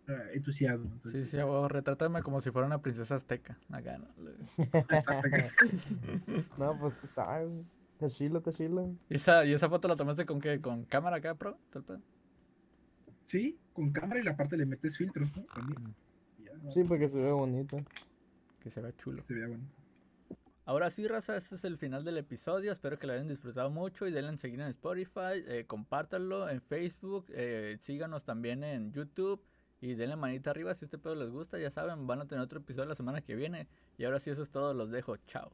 [0.08, 0.86] Ah, entusiasmo.
[0.86, 3.58] Sí, entonces, sí, abuelo, retrátame como si fuera una princesa azteca.
[3.70, 4.08] Acá, ¿no?
[6.58, 7.42] No, pues está.
[8.06, 8.96] Está chilo, está chilo.
[9.10, 10.60] ¿Y esa, ¿Y esa foto la tomaste con qué?
[10.62, 11.58] ¿Con cámara acá, pro?
[13.26, 15.30] Sí, con cámara y la parte le metes filtros.
[16.68, 17.78] Sí, porque se ve bonito.
[18.60, 19.24] Que se vea chulo.
[19.28, 19.84] Se vea bonito.
[20.66, 22.72] Ahora sí, raza, este es el final del episodio.
[22.72, 26.62] Espero que lo hayan disfrutado mucho y denle en seguir en Spotify, eh, compártanlo en
[26.62, 29.44] Facebook, eh, síganos también en YouTube
[29.82, 31.60] y denle manita arriba si este pedo les gusta.
[31.60, 33.68] Ya saben, van a tener otro episodio la semana que viene.
[33.98, 34.74] Y ahora sí, eso es todo.
[34.74, 35.18] Los dejo.
[35.28, 35.52] Chao.